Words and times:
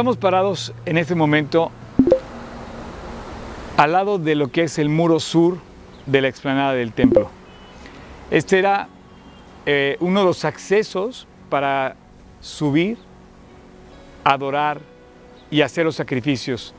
Estamos 0.00 0.16
parados 0.16 0.72
en 0.86 0.96
este 0.96 1.14
momento 1.14 1.70
al 3.76 3.92
lado 3.92 4.18
de 4.18 4.34
lo 4.34 4.50
que 4.50 4.62
es 4.62 4.78
el 4.78 4.88
muro 4.88 5.20
sur 5.20 5.58
de 6.06 6.22
la 6.22 6.28
explanada 6.28 6.72
del 6.72 6.94
templo. 6.94 7.28
Este 8.30 8.58
era 8.58 8.88
eh, 9.66 9.98
uno 10.00 10.20
de 10.20 10.24
los 10.24 10.46
accesos 10.46 11.26
para 11.50 11.96
subir, 12.40 12.96
adorar 14.24 14.80
y 15.50 15.60
hacer 15.60 15.84
los 15.84 15.96
sacrificios 15.96 16.72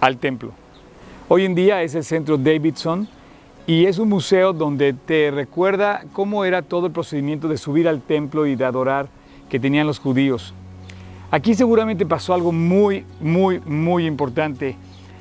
al 0.00 0.18
templo. 0.18 0.52
Hoy 1.26 1.44
en 1.44 1.56
día 1.56 1.82
es 1.82 1.96
el 1.96 2.04
centro 2.04 2.38
Davidson 2.38 3.08
y 3.66 3.86
es 3.86 3.98
un 3.98 4.10
museo 4.10 4.52
donde 4.52 4.92
te 4.92 5.32
recuerda 5.32 6.04
cómo 6.12 6.44
era 6.44 6.62
todo 6.62 6.86
el 6.86 6.92
procedimiento 6.92 7.48
de 7.48 7.58
subir 7.58 7.88
al 7.88 8.00
templo 8.00 8.46
y 8.46 8.54
de 8.54 8.64
adorar 8.64 9.08
que 9.50 9.58
tenían 9.58 9.88
los 9.88 9.98
judíos. 9.98 10.54
Aquí 11.30 11.54
seguramente 11.54 12.06
pasó 12.06 12.34
algo 12.34 12.52
muy, 12.52 13.04
muy, 13.20 13.60
muy 13.60 14.06
importante. 14.06 14.76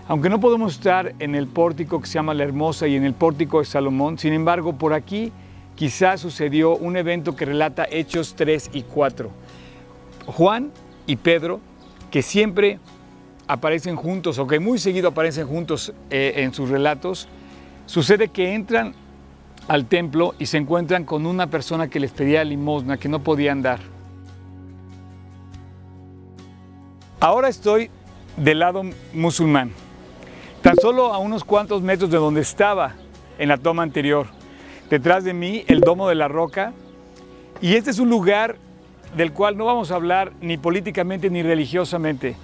Aunque 0.07 0.29
no 0.29 0.39
podemos 0.39 0.73
estar 0.73 1.15
en 1.17 1.33
el 1.33 1.47
pórtico 1.47 1.99
que 1.99 2.05
se 2.05 2.13
llama 2.13 2.35
La 2.35 2.43
Hermosa 2.43 2.87
y 2.87 2.95
en 2.95 3.03
el 3.03 3.15
pórtico 3.15 3.59
de 3.59 3.65
Salomón, 3.65 4.19
sin 4.19 4.33
embargo, 4.33 4.73
por 4.73 4.93
aquí 4.93 5.31
quizás 5.75 6.21
sucedió 6.21 6.75
un 6.75 6.95
evento 6.95 7.35
que 7.35 7.45
relata 7.45 7.87
Hechos 7.89 8.35
3 8.35 8.69
y 8.73 8.83
4. 8.83 9.31
Juan 10.27 10.71
y 11.07 11.15
Pedro, 11.15 11.59
que 12.11 12.21
siempre 12.21 12.79
aparecen 13.47 13.95
juntos 13.95 14.37
o 14.37 14.45
que 14.45 14.59
muy 14.59 14.77
seguido 14.77 15.09
aparecen 15.09 15.47
juntos 15.47 15.91
eh, 16.11 16.33
en 16.37 16.53
sus 16.53 16.69
relatos, 16.69 17.27
sucede 17.87 18.27
que 18.27 18.53
entran 18.53 18.93
al 19.67 19.87
templo 19.87 20.35
y 20.37 20.45
se 20.45 20.57
encuentran 20.57 21.03
con 21.03 21.25
una 21.25 21.47
persona 21.47 21.87
que 21.87 21.99
les 21.99 22.11
pedía 22.11 22.43
limosna, 22.43 22.97
que 22.97 23.09
no 23.09 23.23
podían 23.23 23.63
dar. 23.63 23.94
Ahora 27.25 27.49
estoy 27.49 27.89
del 28.37 28.59
lado 28.59 28.83
musulmán, 29.11 29.71
tan 30.61 30.75
solo 30.75 31.11
a 31.11 31.17
unos 31.17 31.43
cuantos 31.43 31.81
metros 31.81 32.11
de 32.11 32.17
donde 32.17 32.41
estaba 32.41 32.93
en 33.39 33.49
la 33.49 33.57
toma 33.57 33.81
anterior. 33.81 34.27
Detrás 34.91 35.23
de 35.23 35.33
mí 35.33 35.63
el 35.65 35.81
Domo 35.81 36.07
de 36.07 36.13
la 36.13 36.27
Roca 36.27 36.71
y 37.61 37.73
este 37.73 37.89
es 37.89 37.97
un 37.97 38.11
lugar 38.11 38.57
del 39.17 39.33
cual 39.33 39.57
no 39.57 39.65
vamos 39.65 39.89
a 39.89 39.95
hablar 39.95 40.33
ni 40.39 40.59
políticamente 40.59 41.31
ni 41.31 41.41
religiosamente, 41.41 42.35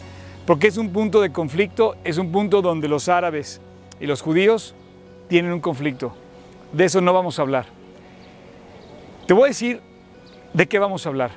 porque 0.48 0.70
es 0.70 0.78
un 0.78 0.92
punto 0.92 1.22
de 1.22 1.32
conflicto, 1.32 1.96
es 2.04 2.18
un 2.18 2.32
punto 2.32 2.64
donde 2.64 2.88
los 2.88 3.08
árabes 3.08 3.62
y 4.00 4.08
los 4.08 4.24
judíos 4.24 4.74
tienen 5.28 5.54
un 5.54 5.60
conflicto. 5.60 6.16
De 6.74 6.86
eso 6.86 7.02
no 7.02 7.14
vamos 7.14 7.38
a 7.38 7.44
hablar. 7.44 7.68
Te 9.28 9.36
voy 9.36 9.44
a 9.44 9.48
decir 9.50 9.80
de 10.56 10.66
qué 10.66 10.80
vamos 10.80 11.06
a 11.06 11.10
hablar. 11.10 11.30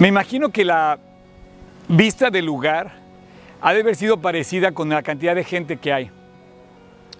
Me 0.00 0.08
imagino 0.08 0.48
que 0.48 0.64
la 0.64 0.98
vista 1.96 2.30
del 2.30 2.46
lugar 2.46 2.92
ha 3.60 3.74
de 3.74 3.80
haber 3.80 3.96
sido 3.96 4.20
parecida 4.20 4.72
con 4.72 4.88
la 4.88 5.02
cantidad 5.02 5.34
de 5.34 5.42
gente 5.42 5.76
que 5.76 5.92
hay. 5.92 6.10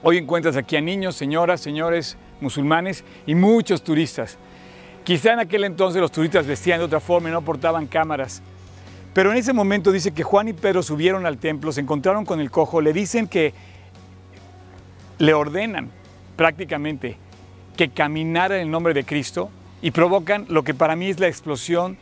Hoy 0.02 0.16
encuentras 0.16 0.56
aquí 0.56 0.76
a 0.76 0.80
niños, 0.80 1.16
señoras, 1.16 1.60
señores, 1.60 2.16
musulmanes 2.40 3.04
y 3.26 3.34
muchos 3.34 3.82
turistas. 3.82 4.38
Quizá 5.04 5.32
en 5.32 5.40
aquel 5.40 5.64
entonces 5.64 6.00
los 6.00 6.12
turistas 6.12 6.46
vestían 6.46 6.78
de 6.78 6.84
otra 6.84 7.00
forma 7.00 7.28
y 7.28 7.32
no 7.32 7.42
portaban 7.42 7.86
cámaras. 7.86 8.42
Pero 9.12 9.32
en 9.32 9.38
ese 9.38 9.52
momento 9.52 9.90
dice 9.90 10.12
que 10.12 10.22
Juan 10.22 10.48
y 10.48 10.52
Pedro 10.52 10.84
subieron 10.84 11.26
al 11.26 11.38
templo, 11.38 11.72
se 11.72 11.80
encontraron 11.80 12.24
con 12.24 12.40
el 12.40 12.50
cojo, 12.50 12.80
le 12.80 12.92
dicen 12.92 13.26
que 13.26 13.52
le 15.18 15.34
ordenan 15.34 15.90
prácticamente 16.36 17.16
que 17.76 17.90
caminara 17.90 18.56
en 18.56 18.62
el 18.62 18.70
nombre 18.70 18.94
de 18.94 19.04
Cristo 19.04 19.50
y 19.82 19.90
provocan 19.90 20.46
lo 20.48 20.62
que 20.62 20.74
para 20.74 20.94
mí 20.94 21.08
es 21.08 21.18
la 21.18 21.26
explosión 21.26 21.98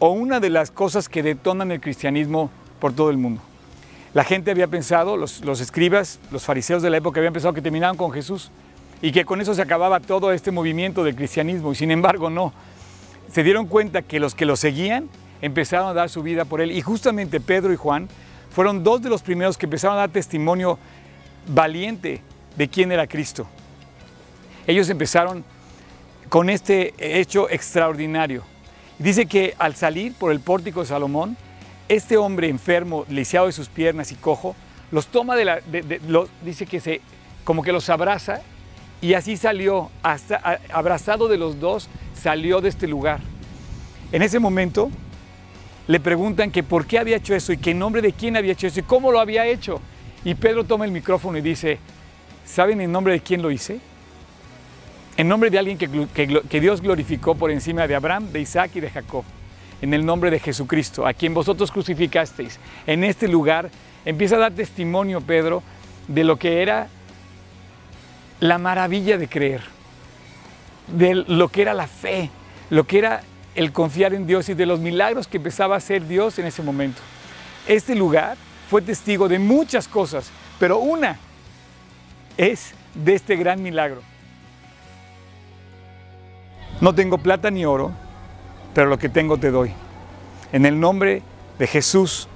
o 0.00 0.08
una 0.10 0.40
de 0.40 0.50
las 0.50 0.72
cosas 0.72 1.08
que 1.08 1.22
detonan 1.22 1.70
el 1.70 1.80
cristianismo 1.80 2.50
por 2.80 2.92
todo 2.92 3.10
el 3.10 3.18
mundo. 3.18 3.42
La 4.12 4.24
gente 4.24 4.50
había 4.50 4.66
pensado, 4.66 5.16
los, 5.16 5.42
escribas, 5.60 6.18
los 6.32 6.42
fariseos 6.44 6.82
de 6.82 6.90
la 6.90 6.96
época 6.96 7.20
habían 7.20 7.32
pensado 7.32 7.54
que 7.54 7.62
terminaban 7.62 7.96
con 7.96 8.10
Jesús 8.10 8.50
y 9.02 9.12
que 9.12 9.24
con 9.24 9.40
eso 9.40 9.54
se 9.54 9.62
acababa 9.62 10.00
todo 10.00 10.32
este 10.32 10.50
movimiento 10.50 11.04
del 11.04 11.14
cristianismo 11.14 11.70
y 11.70 11.76
sin 11.76 11.92
embargo 11.92 12.28
no. 12.28 12.52
Se 13.30 13.44
dieron 13.44 13.66
cuenta 13.66 14.02
que 14.02 14.18
los 14.18 14.34
que 14.34 14.46
lo 14.46 14.56
seguían 14.56 15.08
empezaron 15.42 15.88
a 15.88 15.94
dar 15.94 16.08
su 16.08 16.22
vida 16.22 16.44
por 16.44 16.60
él 16.60 16.72
y 16.72 16.80
justamente 16.82 17.38
Pedro 17.38 17.72
y 17.72 17.76
Juan 17.76 18.08
fueron 18.50 18.82
dos 18.82 19.00
de 19.00 19.10
los 19.10 19.22
primeros 19.22 19.56
que 19.56 19.66
empezaron 19.66 19.96
a 19.96 20.00
dar 20.00 20.10
testimonio 20.10 20.78
valiente 21.46 22.22
de 22.56 22.68
quién 22.68 22.90
era 22.90 23.06
Cristo. 23.06 23.46
Ellos 24.66 24.88
empezaron 24.90 25.44
con 26.28 26.50
este 26.50 26.94
hecho 26.98 27.48
extraordinario. 27.48 28.49
Dice 29.00 29.24
que 29.24 29.54
al 29.58 29.74
salir 29.74 30.12
por 30.12 30.30
el 30.30 30.40
pórtico 30.40 30.80
de 30.80 30.86
Salomón, 30.86 31.34
este 31.88 32.18
hombre 32.18 32.50
enfermo, 32.50 33.06
lisiado 33.08 33.46
de 33.46 33.52
sus 33.52 33.68
piernas 33.70 34.12
y 34.12 34.14
cojo, 34.14 34.54
los 34.92 35.06
toma 35.06 35.36
de 35.36 35.46
la, 35.46 35.60
dice 36.44 36.66
que 36.66 36.80
se, 36.80 37.00
como 37.42 37.62
que 37.62 37.72
los 37.72 37.88
abraza 37.88 38.42
y 39.00 39.14
así 39.14 39.38
salió, 39.38 39.90
hasta 40.02 40.60
abrazado 40.70 41.28
de 41.28 41.38
los 41.38 41.58
dos, 41.58 41.88
salió 42.14 42.60
de 42.60 42.68
este 42.68 42.86
lugar. 42.86 43.20
En 44.12 44.20
ese 44.20 44.38
momento 44.38 44.90
le 45.86 45.98
preguntan 45.98 46.50
que 46.50 46.62
por 46.62 46.84
qué 46.84 46.98
había 46.98 47.16
hecho 47.16 47.34
eso 47.34 47.54
y 47.54 47.56
que 47.56 47.70
en 47.70 47.78
nombre 47.78 48.02
de 48.02 48.12
quién 48.12 48.36
había 48.36 48.52
hecho 48.52 48.66
eso 48.66 48.80
y 48.80 48.82
cómo 48.82 49.12
lo 49.12 49.18
había 49.18 49.46
hecho. 49.46 49.80
Y 50.24 50.34
Pedro 50.34 50.64
toma 50.64 50.84
el 50.84 50.92
micrófono 50.92 51.38
y 51.38 51.40
dice, 51.40 51.78
¿saben 52.44 52.82
en 52.82 52.92
nombre 52.92 53.14
de 53.14 53.20
quién 53.20 53.40
lo 53.40 53.50
hice? 53.50 53.80
En 55.16 55.28
nombre 55.28 55.50
de 55.50 55.58
alguien 55.58 55.76
que, 55.76 56.60
Dios 56.60 56.80
glorificó 56.80 57.34
por 57.34 57.50
encima 57.50 57.86
de 57.86 57.94
Abraham, 57.94 58.32
de 58.32 58.40
Isaac 58.40 58.72
y 58.74 58.80
de 58.80 58.90
Jacob, 58.90 59.24
en 59.82 59.92
el 59.94 60.04
nombre 60.04 60.30
de 60.30 60.38
Jesucristo, 60.38 61.06
a 61.06 61.12
quien 61.12 61.34
vosotros 61.34 61.70
crucificasteis. 61.70 62.58
En 62.86 63.04
este 63.04 63.28
lugar 63.28 63.70
empieza 64.04 64.36
a 64.36 64.40
dar 64.40 64.52
testimonio 64.52 65.20
Pedro 65.20 65.62
de 66.08 66.24
lo 66.24 66.38
que 66.38 66.62
era 66.62 66.88
la 68.40 68.58
maravilla 68.58 69.18
de 69.18 69.28
creer, 69.28 69.62
de 70.86 71.14
lo 71.14 71.48
que 71.48 71.62
era 71.62 71.74
la 71.74 71.86
fe, 71.86 72.30
lo 72.70 72.84
que 72.84 72.98
era 72.98 73.22
el 73.54 73.72
confiar 73.72 74.14
en 74.14 74.26
Dios 74.26 74.48
y 74.48 74.54
de 74.54 74.66
los 74.66 74.80
milagros 74.80 75.28
que 75.28 75.36
empezaba 75.36 75.74
a 75.74 75.78
hacer 75.78 76.06
Dios 76.06 76.38
en 76.38 76.46
ese 76.46 76.62
momento. 76.62 77.00
Este 77.66 77.94
lugar 77.94 78.36
fue 78.70 78.80
testigo 78.80 79.28
de 79.28 79.38
muchas 79.38 79.86
cosas, 79.88 80.30
pero 80.58 80.78
una 80.78 81.18
es 82.36 82.72
de 82.94 83.14
este 83.14 83.36
gran 83.36 83.62
milagro. 83.62 84.02
No 86.80 86.94
tengo 86.94 87.18
plata 87.18 87.50
ni 87.50 87.64
oro, 87.64 87.92
pero 88.74 88.88
lo 88.88 88.98
que 88.98 89.08
tengo 89.08 89.36
te 89.36 89.50
doy. 89.50 89.72
En 90.52 90.64
el 90.64 90.80
nombre 90.80 91.22
de 91.58 91.66
Jesús 91.66 92.28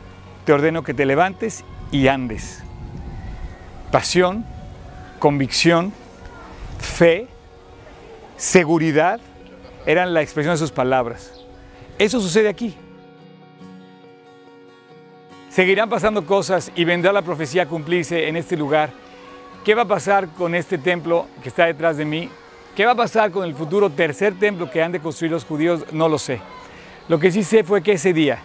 te 0.45 0.53
ordeno 0.53 0.83
que 0.83 0.95
te 0.95 1.07
levantes 1.07 1.65
y 1.91 2.09
andes. 2.09 2.63
Pasión, 3.91 4.45
convicción, 5.19 5.93
fe, 6.79 7.29
seguridad 8.37 9.21
eran 9.87 10.13
la 10.13 10.21
expresión 10.21 10.55
de 10.55 10.59
sus 10.59 10.73
palabras. 10.73 11.33
Eso 11.99 12.21
sucede 12.21 12.49
aquí. 12.49 12.77
Seguirán 15.49 15.89
pasando 15.89 16.27
cosas 16.27 16.73
y 16.75 16.85
vendrá 16.85 17.13
la 17.13 17.23
profecía 17.23 17.63
a 17.63 17.67
cumplirse 17.67 18.29
en 18.29 18.37
este 18.37 18.57
lugar. 18.57 18.91
¿Qué 19.65 19.75
va 19.75 19.83
a 19.83 19.89
pasar 19.89 20.29
con 20.31 20.55
este 20.55 20.77
templo 20.79 21.27
que 21.43 21.49
está 21.49 21.67
detrás 21.67 21.97
de 21.97 22.05
mí? 22.05 22.29
¿Qué 22.77 22.85
va 22.85 22.93
a 22.93 22.97
pasar 22.97 23.31
con 23.31 23.45
el 23.45 23.55
futuro 23.55 23.89
tercer 23.91 24.37
templo 24.37 24.69
que 24.69 24.83
han 24.83 24.91
de 24.91 24.99
construir 24.99 25.31
los 25.31 25.45
judíos? 25.45 25.85
No 25.93 26.09
lo 26.09 26.19
sé. 26.19 26.41
Lo 27.09 27.21
que 27.21 27.31
sí 27.31 27.45
sé 27.45 27.63
fue 27.63 27.83
que 27.83 27.93
ese 27.93 28.13
día 28.13 28.39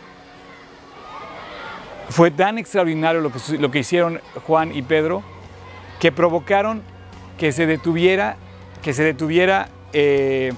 fue 2.09 2.29
tan 2.29 2.57
extraordinario 2.57 3.21
lo 3.21 3.71
que, 3.71 3.79
hicieron 3.79 4.19
Juan 4.45 4.75
y 4.75 4.81
Pedro 4.81 5.23
que 5.99 6.11
provocaron 6.11 6.81
que 7.37 7.51
se 7.51 7.65
detuviera, 7.65 8.37
que 8.81 8.93
se 8.93 9.03
detuviera, 9.03 9.69
eh, 9.93 10.51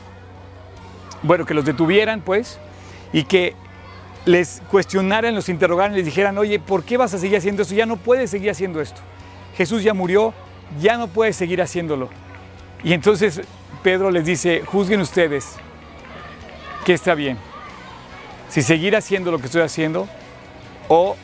bueno, 1.23 1.45
que 1.45 1.53
los 1.53 1.63
detuvieran 1.63 2.21
pues 2.21 2.59
y 3.13 3.23
que 3.23 3.53
les 4.25 4.61
cuestionaran, 4.69 5.33
los 5.33 5.49
interrogaran, 5.49 5.95
les 5.95 6.05
dijeran, 6.05 6.37
oye, 6.37 6.59
¿por 6.59 6.83
qué 6.83 6.97
vas 6.97 7.13
a 7.13 7.19
seguir 7.19 7.37
haciendo 7.37 7.61
esto? 7.61 7.73
Ya 7.73 7.85
no 7.85 7.97
puedes 7.97 8.31
seguir 8.31 8.49
haciendo 8.49 8.81
esto. 8.81 9.01
Jesús 9.55 9.83
ya 9.83 9.93
murió, 9.93 10.33
ya 10.79 10.97
no 10.97 11.07
puedes 11.07 11.35
seguir 11.35 11.61
haciéndolo. 11.61 12.09
Y 12.83 12.93
entonces 12.93 13.41
Pedro 13.83 14.11
les 14.11 14.25
dice, 14.25 14.61
juzguen 14.65 15.01
ustedes 15.01 15.55
qué 16.85 16.93
está 16.93 17.15
bien. 17.15 17.37
Si 18.49 18.61
seguir 18.61 18.95
haciendo 18.95 19.31
lo 19.31 19.39
que 19.39 19.45
estoy 19.45 19.61
haciendo 19.61 20.07
o 20.87 21.15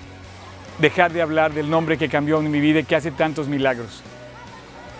dejar 0.79 1.11
de 1.11 1.21
hablar 1.21 1.53
del 1.53 1.69
nombre 1.69 1.97
que 1.97 2.09
cambió 2.09 2.41
mi 2.41 2.59
vida 2.59 2.79
y 2.79 2.83
que 2.83 2.95
hace 2.95 3.11
tantos 3.11 3.47
milagros. 3.47 4.01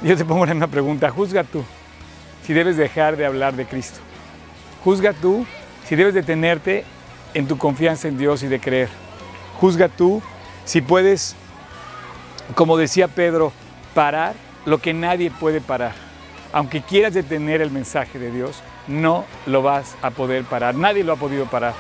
Yo 0.04 0.15
te 0.15 0.25
pongo 0.25 0.44
una 0.44 0.68
pregunta, 0.68 1.09
juzga 1.09 1.44
tú 1.44 1.63
si 2.45 2.54
debes 2.54 2.77
dejar 2.77 3.18
de 3.18 3.25
hablar 3.25 3.56
de 3.56 3.65
Cristo. 3.65 4.00
Juzga 4.83 5.13
tú 5.13 5.45
si 5.86 5.95
debes 5.95 6.13
detenerte 6.13 6.86
en 7.33 7.48
tu 7.48 7.57
confianza 7.57 8.07
en 8.07 8.18
Dios 8.18 8.44
y 8.44 8.48
de 8.48 8.59
creer. 8.59 8.89
Juzga 9.59 9.89
tú 9.89 10.21
si 10.65 10.81
puedes, 10.81 11.36
como 12.54 12.77
decía 12.77 13.07
Pedro, 13.07 13.51
parar 13.95 14.36
lo 14.65 14.77
que 14.77 14.94
nadie 14.94 15.31
puede 15.31 15.59
parar 15.59 16.06
aunque 16.57 16.81
quieras 16.81 17.13
detener 17.13 17.62
el 17.62 17.69
mensaje 17.69 18.18
de 18.18 18.31
Dios, 18.31 18.63
no 18.88 19.25
lo 19.45 19.62
vas 19.62 19.95
a 20.01 20.09
poder 20.09 20.44
parar. 20.44 20.74
Nadie 20.74 21.04
lo 21.04 21.13
ha 21.13 21.15
podido 21.15 21.45
parar. 21.45 21.75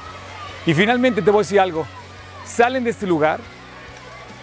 Y 0.67 0.75
finalmente 0.75 1.23
te 1.23 1.31
voy 1.31 1.39
a 1.39 1.41
decir 1.41 1.59
algo, 1.59 1.87
salen 2.45 2.83
de 2.83 2.91
este 2.91 3.07
lugar, 3.07 3.39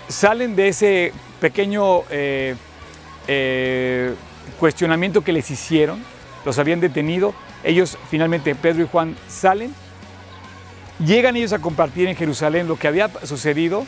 salen 0.09 0.57
de 0.57 0.67
ese 0.67 1.13
pequeño 1.39 2.01
eh, 2.11 2.57
eh, 3.29 4.13
cuestionamiento 4.59 5.23
que 5.23 5.33
les 5.33 5.49
hicieron, 5.53 6.03
los 6.45 6.59
habían 6.59 6.81
detenido, 6.81 7.33
ellos 7.63 7.97
finalmente, 8.11 8.57
Pedro 8.57 8.83
y 8.83 8.89
Juan, 8.89 9.17
salen, 9.29 9.73
llegan 10.99 11.37
ellos 11.37 11.53
a 11.53 11.61
compartir 11.61 12.09
en 12.09 12.17
Jerusalén 12.17 12.67
lo 12.67 12.77
que 12.77 12.89
había 12.89 13.09
sucedido. 13.23 13.87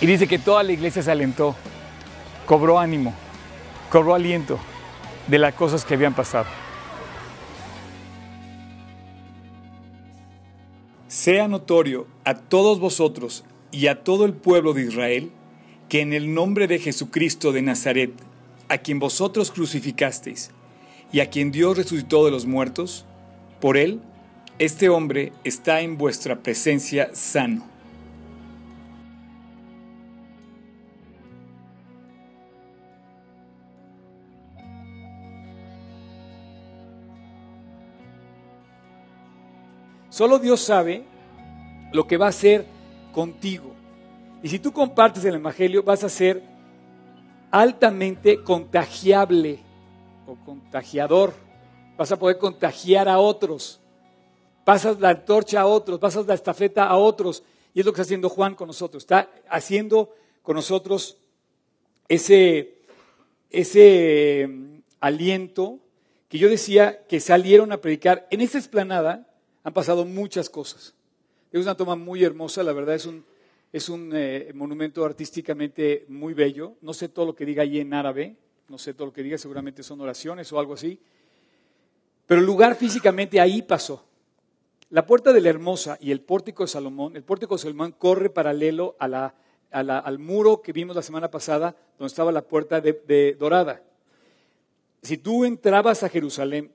Y 0.00 0.06
dice 0.06 0.26
que 0.26 0.40
toda 0.40 0.64
la 0.64 0.72
iglesia 0.72 1.00
se 1.00 1.12
alentó, 1.12 1.54
cobró 2.44 2.80
ánimo, 2.80 3.14
cobró 3.88 4.16
aliento 4.16 4.58
de 5.28 5.38
las 5.38 5.54
cosas 5.54 5.84
que 5.84 5.94
habían 5.94 6.14
pasado. 6.14 6.46
Sea 11.08 11.46
notorio 11.48 12.06
a 12.24 12.34
todos 12.34 12.80
vosotros 12.80 13.44
y 13.70 13.86
a 13.86 14.02
todo 14.02 14.24
el 14.24 14.32
pueblo 14.32 14.72
de 14.72 14.82
Israel 14.82 15.30
que 15.88 16.00
en 16.00 16.12
el 16.12 16.32
nombre 16.32 16.66
de 16.68 16.78
Jesucristo 16.78 17.52
de 17.52 17.62
Nazaret, 17.62 18.12
a 18.68 18.78
quien 18.78 18.98
vosotros 18.98 19.50
crucificasteis 19.50 20.50
y 21.12 21.20
a 21.20 21.28
quien 21.28 21.52
Dios 21.52 21.76
resucitó 21.76 22.24
de 22.24 22.30
los 22.30 22.46
muertos, 22.46 23.04
por 23.60 23.76
él, 23.76 24.00
este 24.58 24.88
hombre 24.88 25.32
está 25.44 25.82
en 25.82 25.98
vuestra 25.98 26.42
presencia 26.42 27.10
sano. 27.12 27.71
Solo 40.12 40.38
Dios 40.38 40.60
sabe 40.60 41.04
lo 41.90 42.06
que 42.06 42.18
va 42.18 42.26
a 42.26 42.28
hacer 42.28 42.66
contigo. 43.14 43.72
Y 44.42 44.48
si 44.50 44.58
tú 44.58 44.70
compartes 44.70 45.24
el 45.24 45.36
Evangelio, 45.36 45.82
vas 45.82 46.04
a 46.04 46.10
ser 46.10 46.42
altamente 47.50 48.42
contagiable 48.42 49.60
o 50.26 50.36
contagiador. 50.44 51.32
Vas 51.96 52.12
a 52.12 52.18
poder 52.18 52.36
contagiar 52.36 53.08
a 53.08 53.18
otros. 53.18 53.80
Pasas 54.66 55.00
la 55.00 55.08
antorcha 55.08 55.62
a 55.62 55.66
otros, 55.66 55.98
pasas 55.98 56.26
la 56.26 56.34
estafeta 56.34 56.84
a 56.84 56.98
otros. 56.98 57.42
Y 57.72 57.80
es 57.80 57.86
lo 57.86 57.92
que 57.94 58.02
está 58.02 58.08
haciendo 58.08 58.28
Juan 58.28 58.54
con 58.54 58.66
nosotros. 58.66 59.04
Está 59.04 59.30
haciendo 59.48 60.14
con 60.42 60.56
nosotros 60.56 61.16
ese, 62.06 62.82
ese 63.48 64.46
mm, 64.46 64.78
aliento 65.00 65.78
que 66.28 66.36
yo 66.36 66.50
decía 66.50 67.06
que 67.06 67.18
salieron 67.18 67.72
a 67.72 67.78
predicar 67.78 68.26
en 68.30 68.42
esta 68.42 68.58
esplanada 68.58 69.31
han 69.64 69.72
pasado 69.72 70.04
muchas 70.04 70.50
cosas. 70.50 70.94
Es 71.52 71.60
una 71.62 71.76
toma 71.76 71.96
muy 71.96 72.24
hermosa, 72.24 72.62
la 72.62 72.72
verdad 72.72 72.94
es 72.94 73.06
un, 73.06 73.24
es 73.72 73.88
un 73.88 74.10
eh, 74.14 74.50
monumento 74.54 75.04
artísticamente 75.04 76.04
muy 76.08 76.34
bello. 76.34 76.74
No 76.80 76.94
sé 76.94 77.08
todo 77.08 77.26
lo 77.26 77.34
que 77.34 77.44
diga 77.44 77.62
allí 77.62 77.78
en 77.78 77.94
árabe, 77.94 78.36
no 78.68 78.78
sé 78.78 78.94
todo 78.94 79.06
lo 79.06 79.12
que 79.12 79.22
diga, 79.22 79.38
seguramente 79.38 79.82
son 79.82 80.00
oraciones 80.00 80.52
o 80.52 80.58
algo 80.58 80.74
así. 80.74 80.98
Pero 82.26 82.40
el 82.40 82.46
lugar 82.46 82.74
físicamente 82.76 83.40
ahí 83.40 83.62
pasó. 83.62 84.04
La 84.90 85.06
puerta 85.06 85.32
de 85.32 85.40
la 85.40 85.48
Hermosa 85.48 85.96
y 86.00 86.10
el 86.10 86.20
pórtico 86.20 86.64
de 86.64 86.68
Salomón, 86.68 87.16
el 87.16 87.22
pórtico 87.22 87.54
de 87.54 87.62
Salomón 87.62 87.92
corre 87.92 88.30
paralelo 88.30 88.96
a 88.98 89.08
la, 89.08 89.34
al 89.70 90.18
muro 90.18 90.60
que 90.60 90.72
vimos 90.72 90.96
la 90.96 91.02
semana 91.02 91.30
pasada, 91.30 91.76
donde 91.98 92.10
estaba 92.10 92.32
la 92.32 92.42
puerta 92.42 92.80
de 92.80 93.36
Dorada. 93.38 93.82
Si 95.02 95.16
tú 95.18 95.44
entrabas 95.44 96.02
a 96.02 96.08
Jerusalén 96.08 96.72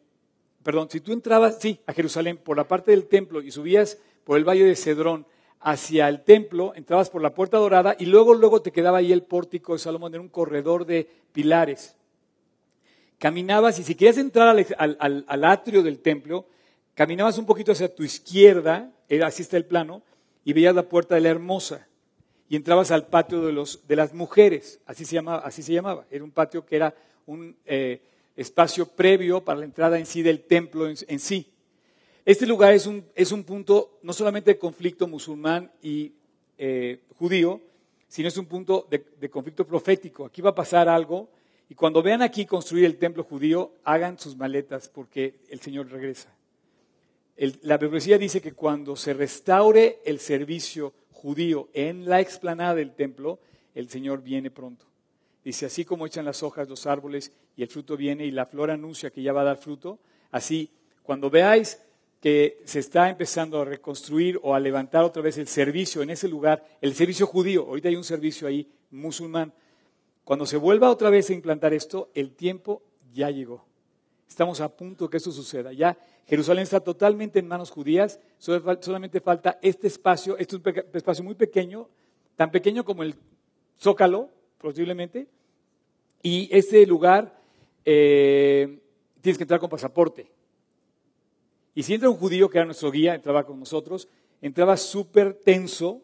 perdón, 0.68 0.90
si 0.90 1.00
tú 1.00 1.14
entrabas, 1.14 1.60
sí, 1.62 1.80
a 1.88 1.94
Jerusalén 1.94 2.36
por 2.36 2.58
la 2.58 2.68
parte 2.68 2.92
del 2.92 3.08
templo 3.08 3.42
y 3.42 3.52
subías 3.52 4.00
por 4.26 4.38
el 4.38 4.44
valle 4.44 4.66
de 4.66 4.76
Cedrón 4.76 5.26
hacia 5.62 6.10
el 6.10 6.26
templo, 6.26 6.74
entrabas 6.76 7.10
por 7.10 7.22
la 7.22 7.34
puerta 7.34 7.56
dorada 7.56 7.96
y 7.98 8.06
luego, 8.06 8.34
luego 8.34 8.62
te 8.62 8.74
quedaba 8.74 8.98
ahí 8.98 9.14
el 9.14 9.24
pórtico 9.24 9.72
de 9.72 9.80
Salomón, 9.80 10.14
en 10.14 10.20
un 10.20 10.28
corredor 10.28 10.86
de 10.86 11.10
pilares. 11.32 11.96
Caminabas 13.18 13.80
y 13.80 13.84
si 13.86 13.96
querías 13.96 14.18
entrar 14.18 14.50
al, 14.78 15.44
atrio 15.46 15.84
del 15.84 16.00
templo, 16.00 16.50
caminabas 16.96 17.38
un 17.38 17.46
poquito 17.46 17.72
hacia 17.72 17.96
tu 17.96 18.04
izquierda, 18.04 18.92
así 19.24 19.44
está 19.44 19.56
el 19.56 19.66
plano, 19.66 20.04
y 20.44 20.52
veías 20.52 20.76
la 20.76 20.90
puerta 20.90 21.16
de 21.16 21.22
la 21.22 21.30
hermosa. 21.30 21.88
Y 22.50 22.58
entrabas 22.58 22.92
al 22.92 23.08
patio 23.08 23.40
de, 23.40 23.54
los, 23.54 23.88
de 23.88 23.96
las 23.96 24.14
mujeres, 24.14 24.82
así 24.86 25.06
se, 25.06 25.16
llamaba, 25.16 25.44
así 25.46 25.64
se 25.64 25.72
llamaba. 25.72 26.08
Era 26.12 26.26
un 26.26 26.32
patio 26.32 26.66
que 26.66 26.76
era 26.76 26.94
un, 27.26 27.56
eh, 27.66 28.02
espacio 28.38 28.86
previo 28.86 29.44
para 29.44 29.60
la 29.60 29.66
entrada 29.66 29.98
en 29.98 30.06
sí 30.06 30.22
del 30.22 30.44
templo 30.44 30.88
en, 30.88 31.20
sí. 31.20 31.52
Este 32.24 32.46
lugar 32.46 32.74
es 32.74 32.86
un, 32.86 33.04
es 33.16 33.32
un, 33.32 33.44
punto 33.44 34.00
no 34.04 34.14
solamente 34.14 34.52
de 34.52 34.60
conflicto 34.60 35.08
musulmán 35.08 35.72
y 35.82 36.14
eh, 36.58 37.00
judío, 37.18 37.62
sino 38.08 38.28
es 38.28 38.38
un 38.38 38.46
punto 38.46 38.88
de, 38.90 39.30
conflicto 39.30 39.66
profético. 39.66 40.26
Aquí 40.26 40.42
va 40.42 40.52
a 40.52 40.56
pasar 40.56 40.88
algo 40.88 41.30
y 41.68 41.76
cuando 41.76 42.04
vean 42.04 42.22
aquí 42.22 42.46
construir 42.46 42.86
el 42.86 42.98
templo 42.98 43.24
judío, 43.24 43.74
hagan 43.84 44.20
sus 44.20 44.38
maletas 44.38 44.88
porque 44.88 45.40
el 45.50 45.60
Señor 45.60 45.90
regresa. 45.90 46.32
la 47.36 47.80
profecía 47.80 48.18
dice 48.18 48.40
que 48.40 48.54
cuando 48.54 48.96
se 48.96 49.14
restaure 49.14 50.00
el 50.06 50.20
servicio 50.20 50.94
judío 51.12 51.70
en 51.74 52.08
la 52.08 52.22
explanada 52.22 52.76
del 52.76 52.94
templo, 52.94 53.40
el 53.74 53.90
Señor 53.90 54.22
viene 54.22 54.52
pronto. 54.52 54.86
Dice, 55.44 55.66
así 55.66 55.86
como 55.86 56.06
echan 56.06 56.26
las 56.26 56.44
hojas 56.44 56.68
los 56.70 56.86
árboles 56.86 57.32
y 57.58 57.64
el 57.64 57.70
fruto 57.70 57.98
viene 57.98 58.26
y 58.26 58.32
la 58.32 58.46
flor 58.46 58.72
anuncia 58.72 59.10
que 59.10 59.22
ya 59.22 59.34
va 59.34 59.42
a 59.42 59.46
dar 59.46 59.58
fruto, 59.58 60.00
así 60.32 60.70
cuando 61.02 61.30
veáis 61.30 61.82
que 62.22 62.62
se 62.66 62.80
está 62.80 63.10
empezando 63.10 63.60
a 63.60 63.66
reconstruir 63.66 64.40
o 64.44 64.56
a 64.56 64.60
levantar 64.60 65.04
otra 65.04 65.22
vez 65.22 65.38
el 65.38 65.48
servicio 65.48 66.02
en 66.02 66.12
ese 66.12 66.28
lugar, 66.28 66.64
el 66.82 66.94
servicio 66.94 67.26
judío, 67.26 67.66
ahorita 67.68 67.90
hay 67.90 67.96
un 67.96 68.04
servicio 68.04 68.48
ahí 68.48 68.70
musulmán, 68.92 69.54
cuando 70.24 70.46
se 70.46 70.58
vuelva 70.58 70.90
otra 70.90 71.10
vez 71.10 71.30
a 71.30 71.34
implantar 71.34 71.74
esto, 71.74 72.12
el 72.14 72.36
tiempo 72.36 72.84
ya 73.14 73.32
llegó. 73.32 73.66
Estamos 74.28 74.60
a 74.60 74.76
punto 74.76 75.10
que 75.10 75.18
eso 75.18 75.32
suceda. 75.32 75.72
Ya 75.72 75.98
Jerusalén 76.26 76.64
está 76.64 76.82
totalmente 76.82 77.40
en 77.40 77.48
manos 77.48 77.72
judías, 77.72 78.20
solamente 78.38 79.22
falta 79.22 79.58
este 79.62 79.88
espacio, 79.88 80.38
este 80.38 80.58
es 80.58 80.62
un 80.62 80.84
espacio 80.94 81.24
muy 81.24 81.36
pequeño, 81.36 81.88
tan 82.36 82.52
pequeño 82.52 82.84
como 82.84 83.04
el 83.04 83.16
zócalo, 83.80 84.30
posiblemente, 84.58 85.30
y 86.22 86.50
ese 86.52 86.86
lugar 86.86 87.37
eh, 87.90 88.80
tienes 89.22 89.38
que 89.38 89.46
entrar 89.46 89.62
con 89.62 89.70
pasaporte. 89.70 90.30
Y 91.74 91.84
si 91.84 91.94
entra 91.94 92.10
un 92.10 92.18
judío, 92.18 92.50
que 92.50 92.58
era 92.58 92.66
nuestro 92.66 92.92
guía, 92.92 93.16
entraba 93.16 93.46
con 93.46 93.58
nosotros, 93.58 94.10
entraba 94.42 94.76
súper 94.76 95.36
tenso 95.36 96.02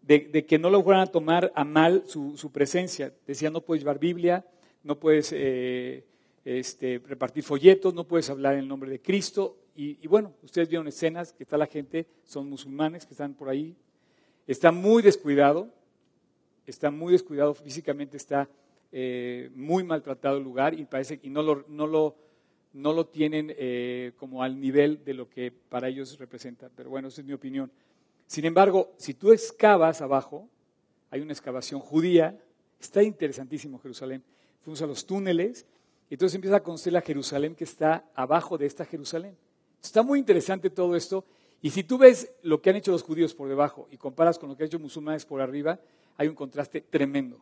de, 0.00 0.46
que 0.46 0.58
no 0.58 0.70
lo 0.70 0.82
fueran 0.82 1.02
a 1.02 1.06
tomar 1.08 1.52
a 1.54 1.62
mal 1.62 2.04
su, 2.06 2.50
presencia. 2.50 3.12
Decía, 3.26 3.50
no 3.50 3.60
puedes 3.60 3.82
llevar 3.82 3.98
Biblia, 3.98 4.46
no 4.82 4.98
puedes 4.98 5.30
eh, 5.36 6.06
este, 6.42 7.02
repartir 7.06 7.44
folletos, 7.44 7.92
no 7.92 8.08
puedes 8.08 8.30
hablar 8.30 8.54
en 8.54 8.60
el 8.60 8.68
nombre 8.68 8.90
de 8.90 9.02
Cristo. 9.02 9.58
Y, 9.76 9.98
y, 10.00 10.06
bueno, 10.06 10.32
ustedes 10.42 10.70
vieron 10.70 10.88
escenas 10.88 11.34
que 11.34 11.42
está 11.42 11.58
la 11.58 11.66
gente, 11.66 12.06
son 12.24 12.48
musulmanes 12.48 13.04
que 13.04 13.12
están 13.12 13.34
por 13.34 13.50
ahí. 13.50 13.76
Está 14.46 14.72
muy 14.72 15.02
descuidado, 15.02 15.68
está 16.66 16.90
muy 16.90 17.12
descuidado 17.12 17.52
físicamente, 17.52 18.16
está 18.16 18.48
eh, 18.92 19.50
muy 19.54 19.84
maltratado 19.84 20.40
lugar 20.40 20.78
y 20.78 20.84
parece 20.84 21.18
que 21.18 21.30
no 21.30 21.42
lo, 21.42 21.64
no 21.68 21.86
lo, 21.86 22.16
no 22.72 22.92
lo 22.92 23.06
tienen 23.06 23.54
eh, 23.56 24.12
como 24.16 24.42
al 24.42 24.60
nivel 24.60 25.04
de 25.04 25.14
lo 25.14 25.28
que 25.28 25.52
para 25.52 25.88
ellos 25.88 26.18
representa. 26.18 26.70
Pero 26.74 26.90
bueno, 26.90 27.08
esa 27.08 27.20
es 27.20 27.26
mi 27.26 27.32
opinión. 27.32 27.70
Sin 28.26 28.44
embargo, 28.44 28.92
si 28.96 29.14
tú 29.14 29.32
excavas 29.32 30.00
abajo, 30.00 30.48
hay 31.10 31.20
una 31.20 31.32
excavación 31.32 31.80
judía, 31.80 32.38
está 32.80 33.02
interesantísimo 33.02 33.78
Jerusalén. 33.78 34.22
Fuimos 34.62 34.80
a 34.82 34.86
los 34.86 35.06
túneles 35.06 35.66
y 36.08 36.14
entonces 36.14 36.34
empieza 36.34 36.56
a 36.56 36.62
conocer 36.62 36.92
la 36.92 37.00
Jerusalén 37.00 37.54
que 37.54 37.64
está 37.64 38.04
abajo 38.14 38.58
de 38.58 38.66
esta 38.66 38.84
Jerusalén. 38.84 39.36
Está 39.82 40.02
muy 40.02 40.18
interesante 40.18 40.70
todo 40.70 40.96
esto. 40.96 41.24
Y 41.62 41.70
si 41.70 41.84
tú 41.84 41.98
ves 41.98 42.32
lo 42.42 42.60
que 42.60 42.70
han 42.70 42.76
hecho 42.76 42.92
los 42.92 43.02
judíos 43.02 43.34
por 43.34 43.48
debajo 43.48 43.88
y 43.90 43.96
comparas 43.96 44.38
con 44.38 44.48
lo 44.48 44.56
que 44.56 44.64
han 44.64 44.66
hecho 44.68 44.78
los 44.78 44.84
musulmanes 44.84 45.26
por 45.26 45.40
arriba, 45.40 45.78
hay 46.16 46.28
un 46.28 46.34
contraste 46.34 46.80
tremendo. 46.80 47.40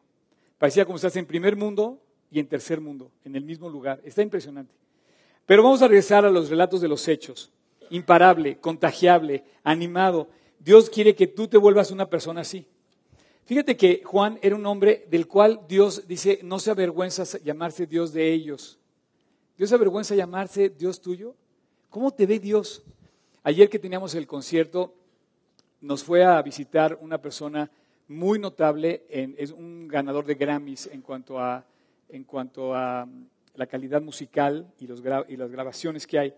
Parecía 0.59 0.85
como 0.85 0.97
estás 0.97 1.17
en 1.17 1.27
primer 1.27 1.57
mundo 1.57 2.01
y 2.31 2.41
en 2.41 2.47
tercer 2.47 2.81
mundo, 2.81 3.11
en 3.25 3.37
el 3.37 3.45
mismo 3.45 3.69
lugar. 3.69 4.01
Está 4.05 4.23
impresionante. 4.23 4.75
Pero 5.47 5.63
vamos 5.63 5.81
a 5.81 5.89
regresar 5.89 6.25
a 6.27 6.31
los 6.31 6.51
relatos 6.51 6.81
de 6.81 6.89
los 6.89 7.07
hechos. 7.09 7.51
Imparable, 7.91 8.59
contagiable, 8.59 9.45
animado. 9.63 10.29
Dios 10.59 10.91
quiere 10.91 11.15
que 11.15 11.27
tú 11.27 11.49
te 11.49 11.57
vuelvas 11.57 11.91
una 11.91 12.11
persona 12.11 12.43
así. 12.43 12.67
Fíjate 13.47 13.79
que 13.79 14.03
Juan 14.05 14.39
era 14.43 14.57
un 14.57 14.67
hombre 14.67 15.07
del 15.09 15.27
cual 15.27 15.61
Dios 15.67 16.07
dice, 16.07 16.41
no 16.43 16.59
se 16.59 16.71
avergüenza 16.71 17.25
llamarse 17.39 17.87
Dios 17.87 18.13
de 18.13 18.31
ellos. 18.31 18.79
¿Dios 19.57 19.71
se 19.71 19.77
avergüenza 19.77 20.15
llamarse 20.15 20.69
Dios 20.69 21.01
tuyo? 21.01 21.35
¿Cómo 21.89 22.11
te 22.11 22.27
ve 22.27 22.39
Dios? 22.39 22.83
Ayer 23.43 23.71
que 23.71 23.79
teníamos 23.79 24.15
el 24.15 24.27
concierto, 24.27 24.93
nos 25.81 26.05
fue 26.05 26.25
a 26.25 26.43
visitar 26.43 26.99
una 27.01 27.23
persona 27.23 27.71
muy 28.09 28.39
notable, 28.39 29.05
es 29.09 29.53
un 29.53 29.87
ganador 29.87 30.25
de 30.25 30.35
Grammys 30.35 30.89
en 30.93 31.03
cuanto 31.03 31.39
a, 31.39 31.65
en 32.09 32.25
cuanto 32.25 32.75
a 32.75 33.07
la 33.55 33.67
calidad 33.67 34.01
musical 34.01 34.73
y, 34.81 34.87
los 34.87 35.03
y 35.29 35.37
las 35.37 35.51
grabaciones 35.51 36.07
que 36.07 36.19
hay. 36.19 36.35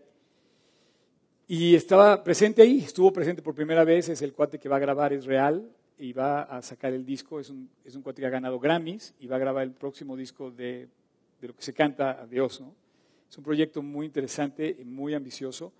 Y 1.46 1.74
estaba 1.74 2.22
presente 2.22 2.62
ahí, 2.62 2.78
estuvo 2.78 3.12
presente 3.12 3.42
por 3.42 3.54
primera 3.54 3.84
vez, 3.84 4.08
es 4.08 4.22
el 4.22 4.32
cuate 4.32 4.58
que 4.58 4.68
va 4.68 4.76
a 4.76 4.80
grabar, 4.80 5.12
es 5.12 5.24
real, 5.24 5.68
y 5.98 6.12
va 6.12 6.42
a 6.42 6.62
sacar 6.62 6.92
el 6.92 7.04
disco, 7.04 7.40
es 7.40 7.50
un, 7.50 7.68
es 7.84 7.94
un 7.94 8.02
cuate 8.02 8.22
que 8.22 8.26
ha 8.26 8.30
ganado 8.30 8.58
Grammys, 8.58 9.14
y 9.20 9.26
va 9.26 9.36
a 9.36 9.40
grabar 9.40 9.64
el 9.64 9.72
próximo 9.72 10.16
disco 10.16 10.50
de, 10.50 10.88
de 11.40 11.48
lo 11.48 11.54
que 11.54 11.62
se 11.62 11.72
canta 11.72 12.22
a 12.22 12.26
Dios. 12.26 12.62
Es 13.28 13.38
un 13.38 13.44
proyecto 13.44 13.82
muy 13.82 14.06
interesante 14.06 14.76
y 14.78 14.84
muy 14.84 15.14
ambicioso. 15.14 15.72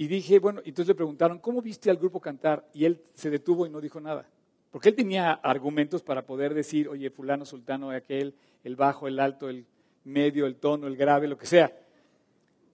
Y 0.00 0.08
dije, 0.08 0.38
bueno, 0.38 0.62
entonces 0.64 0.88
le 0.88 0.94
preguntaron, 0.94 1.40
¿cómo 1.40 1.60
viste 1.60 1.90
al 1.90 1.98
grupo 1.98 2.22
cantar? 2.22 2.66
Y 2.72 2.86
él 2.86 3.04
se 3.12 3.28
detuvo 3.28 3.66
y 3.66 3.68
no 3.68 3.82
dijo 3.82 4.00
nada. 4.00 4.26
Porque 4.70 4.88
él 4.88 4.94
tenía 4.94 5.34
argumentos 5.34 6.02
para 6.02 6.24
poder 6.24 6.54
decir, 6.54 6.88
oye, 6.88 7.10
fulano, 7.10 7.44
sultano, 7.44 7.90
aquel, 7.90 8.34
el 8.64 8.76
bajo, 8.76 9.08
el 9.08 9.20
alto, 9.20 9.50
el 9.50 9.66
medio, 10.04 10.46
el 10.46 10.56
tono, 10.56 10.86
el 10.86 10.96
grave, 10.96 11.28
lo 11.28 11.36
que 11.36 11.44
sea. 11.44 11.70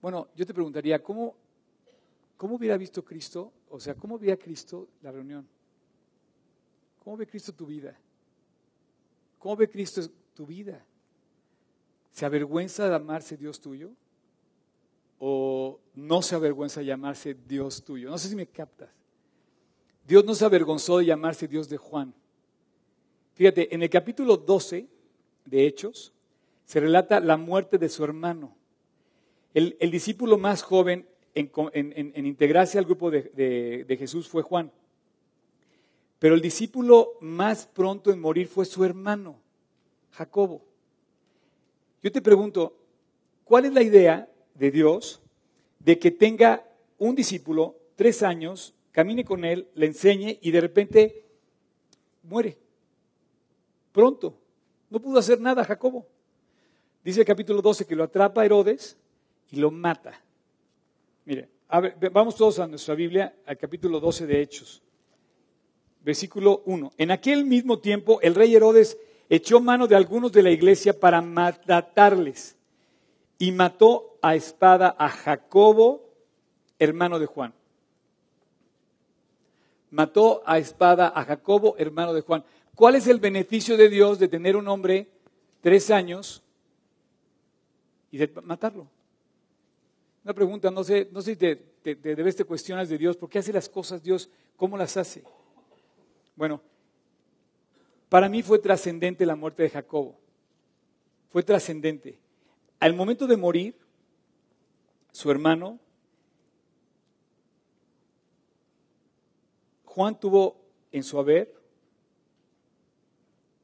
Bueno, 0.01 0.29
yo 0.37 0.45
te 0.45 0.53
preguntaría, 0.53 1.03
¿cómo, 1.03 1.35
cómo 2.37 2.55
hubiera 2.55 2.77
visto 2.77 3.03
Cristo? 3.03 3.51
O 3.69 3.77
sea, 3.77 3.93
¿cómo 3.93 4.17
veía 4.17 4.37
Cristo 4.37 4.87
la 5.01 5.11
reunión? 5.11 5.45
¿Cómo 7.03 7.17
ve 7.17 7.27
Cristo 7.27 7.51
tu 7.51 7.65
vida? 7.65 7.93
¿Cómo 9.37 9.57
ve 9.57 9.67
Cristo 9.67 9.99
tu 10.33 10.45
vida? 10.45 10.81
¿Se 12.09 12.25
avergüenza 12.25 12.87
de 12.87 12.95
amarse 12.95 13.35
Dios 13.35 13.59
tuyo? 13.59 13.91
¿O 15.19 15.79
no 15.95 16.21
se 16.21 16.35
avergüenza 16.35 16.79
de 16.79 16.87
llamarse 16.87 17.35
Dios 17.47 17.83
tuyo? 17.83 18.09
No 18.09 18.17
sé 18.17 18.29
si 18.29 18.35
me 18.35 18.47
captas. 18.47 18.89
Dios 20.07 20.23
no 20.23 20.35
se 20.35 20.45
avergonzó 20.45 20.99
de 20.99 21.05
llamarse 21.05 21.47
Dios 21.47 21.67
de 21.67 21.77
Juan. 21.77 22.13
Fíjate, 23.33 23.73
en 23.73 23.83
el 23.83 23.89
capítulo 23.89 24.37
12 24.37 24.87
de 25.45 25.65
Hechos 25.67 26.13
se 26.65 26.79
relata 26.79 27.19
la 27.19 27.37
muerte 27.37 27.77
de 27.77 27.89
su 27.89 28.03
hermano. 28.03 28.55
El, 29.53 29.75
discípulo 29.91 30.37
más 30.37 30.61
joven 30.61 31.07
en, 31.33 32.25
integrarse 32.25 32.77
al 32.77 32.85
grupo 32.85 33.09
de, 33.09 33.85
de 33.87 33.97
Jesús 33.97 34.27
fue 34.27 34.43
Juan. 34.43 34.71
Pero 36.19 36.35
el 36.35 36.41
discípulo 36.41 37.13
más 37.21 37.67
pronto 37.67 38.11
en 38.11 38.19
morir 38.19 38.47
fue 38.47 38.65
su 38.65 38.83
hermano, 38.83 39.39
Jacobo. 40.11 40.63
Yo 42.01 42.11
te 42.11 42.21
pregunto, 42.21 42.75
¿cuál 43.43 43.65
es 43.65 43.73
la 43.73 43.83
idea 43.83 44.29
de 44.57 44.71
Dios 44.71 45.21
de 45.79 45.99
que 45.99 46.11
tenga 46.11 46.65
un 46.97 47.15
discípulo 47.15 47.75
tres 47.95 48.23
años, 48.23 48.73
camine 48.91 49.23
con 49.23 49.45
él, 49.45 49.67
le 49.75 49.85
enseñe 49.85 50.39
y 50.41 50.51
de 50.51 50.61
repente 50.61 51.25
muere? 52.23 52.57
Pronto. 53.91 54.37
No 54.89 54.99
pudo 54.99 55.19
hacer 55.19 55.39
nada 55.39 55.63
Jacobo. 55.63 56.05
Dice 57.03 57.21
el 57.21 57.25
capítulo 57.25 57.61
12 57.61 57.85
que 57.85 57.95
lo 57.95 58.03
atrapa 58.03 58.45
Herodes 58.45 58.97
y 59.51 59.57
lo 59.57 59.71
mata. 59.71 60.19
Mire, 61.25 61.49
vamos 62.11 62.35
todos 62.35 62.59
a 62.59 62.67
nuestra 62.67 62.95
Biblia, 62.95 63.33
al 63.45 63.57
capítulo 63.57 63.99
12 63.99 64.27
de 64.27 64.41
Hechos. 64.41 64.81
Versículo 66.03 66.63
1. 66.65 66.93
En 66.97 67.11
aquel 67.11 67.45
mismo 67.45 67.79
tiempo 67.79 68.19
el 68.21 68.35
rey 68.35 68.55
Herodes 68.55 68.97
echó 69.29 69.59
mano 69.59 69.87
de 69.87 69.95
algunos 69.95 70.31
de 70.31 70.43
la 70.43 70.51
iglesia 70.51 70.97
para 70.97 71.21
matarles 71.21 72.55
y 73.37 73.51
mató 73.51 74.16
a 74.27 74.35
espada 74.35 74.93
a 74.99 75.07
Jacobo, 75.07 76.03
hermano 76.77 77.17
de 77.17 77.27
Juan. 77.27 77.53
Mató 79.89 80.43
a 80.45 80.57
espada 80.57 81.13
a 81.15 81.23
Jacobo, 81.23 81.75
hermano 81.77 82.13
de 82.13 82.19
Juan. 82.19 82.43
¿Cuál 82.75 82.95
es 82.95 83.07
el 83.07 83.21
beneficio 83.21 83.77
de 83.77 83.87
Dios 83.87 84.19
de 84.19 84.27
tener 84.27 84.57
un 84.57 84.67
hombre 84.67 85.07
tres 85.61 85.89
años 85.91 86.43
y 88.11 88.17
de 88.17 88.29
matarlo? 88.43 88.89
Una 90.25 90.33
pregunta, 90.33 90.69
no 90.71 90.83
sé, 90.83 91.07
no 91.13 91.21
sé 91.21 91.31
si 91.31 91.37
te, 91.37 91.55
te, 91.55 91.95
debes 91.95 92.35
te 92.35 92.43
cuestionas 92.43 92.89
de 92.89 92.97
Dios, 92.97 93.15
¿por 93.15 93.29
qué 93.29 93.39
hace 93.39 93.53
las 93.53 93.69
cosas 93.69 94.03
Dios? 94.03 94.29
¿Cómo 94.57 94.77
las 94.77 94.97
hace? 94.97 95.23
Bueno, 96.35 96.61
para 98.09 98.27
mí 98.27 98.43
fue 98.43 98.59
trascendente 98.59 99.25
la 99.25 99.37
muerte 99.37 99.63
de 99.63 99.69
Jacobo. 99.69 100.19
Fue 101.29 101.43
trascendente. 101.43 102.19
Al 102.77 102.93
momento 102.93 103.25
de 103.25 103.37
morir, 103.37 103.86
su 105.17 105.31
hermano, 105.31 105.79
Juan 109.83 110.19
tuvo 110.19 110.61
en 110.91 111.01
su 111.01 111.17
haber 111.17 111.51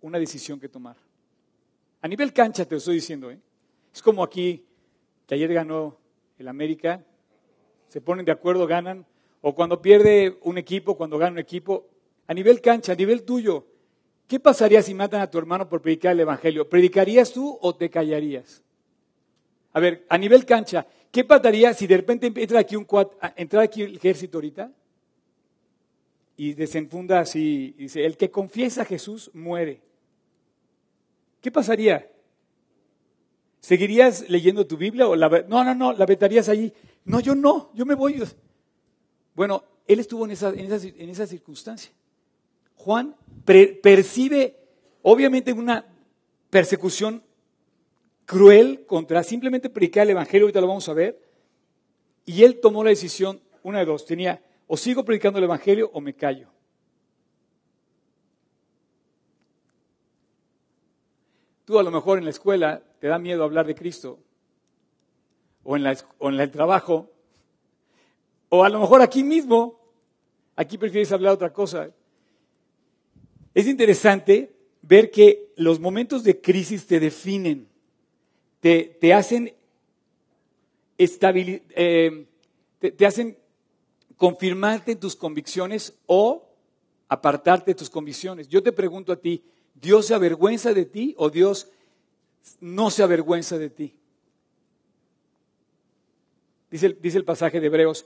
una 0.02 0.18
decisión 0.18 0.60
que 0.60 0.68
tomar. 0.68 0.96
A 2.02 2.08
nivel 2.08 2.34
cancha 2.34 2.66
te 2.66 2.74
lo 2.74 2.80
estoy 2.80 2.96
diciendo, 2.96 3.30
¿eh? 3.30 3.40
Es 3.94 4.02
como 4.02 4.24
aquí, 4.24 4.66
que 5.28 5.36
ayer 5.36 5.54
ganó 5.54 6.00
el 6.40 6.48
América, 6.48 7.06
se 7.88 8.02
ponen 8.02 8.26
de 8.26 8.32
acuerdo, 8.32 8.66
ganan, 8.66 9.06
o 9.42 9.54
cuando 9.54 9.80
pierde 9.80 10.40
un 10.42 10.58
equipo, 10.58 10.98
cuando 10.98 11.20
gana 11.20 11.34
un 11.34 11.40
equipo, 11.40 11.88
a 12.26 12.34
nivel 12.34 12.62
cancha, 12.62 12.94
a 12.94 12.96
nivel 12.96 13.22
tuyo, 13.22 13.68
¿Qué 14.26 14.40
pasaría 14.40 14.82
si 14.82 14.94
matan 14.94 15.22
a 15.22 15.30
tu 15.30 15.38
hermano 15.38 15.68
por 15.68 15.82
predicar 15.82 16.14
el 16.14 16.22
Evangelio? 16.22 16.68
¿Predicarías 16.68 17.34
tú 17.34 17.60
o 17.62 17.76
te 17.76 17.90
callarías? 17.90 18.64
A 19.74 19.80
ver, 19.82 20.06
a 20.08 20.18
nivel 20.18 20.46
cancha, 20.46 20.88
¿qué 21.14 21.24
pasaría 21.24 21.74
si 21.76 21.86
de 21.86 21.98
repente 21.98 22.26
entra 22.36 22.60
aquí, 22.60 22.76
un 22.76 22.88
entra 23.38 23.62
aquí 23.62 23.84
el 23.84 23.96
ejército 23.96 24.40
ahorita? 24.40 24.72
Y 26.36 26.54
desenfunda 26.56 27.20
así, 27.20 27.76
dice, 27.78 28.04
el 28.04 28.18
que 28.18 28.32
confiesa 28.32 28.82
a 28.82 28.86
Jesús 28.86 29.30
muere. 29.34 29.80
¿Qué 31.40 31.52
pasaría? 31.52 32.10
¿Seguirías 33.60 34.28
leyendo 34.28 34.66
tu 34.66 34.76
Biblia 34.76 35.08
o 35.08 35.16
la... 35.16 35.30
No, 35.48 35.64
no, 35.64 35.76
no, 35.76 35.94
la 35.94 36.06
vetarías 36.08 36.50
allí. 36.50 36.74
No, 37.06 37.20
yo 37.20 37.36
no, 37.36 37.70
yo 37.76 37.86
me 37.86 37.94
voy. 37.94 38.22
Bueno, 39.36 39.64
él 39.88 40.00
estuvo 40.00 40.26
en 40.26 40.32
esa, 40.32 40.50
en 40.50 40.72
esa, 40.72 40.88
en 40.88 41.10
esa 41.10 41.28
circunstancia. 41.28 41.92
Juan 42.76 43.16
percibe 43.46 44.58
obviamente 45.04 45.54
una 45.54 45.86
persecución 46.50 47.22
cruel 48.26 48.86
contra 48.86 49.24
simplemente 49.24 49.70
predicar 49.70 50.04
el 50.04 50.12
Evangelio, 50.12 50.46
ahorita 50.46 50.62
lo 50.62 50.68
vamos 50.68 50.88
a 50.90 50.94
ver, 50.94 51.20
y 52.26 52.44
él 52.44 52.60
tomó 52.60 52.84
la 52.84 52.90
decisión, 52.90 53.42
una 53.64 53.80
de 53.80 53.86
dos, 53.86 54.06
tenía 54.06 54.42
o 54.68 54.78
sigo 54.78 55.04
predicando 55.04 55.40
el 55.40 55.46
Evangelio 55.46 55.90
o 55.94 56.02
me 56.02 56.16
callo. 56.16 56.50
Tú 61.66 61.80
a 61.80 61.84
lo 61.84 61.92
mejor 61.92 62.18
en 62.18 62.26
la 62.26 62.32
escuela 62.32 62.82
te 63.00 63.08
da 63.08 63.20
miedo 63.20 63.44
hablar 63.44 63.66
de 63.66 63.76
Cristo, 63.76 64.20
o 65.64 65.78
en, 65.78 65.86
o 66.20 66.30
en 66.30 66.40
el 66.40 66.52
trabajo, 66.52 67.10
o 68.50 68.64
a 68.64 68.70
lo 68.70 68.80
mejor 68.80 69.02
aquí 69.02 69.24
mismo, 69.24 69.80
aquí 70.56 70.78
prefieres 70.78 71.12
hablar 71.12 71.34
otra 71.34 71.52
cosa. 71.52 71.90
Es 73.54 73.68
interesante 73.68 74.54
ver 74.82 75.10
que 75.10 75.54
los 75.56 75.80
momentos 75.80 76.24
de 76.24 76.42
crisis 76.42 76.86
te 76.86 77.00
definen, 77.00 77.70
te, 78.64 79.14
hacen 79.14 79.54
eh, 80.98 82.26
te, 82.80 83.06
hacen 83.06 83.38
confirmarte 84.18 84.94
en 84.94 85.00
tus 85.00 85.16
convicciones 85.16 85.94
o 86.06 86.50
apartarte 87.10 87.72
de 87.72 87.76
tus 87.76 87.90
convicciones. 87.90 88.48
Yo 88.48 88.64
te 88.64 88.72
pregunto 88.72 89.12
a 89.12 89.18
ti, 89.18 89.44
¿Dios 89.76 90.08
se 90.08 90.16
avergüenza 90.16 90.74
de 90.74 90.86
ti 90.86 91.14
o 91.18 91.30
Dios 91.30 91.68
no 92.62 92.90
se 92.90 93.04
avergüenza 93.04 93.58
de 93.58 93.70
ti? 93.70 93.94
Dice 96.72 96.98
dice 97.00 97.18
el 97.18 97.26
pasaje 97.26 97.60
de 97.60 97.68
Hebreos, 97.68 98.06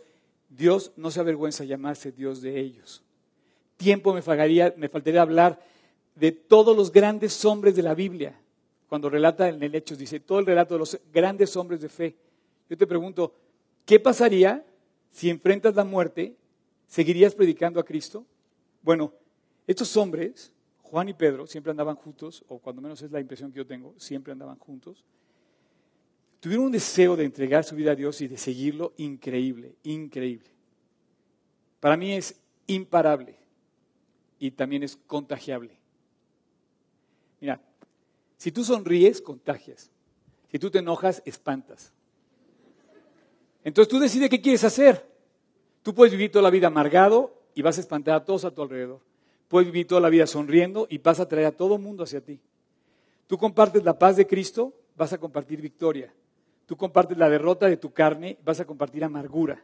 Dios 0.50 0.92
no 0.98 1.12
se 1.12 1.20
avergüenza 1.20 1.64
llamarse 1.64 2.12
Dios 2.12 2.42
de 2.42 2.60
ellos 2.60 3.04
tiempo 3.78 4.14
me 4.14 4.22
faltaría, 4.22 4.74
me 4.76 4.90
faltaría 4.90 5.22
hablar 5.22 5.62
de 6.16 6.32
todos 6.32 6.76
los 6.76 6.92
grandes 6.92 7.46
hombres 7.46 7.76
de 7.76 7.84
la 7.84 7.94
Biblia. 7.94 8.38
Cuando 8.88 9.10
relata 9.10 9.50
en 9.50 9.62
el 9.62 9.76
Hechos, 9.76 9.98
dice 9.98 10.20
todo 10.20 10.40
el 10.40 10.46
relato 10.46 10.76
de 10.76 10.80
los 10.80 11.00
grandes 11.12 11.56
hombres 11.58 11.82
de 11.82 11.90
fe. 11.90 12.16
Yo 12.70 12.78
te 12.78 12.88
pregunto, 12.88 13.34
¿qué 13.86 14.00
pasaría 14.00 14.66
si 15.12 15.30
enfrentas 15.30 15.76
la 15.76 15.84
muerte? 15.84 16.36
¿Seguirías 16.88 17.36
predicando 17.36 17.80
a 17.80 17.84
Cristo? 17.84 18.26
Bueno, 18.82 19.14
estos 19.66 19.96
hombres, 19.98 20.54
Juan 20.84 21.10
y 21.10 21.14
Pedro, 21.14 21.48
siempre 21.48 21.72
andaban 21.72 21.98
juntos, 21.98 22.46
o 22.48 22.60
cuando 22.60 22.82
menos 22.82 23.02
es 23.02 23.12
la 23.12 23.20
impresión 23.20 23.52
que 23.52 23.58
yo 23.58 23.68
tengo, 23.68 23.94
siempre 23.98 24.32
andaban 24.32 24.58
juntos. 24.58 25.04
Tuvieron 26.40 26.68
un 26.68 26.72
deseo 26.72 27.16
de 27.18 27.26
entregar 27.26 27.66
su 27.66 27.76
vida 27.76 27.92
a 27.92 27.96
Dios 27.96 28.22
y 28.22 28.28
de 28.28 28.38
seguirlo 28.38 28.94
increíble, 28.98 29.76
increíble. 29.84 30.50
Para 31.82 31.98
mí 31.98 32.14
es 32.14 32.40
imparable 32.68 33.36
y 34.40 34.52
también 34.52 34.84
es 34.84 34.96
contagiable. 34.96 35.78
Mira, 37.42 37.60
si 38.38 38.52
tú 38.52 38.64
sonríes, 38.64 39.22
contagias. 39.22 39.92
Si 40.52 40.60
tú 40.60 40.72
te 40.72 40.80
enojas, 40.80 41.22
espantas. 41.26 41.92
Entonces 43.64 43.90
tú 43.90 44.00
decides 44.00 44.30
qué 44.30 44.40
quieres 44.40 44.64
hacer. 44.64 45.06
Tú 45.84 45.94
puedes 45.94 46.12
vivir 46.12 46.32
toda 46.32 46.44
la 46.44 46.50
vida 46.50 46.68
amargado 46.68 47.34
y 47.54 47.62
vas 47.62 47.78
a 47.78 47.82
espantar 47.82 48.16
a 48.16 48.26
todos 48.26 48.46
a 48.46 48.52
tu 48.52 48.62
alrededor. 48.62 49.02
Puedes 49.48 49.68
vivir 49.68 49.88
toda 49.88 50.02
la 50.02 50.10
vida 50.10 50.28
sonriendo 50.28 50.88
y 50.90 51.00
vas 51.00 51.20
a 51.20 51.28
traer 51.28 51.48
a 51.48 51.52
todo 51.52 51.76
el 51.76 51.82
mundo 51.82 52.04
hacia 52.04 52.22
ti. 52.22 52.40
Tú 53.28 53.38
compartes 53.38 53.84
la 53.84 53.98
paz 53.98 54.16
de 54.16 54.28
Cristo, 54.28 54.74
vas 54.96 55.14
a 55.14 55.18
compartir 55.18 55.62
victoria. 55.62 56.14
tú 56.66 56.76
compartes 56.76 57.18
la 57.18 57.30
derrota 57.30 57.68
de 57.68 57.78
tu 57.78 57.92
carne, 57.92 58.38
vas 58.44 58.60
a 58.60 58.66
compartir 58.66 59.04
amargura. 59.04 59.64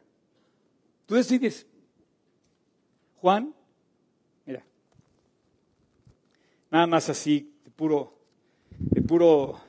Tú 1.05 1.15
decides. 1.15 1.67
Juan, 3.17 3.53
mira, 4.45 4.65
nada 6.71 6.87
más 6.87 7.09
así, 7.09 7.53
de 7.63 7.71
puro, 7.71 8.22
puro, 9.13 9.61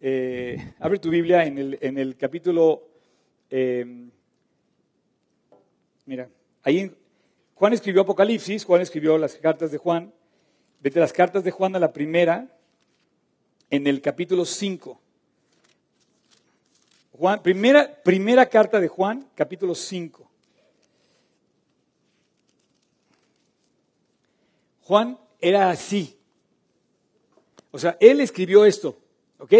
eh, 0.00 0.72
abre 0.80 0.98
tu 0.98 1.10
Biblia 1.10 1.44
en 1.44 1.58
el, 1.98 2.16
capítulo, 2.16 2.88
eh, 3.50 3.84
mira, 6.06 6.30
ahí 6.62 6.90
Juan 7.54 7.74
escribió 7.74 8.00
Apocalipsis, 8.00 8.64
Juan 8.64 8.80
escribió 8.80 9.18
las 9.18 9.34
cartas 9.34 9.70
de 9.72 9.76
Juan, 9.76 10.10
vete 10.80 11.00
las 11.00 11.12
cartas 11.12 11.44
de 11.44 11.50
Juan 11.50 11.76
a 11.76 11.78
la 11.78 11.92
primera, 11.92 12.48
en 13.68 13.86
el 13.86 14.00
capítulo 14.00 14.46
5. 14.46 14.98
Juan, 17.18 17.42
primera, 17.42 17.94
primera 18.02 18.46
carta 18.46 18.80
de 18.80 18.88
Juan, 18.88 19.28
capítulo 19.34 19.74
5. 19.74 20.30
Juan 24.80 25.18
era 25.42 25.68
así. 25.68 26.18
O 27.74 27.78
sea, 27.80 27.96
él 27.98 28.20
escribió 28.20 28.64
esto, 28.64 28.96
¿ok? 29.38 29.52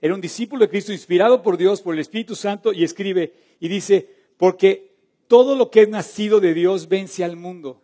Era 0.00 0.14
un 0.14 0.20
discípulo 0.20 0.60
de 0.64 0.70
Cristo 0.70 0.92
inspirado 0.92 1.42
por 1.42 1.56
Dios, 1.56 1.82
por 1.82 1.94
el 1.94 2.00
Espíritu 2.00 2.36
Santo, 2.36 2.72
y 2.72 2.84
escribe 2.84 3.32
y 3.58 3.66
dice, 3.66 4.08
porque 4.36 4.94
todo 5.26 5.56
lo 5.56 5.68
que 5.68 5.82
es 5.82 5.88
nacido 5.88 6.38
de 6.38 6.54
Dios 6.54 6.86
vence 6.88 7.24
al 7.24 7.34
mundo. 7.34 7.82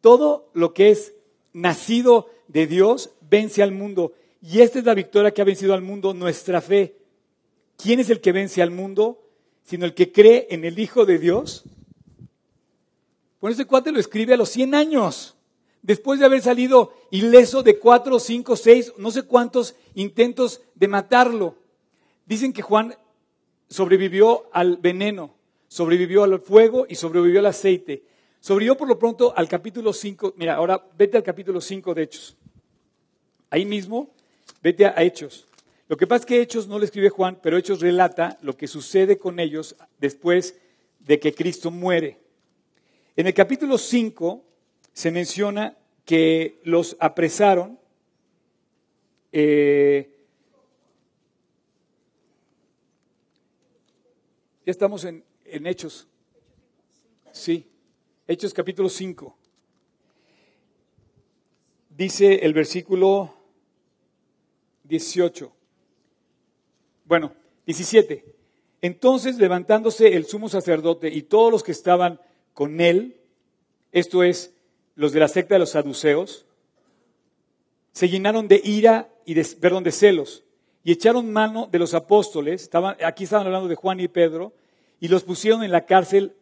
Todo 0.00 0.50
lo 0.54 0.74
que 0.74 0.90
es 0.90 1.14
nacido 1.52 2.30
de 2.48 2.66
Dios 2.66 3.10
vence 3.30 3.62
al 3.62 3.70
mundo. 3.70 4.14
Y 4.42 4.62
esta 4.62 4.80
es 4.80 4.84
la 4.84 4.94
victoria 4.94 5.30
que 5.30 5.40
ha 5.40 5.44
vencido 5.44 5.72
al 5.72 5.82
mundo, 5.82 6.14
nuestra 6.14 6.60
fe. 6.60 6.96
¿Quién 7.76 8.00
es 8.00 8.10
el 8.10 8.20
que 8.20 8.32
vence 8.32 8.60
al 8.60 8.72
mundo? 8.72 9.22
Sino 9.62 9.84
el 9.84 9.94
que 9.94 10.10
cree 10.10 10.48
en 10.50 10.64
el 10.64 10.80
Hijo 10.80 11.06
de 11.06 11.20
Dios. 11.20 11.62
Por 13.38 13.52
ese 13.52 13.66
cuate 13.66 13.92
lo 13.92 14.00
escribe 14.00 14.34
a 14.34 14.36
los 14.36 14.48
100 14.48 14.74
años, 14.74 15.36
después 15.84 16.18
de 16.18 16.24
haber 16.24 16.40
salido 16.40 16.94
ileso 17.10 17.62
de 17.62 17.78
cuatro, 17.78 18.18
cinco, 18.18 18.56
seis, 18.56 18.92
no 18.96 19.10
sé 19.10 19.22
cuántos 19.24 19.76
intentos 19.94 20.62
de 20.74 20.88
matarlo. 20.88 21.56
Dicen 22.24 22.54
que 22.54 22.62
Juan 22.62 22.96
sobrevivió 23.68 24.48
al 24.52 24.78
veneno, 24.78 25.34
sobrevivió 25.68 26.24
al 26.24 26.40
fuego 26.40 26.86
y 26.88 26.94
sobrevivió 26.94 27.40
al 27.40 27.46
aceite. 27.46 28.02
Sobrevivió 28.40 28.76
por 28.76 28.88
lo 28.88 28.98
pronto 28.98 29.34
al 29.36 29.46
capítulo 29.46 29.92
5. 29.92 30.34
Mira, 30.36 30.54
ahora 30.54 30.82
vete 30.96 31.18
al 31.18 31.22
capítulo 31.22 31.60
5 31.60 31.94
de 31.94 32.02
Hechos. 32.02 32.36
Ahí 33.50 33.66
mismo, 33.66 34.14
vete 34.62 34.86
a 34.86 34.94
Hechos. 35.02 35.46
Lo 35.86 35.98
que 35.98 36.06
pasa 36.06 36.20
es 36.20 36.26
que 36.26 36.40
Hechos 36.40 36.66
no 36.66 36.78
lo 36.78 36.84
escribe 36.86 37.10
Juan, 37.10 37.38
pero 37.42 37.58
Hechos 37.58 37.80
relata 37.80 38.38
lo 38.40 38.56
que 38.56 38.68
sucede 38.68 39.18
con 39.18 39.38
ellos 39.38 39.76
después 39.98 40.56
de 41.00 41.20
que 41.20 41.34
Cristo 41.34 41.70
muere. 41.70 42.20
En 43.16 43.26
el 43.26 43.34
capítulo 43.34 43.76
5 43.76 44.53
se 44.94 45.10
menciona 45.10 45.76
que 46.06 46.60
los 46.64 46.96
apresaron 46.98 47.78
eh, 49.32 50.14
Ya 54.66 54.70
estamos 54.70 55.04
en, 55.04 55.22
Hechos. 55.44 56.08
Sí, 57.32 57.66
Hechos 58.26 58.54
capítulo 58.54 58.88
5. 58.88 59.36
Dice 61.90 62.36
el 62.36 62.54
versículo 62.54 63.34
18. 64.84 65.52
Bueno, 67.04 67.34
17. 67.66 68.24
Entonces 68.80 69.36
levantándose 69.36 70.14
el 70.14 70.24
sumo 70.24 70.48
sacerdote 70.48 71.08
y 71.08 71.22
todos 71.22 71.52
los 71.52 71.62
que 71.62 71.72
estaban 71.72 72.18
con 72.54 72.80
él, 72.80 73.20
esto 73.92 74.22
es, 74.22 74.53
los 74.96 75.12
de 75.12 75.20
la 75.20 75.28
secta 75.28 75.54
de 75.54 75.60
los 75.60 75.70
saduceos, 75.70 76.46
se 77.92 78.08
llenaron 78.08 78.48
de 78.48 78.60
ira 78.64 79.08
y 79.24 79.34
de, 79.34 79.44
perdón, 79.60 79.84
de 79.84 79.92
celos 79.92 80.44
y 80.84 80.92
echaron 80.92 81.32
mano 81.32 81.66
de 81.72 81.78
los 81.78 81.94
apóstoles, 81.94 82.62
estaban, 82.62 82.96
aquí 83.02 83.24
estaban 83.24 83.46
hablando 83.46 83.68
de 83.68 83.74
Juan 83.74 83.98
y 84.00 84.08
Pedro, 84.08 84.52
y 85.00 85.08
los 85.08 85.24
pusieron 85.24 85.64
en 85.64 85.72
la 85.72 85.86
cárcel 85.86 86.34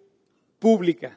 pública. 0.59 1.17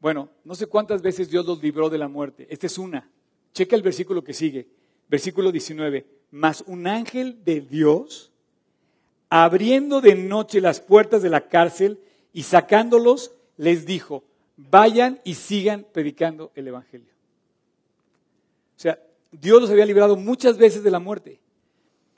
Bueno, 0.00 0.30
no 0.44 0.54
sé 0.54 0.66
cuántas 0.66 1.02
veces 1.02 1.28
Dios 1.28 1.44
los 1.44 1.60
libró 1.60 1.90
de 1.90 1.98
la 1.98 2.06
muerte. 2.06 2.46
Esta 2.48 2.66
es 2.66 2.78
una. 2.78 3.10
Checa 3.52 3.74
el 3.74 3.82
versículo 3.82 4.22
que 4.22 4.32
sigue. 4.32 4.68
Versículo 5.08 5.50
19. 5.50 6.06
Mas 6.30 6.62
un 6.66 6.86
ángel 6.86 7.42
de 7.44 7.60
Dios, 7.60 8.30
abriendo 9.28 10.00
de 10.00 10.14
noche 10.14 10.60
las 10.60 10.80
puertas 10.80 11.22
de 11.22 11.30
la 11.30 11.48
cárcel 11.48 11.98
y 12.32 12.44
sacándolos, 12.44 13.32
les 13.56 13.84
dijo, 13.84 14.22
vayan 14.58 15.20
y 15.24 15.34
sigan 15.34 15.86
predicando 15.92 16.50
el 16.54 16.68
Evangelio. 16.68 17.08
O 18.76 18.80
sea, 18.80 18.98
Dios 19.30 19.60
los 19.60 19.70
había 19.70 19.86
librado 19.86 20.16
muchas 20.16 20.58
veces 20.58 20.82
de 20.82 20.90
la 20.90 20.98
muerte. 20.98 21.40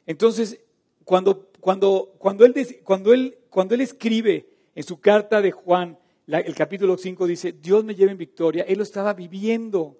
Entonces, 0.06 0.58
cuando, 1.04 1.48
cuando, 1.60 2.12
cuando, 2.18 2.44
él, 2.44 2.54
cuando, 2.82 3.12
él, 3.12 3.38
cuando 3.50 3.74
él 3.74 3.82
escribe 3.82 4.48
en 4.74 4.82
su 4.82 4.98
carta 5.00 5.40
de 5.40 5.52
Juan, 5.52 5.98
el 6.26 6.54
capítulo 6.54 6.96
5 6.96 7.26
dice, 7.26 7.52
Dios 7.52 7.84
me 7.84 7.94
lleva 7.94 8.12
en 8.12 8.18
victoria, 8.18 8.64
él 8.66 8.78
lo 8.78 8.84
estaba 8.84 9.12
viviendo. 9.12 9.96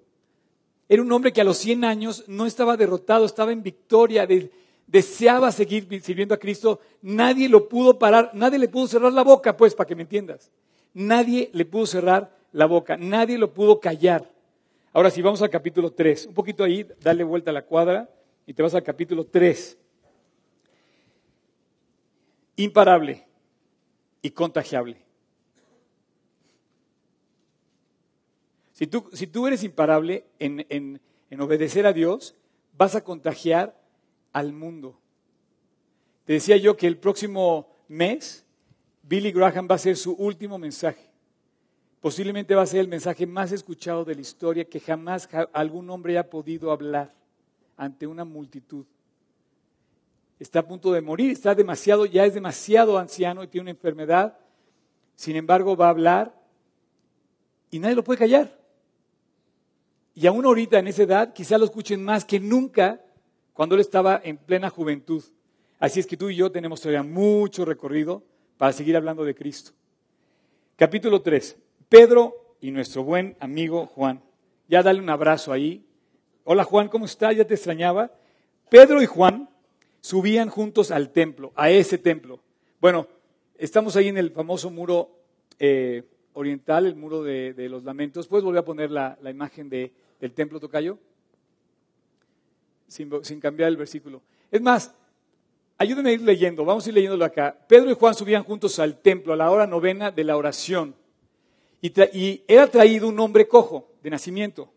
Era 0.89 1.03
un 1.03 1.13
hombre 1.13 1.33
que 1.33 1.41
a 1.41 1.45
los 1.45 1.59
100 1.59 1.85
años 1.85 2.25
no 2.27 2.47
estaba 2.47 2.77
derrotado, 2.77 3.25
estaba 3.25 3.53
en 3.53 3.63
victoria, 3.63 4.27
deseaba 4.87 5.53
seguir 5.53 5.87
sirviendo 6.03 6.35
a 6.35 6.39
Cristo. 6.39 6.81
Nadie 7.03 7.49
lo 7.49 7.69
pudo 7.69 7.99
parar, 7.99 8.31
nadie 8.35 8.59
le 8.59 8.69
pudo 8.69 8.87
cerrar 8.87 9.13
la 9.13 9.23
boca, 9.23 9.57
pues, 9.57 9.75
para 9.75 9.87
que 9.87 9.95
me 9.95 10.03
entiendas. 10.03 10.51
Nadie 10.95 11.51
le 11.53 11.65
pudo 11.65 11.87
cerrar 11.87 12.37
la 12.53 12.67
boca, 12.67 12.97
nadie 12.97 13.39
lo 13.39 13.53
pudo 13.53 13.81
callar. 13.81 14.31
Ahora, 14.93 15.11
si 15.11 15.23
vamos 15.23 15.41
al 15.43 15.51
capítulo 15.51 15.93
3, 15.93 16.27
un 16.27 16.35
poquito 16.35 16.65
ahí, 16.65 16.87
dale 17.01 17.23
vuelta 17.23 17.51
a 17.51 17.55
la 17.55 17.63
cuadra 17.63 18.09
y 18.47 18.55
te 18.55 18.63
vas 18.63 18.75
al 18.75 18.83
capítulo 18.83 19.25
3 19.25 19.79
imparable 22.57 23.27
y 24.21 24.31
contagiable. 24.31 24.99
Si 28.73 28.87
tú, 28.87 29.09
si 29.13 29.27
tú 29.27 29.47
eres 29.47 29.63
imparable 29.63 30.27
en, 30.39 30.67
en 30.69 31.41
obedecer 31.41 31.87
a 31.87 31.93
Dios, 31.93 32.35
vas 32.77 32.95
a 32.95 33.05
contagiar 33.05 33.79
al 34.33 34.53
mundo. 34.53 34.99
Te 36.25 36.35
decía 36.35 36.57
yo 36.57 36.77
que 36.77 36.87
el 36.87 36.99
próximo 36.99 37.69
mes 37.89 38.47
Billy 39.11 39.33
Graham 39.33 39.67
va 39.69 39.75
a 39.75 39.83
hacer 39.83 39.97
su 39.97 40.13
último 40.13 40.57
mensaje. 40.57 41.11
Posiblemente 42.01 42.55
va 42.55 42.63
a 42.63 42.67
ser 42.67 42.81
el 42.81 42.89
mensaje 42.89 43.27
más 43.27 43.53
escuchado 43.53 44.05
de 44.05 44.15
la 44.15 44.21
historia 44.23 44.65
que 44.65 44.81
jamás 44.81 45.29
algún 45.53 45.91
hombre 45.91 46.13
haya 46.13 46.31
podido 46.31 46.71
hablar 46.71 47.13
ante 47.77 48.07
una 48.07 48.25
multitud 48.25 48.87
está 50.41 50.61
a 50.61 50.67
punto 50.67 50.91
de 50.93 51.03
morir, 51.03 51.31
está 51.31 51.55
demasiado, 51.55 52.07
ya 52.07 52.25
es 52.25 52.33
demasiado 52.33 52.99
anciano 52.99 53.45
y 53.45 53.47
tiene 53.47 53.65
una 53.65 53.71
enfermedad. 53.73 54.39
Sin 55.15 55.37
embargo, 55.37 55.77
va 55.77 55.87
a 55.87 55.91
hablar 55.91 56.35
y 57.71 57.79
nadie 57.79 57.95
lo 57.95 58.03
puede 58.03 58.19
callar. 58.19 58.59
Y 60.15 60.27
aún 60.27 60.45
ahorita 60.47 60.79
en 60.79 60.89
esa 60.89 61.03
edad, 61.03 61.33
quizá 61.35 61.59
lo 61.59 61.67
escuchen 61.67 62.03
más 62.03 62.25
que 62.25 62.41
nunca 62.41 63.05
cuando 63.53 63.75
él 63.75 63.83
estaba 63.83 64.21
en 64.25 64.39
plena 64.39 64.71
juventud. 64.71 65.23
Así 65.79 66.01
es 66.01 66.07
que 66.07 66.17
tú 66.17 66.31
y 66.31 66.37
yo 66.37 66.51
tenemos 66.51 66.81
todavía 66.81 67.03
mucho 67.03 67.67
recorrido 67.67 68.23
para 68.61 68.75
seguir 68.75 68.95
hablando 68.95 69.25
de 69.25 69.35
Cristo. 69.35 69.71
Capítulo 70.77 71.23
3. 71.23 71.57
Pedro 71.89 72.57
y 72.61 72.71
nuestro 72.71 73.03
buen 73.03 73.35
amigo 73.41 73.87
Juan. 73.87 74.23
Ya 74.69 74.83
dale 74.83 75.01
un 75.01 75.09
abrazo 75.09 75.51
ahí. 75.51 75.83
Hola 76.45 76.65
Juan, 76.65 76.89
¿cómo 76.89 77.07
está? 77.07 77.33
Ya 77.33 77.47
te 77.47 77.55
extrañaba. 77.55 78.13
Pedro 78.69 79.01
y 79.01 79.07
Juan 79.07 79.49
subían 80.03 80.51
juntos 80.51 80.91
al 80.91 81.09
templo, 81.09 81.55
a 81.57 81.71
ese 81.71 81.97
templo. 81.97 82.39
Bueno, 82.83 83.09
estamos 83.57 83.97
ahí 83.97 84.09
en 84.09 84.19
el 84.19 84.31
famoso 84.31 84.69
muro 84.69 85.09
eh, 85.59 86.03
oriental, 86.35 86.85
el 86.85 86.97
muro 86.97 87.23
de, 87.23 87.55
los 87.71 87.83
lamentos. 87.85 88.29
¿Puedes 88.29 88.45
volver 88.45 88.61
a 88.61 88.65
poner 88.67 88.91
la, 88.91 89.17
imagen 89.25 89.71
del 89.71 90.33
templo 90.35 90.61
Tocayo? 90.61 90.99
Sin, 92.89 93.41
cambiar 93.41 93.71
el 93.71 93.79
versículo. 93.79 94.21
Es 94.51 94.61
más, 94.61 94.95
ayúdenme 95.81 96.11
a 96.11 96.13
ir 96.13 96.21
leyendo, 96.21 96.63
vamos 96.63 96.85
a 96.85 96.91
ir 96.91 96.95
leyéndolo 96.95 97.25
acá. 97.25 97.57
Pedro 97.67 97.91
y 97.91 97.95
Juan 97.95 98.15
subían 98.15 98.45
juntos 98.45 98.79
al 98.79 98.99
templo 98.99 99.33
a 99.33 99.37
la 99.37 99.51
hora 99.51 99.67
novena 99.67 100.11
de 100.11 100.25
la 100.25 100.37
oración. 100.37 100.95
Y, 101.81 102.43
era 102.47 102.67
traído 102.67 103.09
un 103.09 103.19
hombre 103.19 103.49
cojo 103.49 103.89
de 104.03 104.11
nacimiento, 104.11 104.71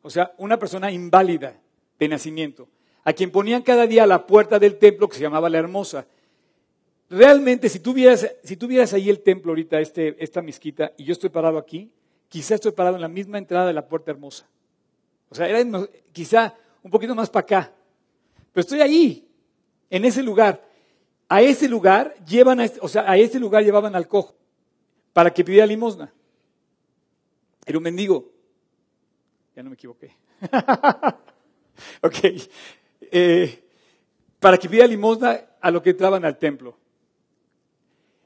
o 0.00 0.08
sea, 0.08 0.32
una 0.38 0.56
persona 0.56 0.92
inválida 0.92 1.60
de 1.98 2.08
nacimiento 2.08 2.68
a 3.02 3.12
quien 3.12 3.32
ponían 3.32 3.62
cada 3.62 3.86
día 3.86 4.04
a 4.04 4.06
la 4.06 4.26
puerta 4.26 4.60
del 4.60 4.78
templo 4.78 5.08
que 5.08 5.16
se 5.16 5.22
llamaba 5.22 5.48
la 5.48 5.58
Hermosa. 5.58 6.06
Realmente, 7.10 7.68
si 7.68 7.80
tú 7.80 7.92
vieras, 7.92 8.30
si 8.44 8.58
ahí 8.94 9.10
el 9.10 9.20
templo 9.20 9.50
ahorita, 9.50 9.80
este, 9.80 10.22
esta 10.22 10.42
mezquita, 10.42 10.92
y 10.96 11.04
yo 11.04 11.14
estoy 11.14 11.30
parado 11.30 11.58
aquí, 11.58 11.90
quizá 12.28 12.54
estoy 12.54 12.72
parado 12.72 12.96
en 12.96 13.02
la 13.02 13.08
misma 13.08 13.38
entrada 13.38 13.66
de 13.66 13.72
la 13.72 13.88
puerta 13.88 14.10
hermosa. 14.10 14.46
O 15.30 15.34
sea, 15.34 15.48
era 15.48 15.64
quizá 16.12 16.54
un 16.82 16.90
poquito 16.90 17.14
más 17.14 17.30
para 17.30 17.44
acá. 17.44 17.72
Pero 18.52 18.60
estoy 18.60 18.82
ahí, 18.82 19.27
en 19.90 20.04
ese 20.04 20.22
lugar. 20.22 20.66
A 21.28 21.42
ese 21.42 21.68
lugar 21.68 22.14
llevan, 22.24 22.60
a, 22.60 22.64
este, 22.64 22.78
o 22.80 22.88
sea, 22.88 23.10
a 23.10 23.16
ese 23.16 23.38
lugar 23.38 23.62
llevaban 23.62 23.94
al 23.94 24.08
cojo 24.08 24.34
para 25.12 25.32
que 25.32 25.44
pidiera 25.44 25.66
limosna. 25.66 26.12
Era 27.66 27.78
un 27.78 27.84
mendigo. 27.84 28.30
Ya 29.54 29.62
no 29.62 29.70
me 29.70 29.74
equivoqué. 29.74 30.14
ok. 32.02 32.18
Eh, 33.00 33.64
para 34.38 34.56
que 34.56 34.68
pidiera 34.68 34.86
limosna 34.86 35.40
a 35.60 35.70
lo 35.70 35.82
que 35.82 35.90
entraban 35.90 36.24
al 36.24 36.38
templo. 36.38 36.78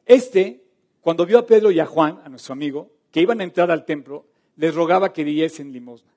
Este, 0.07 0.63
cuando 1.01 1.27
vio 1.27 1.39
a 1.39 1.47
Pedro 1.47 1.71
y 1.71 1.81
a 1.81 1.87
Juan, 1.87 2.21
a 2.25 2.29
nuestro 2.29 2.53
amigo, 2.53 2.91
que 3.11 3.21
iban 3.21 3.41
a 3.41 3.45
entrar 3.45 3.71
al 3.71 3.85
templo, 3.85 4.27
les 4.57 4.75
rogaba 4.75 5.13
que 5.13 5.25
diesen 5.25 5.73
limosna. 5.73 6.13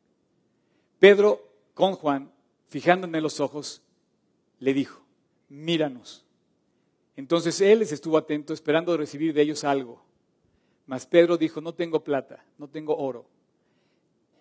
Pedro, 1.00 1.42
con 1.74 1.94
Juan, 1.94 2.32
fijándome 2.68 3.18
en 3.18 3.24
los 3.24 3.40
ojos, 3.40 3.82
le 4.60 4.74
dijo, 4.74 5.05
míranos. 5.50 6.26
Entonces 7.16 7.60
él 7.62 7.80
les 7.80 7.92
estuvo 7.92 8.18
atento, 8.18 8.54
esperando 8.54 8.96
recibir 8.98 9.34
de 9.34 9.42
ellos 9.42 9.64
algo. 9.64 10.02
Mas 10.86 11.06
Pedro 11.06 11.38
dijo, 11.38 11.62
no 11.62 11.74
tengo 11.74 12.04
plata, 12.04 12.44
no 12.58 12.68
tengo 12.68 12.96
oro, 12.96 13.26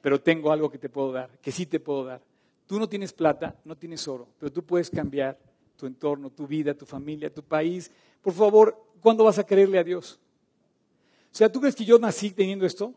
pero 0.02 0.20
tengo 0.20 0.52
algo 0.52 0.70
que 0.70 0.78
te 0.78 0.88
puedo 0.88 1.12
dar, 1.12 1.30
que 1.40 1.52
sí 1.52 1.66
te 1.66 1.80
puedo 1.80 2.04
dar. 2.04 2.20
Tú 2.66 2.78
no 2.78 2.88
tienes 2.88 3.12
plata, 3.12 3.56
no 3.64 3.76
tienes 3.76 4.06
oro, 4.08 4.28
pero 4.38 4.52
tú 4.52 4.62
puedes 4.62 4.90
cambiar 4.90 5.38
tu 5.76 5.86
entorno, 5.86 6.30
tu 6.30 6.46
vida, 6.46 6.74
tu 6.74 6.84
familia, 6.84 7.32
tu 7.32 7.42
país. 7.42 7.90
Por 8.22 8.32
favor, 8.32 8.76
¿cuándo 9.00 9.24
vas 9.24 9.38
a 9.38 9.46
creerle 9.46 9.78
a 9.78 9.84
Dios? 9.84 10.18
O 11.32 11.36
sea, 11.36 11.50
¿tú 11.50 11.60
crees 11.60 11.74
que 11.74 11.84
yo 11.84 11.98
nací 11.98 12.30
teniendo 12.30 12.66
esto? 12.66 12.86
O 12.86 12.94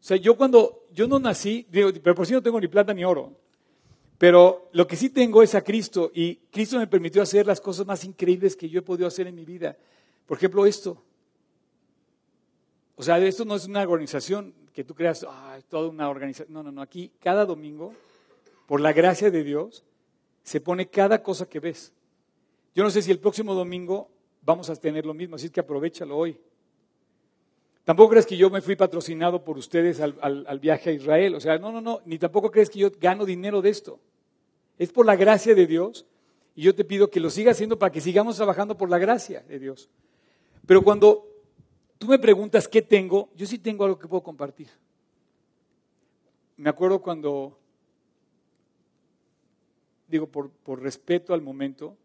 sea, 0.00 0.16
yo 0.16 0.36
cuando, 0.36 0.86
yo 0.92 1.06
no 1.06 1.18
nací, 1.18 1.66
digo, 1.70 1.90
pero 2.02 2.14
por 2.14 2.26
si 2.26 2.32
no 2.32 2.42
tengo 2.42 2.60
ni 2.60 2.68
plata 2.68 2.94
ni 2.94 3.04
oro, 3.04 3.32
pero 4.18 4.68
lo 4.72 4.86
que 4.86 4.96
sí 4.96 5.10
tengo 5.10 5.42
es 5.42 5.54
a 5.54 5.62
Cristo 5.62 6.10
y 6.14 6.36
Cristo 6.50 6.78
me 6.78 6.86
permitió 6.86 7.20
hacer 7.22 7.46
las 7.46 7.60
cosas 7.60 7.86
más 7.86 8.04
increíbles 8.04 8.56
que 8.56 8.68
yo 8.68 8.78
he 8.78 8.82
podido 8.82 9.06
hacer 9.06 9.26
en 9.26 9.34
mi 9.34 9.44
vida. 9.44 9.76
Por 10.26 10.38
ejemplo, 10.38 10.64
esto. 10.64 11.02
O 12.96 13.02
sea, 13.02 13.18
esto 13.18 13.44
no 13.44 13.56
es 13.56 13.66
una 13.66 13.82
organización 13.82 14.54
que 14.72 14.84
tú 14.84 14.94
creas, 14.94 15.24
ah, 15.28 15.58
toda 15.68 15.88
una 15.88 16.08
organización. 16.08 16.52
No, 16.52 16.62
no, 16.62 16.72
no. 16.72 16.80
Aquí, 16.80 17.12
cada 17.20 17.44
domingo, 17.44 17.92
por 18.66 18.80
la 18.80 18.92
gracia 18.92 19.30
de 19.30 19.44
Dios, 19.44 19.84
se 20.42 20.60
pone 20.60 20.88
cada 20.88 21.22
cosa 21.22 21.46
que 21.46 21.60
ves. 21.60 21.92
Yo 22.74 22.82
no 22.82 22.90
sé 22.90 23.02
si 23.02 23.10
el 23.10 23.18
próximo 23.18 23.54
domingo 23.54 24.08
vamos 24.42 24.70
a 24.70 24.76
tener 24.76 25.04
lo 25.04 25.12
mismo, 25.12 25.36
así 25.36 25.50
que 25.50 25.60
aprovechalo 25.60 26.16
hoy. 26.16 26.38
Tampoco 27.86 28.10
crees 28.10 28.26
que 28.26 28.36
yo 28.36 28.50
me 28.50 28.60
fui 28.62 28.74
patrocinado 28.74 29.44
por 29.44 29.56
ustedes 29.56 30.00
al, 30.00 30.18
al, 30.20 30.58
viaje 30.58 30.90
a 30.90 30.92
Israel. 30.92 31.36
O 31.36 31.40
sea, 31.40 31.56
no, 31.56 31.70
no, 31.70 31.80
no, 31.80 32.00
ni 32.04 32.18
tampoco 32.18 32.50
crees 32.50 32.68
que 32.68 32.80
yo 32.80 32.90
gano 33.00 33.24
dinero 33.24 33.62
de 33.62 33.70
esto. 33.70 34.00
Es 34.76 34.90
por 34.90 35.06
la 35.06 35.14
gracia 35.14 35.54
de 35.54 35.68
Dios 35.68 36.04
y 36.56 36.62
yo 36.62 36.74
te 36.74 36.84
pido 36.84 37.08
que 37.08 37.20
lo 37.20 37.30
sigas 37.30 37.54
haciendo 37.56 37.78
para 37.78 37.92
que 37.92 38.00
sigamos 38.00 38.34
trabajando 38.34 38.76
por 38.76 38.90
la 38.90 38.98
gracia 38.98 39.44
de 39.46 39.60
Dios. 39.60 39.88
Pero 40.66 40.82
cuando 40.82 41.28
tú 41.96 42.08
me 42.08 42.18
preguntas 42.18 42.66
qué 42.66 42.82
tengo, 42.82 43.30
yo 43.36 43.46
sí 43.46 43.56
tengo 43.56 43.84
algo 43.84 44.00
que 44.00 44.08
puedo 44.08 44.24
compartir. 44.24 44.66
Me 46.56 46.68
acuerdo 46.68 47.00
cuando, 47.00 47.56
digo, 50.08 50.26
por, 50.26 50.50
por 50.50 50.82
respeto 50.82 51.34
al 51.34 51.40
momento, 51.40 51.96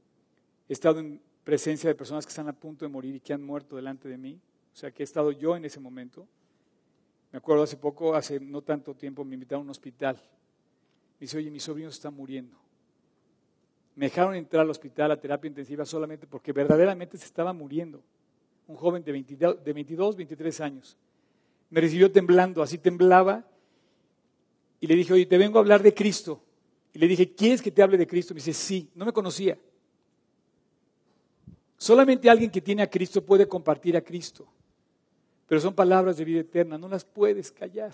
he 0.69 0.73
estado 0.73 0.99
en 0.99 1.19
presencia 1.43 1.89
de 1.89 1.95
personas 1.95 2.23
que 2.23 2.29
están 2.29 2.49
a 2.49 2.53
punto 2.53 2.85
de 2.85 2.89
morir 2.89 3.15
y 3.15 3.19
que 3.19 3.33
han 3.33 3.41
muerto 3.41 3.77
delante 3.77 4.07
de 4.07 4.19
mí. 4.19 4.39
O 4.73 4.77
sea, 4.77 4.91
que 4.91 5.03
he 5.03 5.05
estado 5.05 5.31
yo 5.31 5.55
en 5.55 5.65
ese 5.65 5.79
momento. 5.79 6.27
Me 7.31 7.37
acuerdo 7.37 7.63
hace 7.63 7.77
poco, 7.77 8.15
hace 8.15 8.39
no 8.39 8.61
tanto 8.61 8.93
tiempo, 8.93 9.23
me 9.23 9.35
invitaron 9.35 9.61
a 9.61 9.65
un 9.65 9.69
hospital. 9.69 10.15
Me 10.15 11.25
dice, 11.25 11.37
oye, 11.37 11.51
mi 11.51 11.59
sobrino 11.59 11.89
está 11.89 12.09
muriendo. 12.09 12.57
Me 13.95 14.07
dejaron 14.07 14.35
entrar 14.35 14.61
al 14.61 14.69
hospital 14.69 15.11
a 15.11 15.19
terapia 15.19 15.47
intensiva 15.47 15.85
solamente 15.85 16.25
porque 16.27 16.53
verdaderamente 16.53 17.17
se 17.17 17.25
estaba 17.25 17.53
muriendo 17.53 18.01
un 18.67 18.75
joven 18.77 19.03
de 19.03 19.11
22, 19.11 19.63
de 19.63 19.73
22, 19.73 20.15
23 20.15 20.61
años. 20.61 20.97
Me 21.69 21.81
recibió 21.81 22.11
temblando, 22.11 22.61
así 22.63 22.77
temblaba, 22.77 23.45
y 24.79 24.87
le 24.87 24.95
dije, 24.95 25.13
oye, 25.13 25.25
te 25.25 25.37
vengo 25.37 25.59
a 25.59 25.61
hablar 25.61 25.83
de 25.83 25.93
Cristo. 25.93 26.41
Y 26.93 26.99
le 26.99 27.07
dije, 27.07 27.33
¿quieres 27.33 27.61
que 27.61 27.71
te 27.71 27.83
hable 27.83 27.97
de 27.97 28.07
Cristo? 28.07 28.33
Me 28.33 28.39
dice, 28.39 28.53
sí, 28.53 28.89
no 28.95 29.05
me 29.05 29.13
conocía. 29.13 29.57
Solamente 31.77 32.29
alguien 32.29 32.49
que 32.49 32.61
tiene 32.61 32.81
a 32.81 32.89
Cristo 32.89 33.23
puede 33.23 33.47
compartir 33.47 33.95
a 33.95 34.01
Cristo. 34.01 34.47
Pero 35.51 35.59
son 35.59 35.73
palabras 35.73 36.15
de 36.15 36.23
vida 36.23 36.39
eterna, 36.39 36.77
no 36.77 36.87
las 36.87 37.03
puedes 37.03 37.51
callar. 37.51 37.93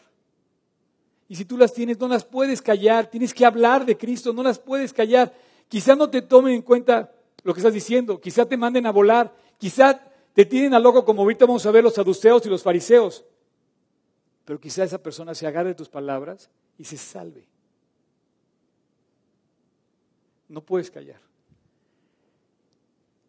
Y 1.28 1.36
si 1.36 1.44
tú 1.44 1.58
las 1.58 1.74
tienes, 1.74 1.98
no 1.98 2.08
las 2.08 2.24
puedes 2.24 2.62
callar. 2.62 3.10
Tienes 3.10 3.34
que 3.34 3.48
hablar 3.48 3.84
de 3.84 3.98
Cristo, 3.98 4.32
no 4.32 4.44
las 4.44 4.60
puedes 4.60 4.94
callar. 4.94 5.34
Quizá 5.68 5.96
no 5.96 6.08
te 6.08 6.22
tomen 6.22 6.54
en 6.54 6.62
cuenta 6.62 7.12
lo 7.44 7.56
que 7.56 7.60
estás 7.62 7.74
diciendo, 7.74 8.22
quizá 8.22 8.46
te 8.46 8.58
manden 8.58 8.86
a 8.86 8.92
volar, 8.92 9.34
quizá 9.58 10.00
te 10.36 10.46
tienen 10.46 10.76
a 10.76 10.80
loco 10.80 11.04
como 11.04 11.24
ahorita 11.24 11.48
vamos 11.48 11.66
a 11.66 11.72
ver 11.72 11.84
los 11.84 11.96
saduceos 11.96 12.46
y 12.46 12.50
los 12.50 12.62
fariseos. 12.62 13.26
Pero 14.46 14.60
quizá 14.60 14.84
esa 14.84 15.02
persona 15.02 15.34
se 15.34 15.48
agarre 15.48 15.70
de 15.70 15.76
tus 15.76 15.90
palabras 15.90 16.52
y 16.78 16.84
se 16.84 16.98
salve. 16.98 17.48
No 20.48 20.62
puedes 20.62 20.92
callar. 20.92 21.22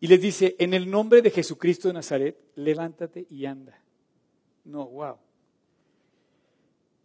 Y 0.01 0.07
les 0.07 0.21
dice, 0.21 0.55
en 0.59 0.75
el 0.75 0.91
nombre 0.91 1.23
de 1.23 1.31
Jesucristo 1.31 1.89
de 1.89 1.95
Nazaret, 1.95 2.39
levántate 2.57 3.27
y 3.31 3.47
anda. 3.47 3.88
No, 4.69 4.87
wow. 4.87 5.17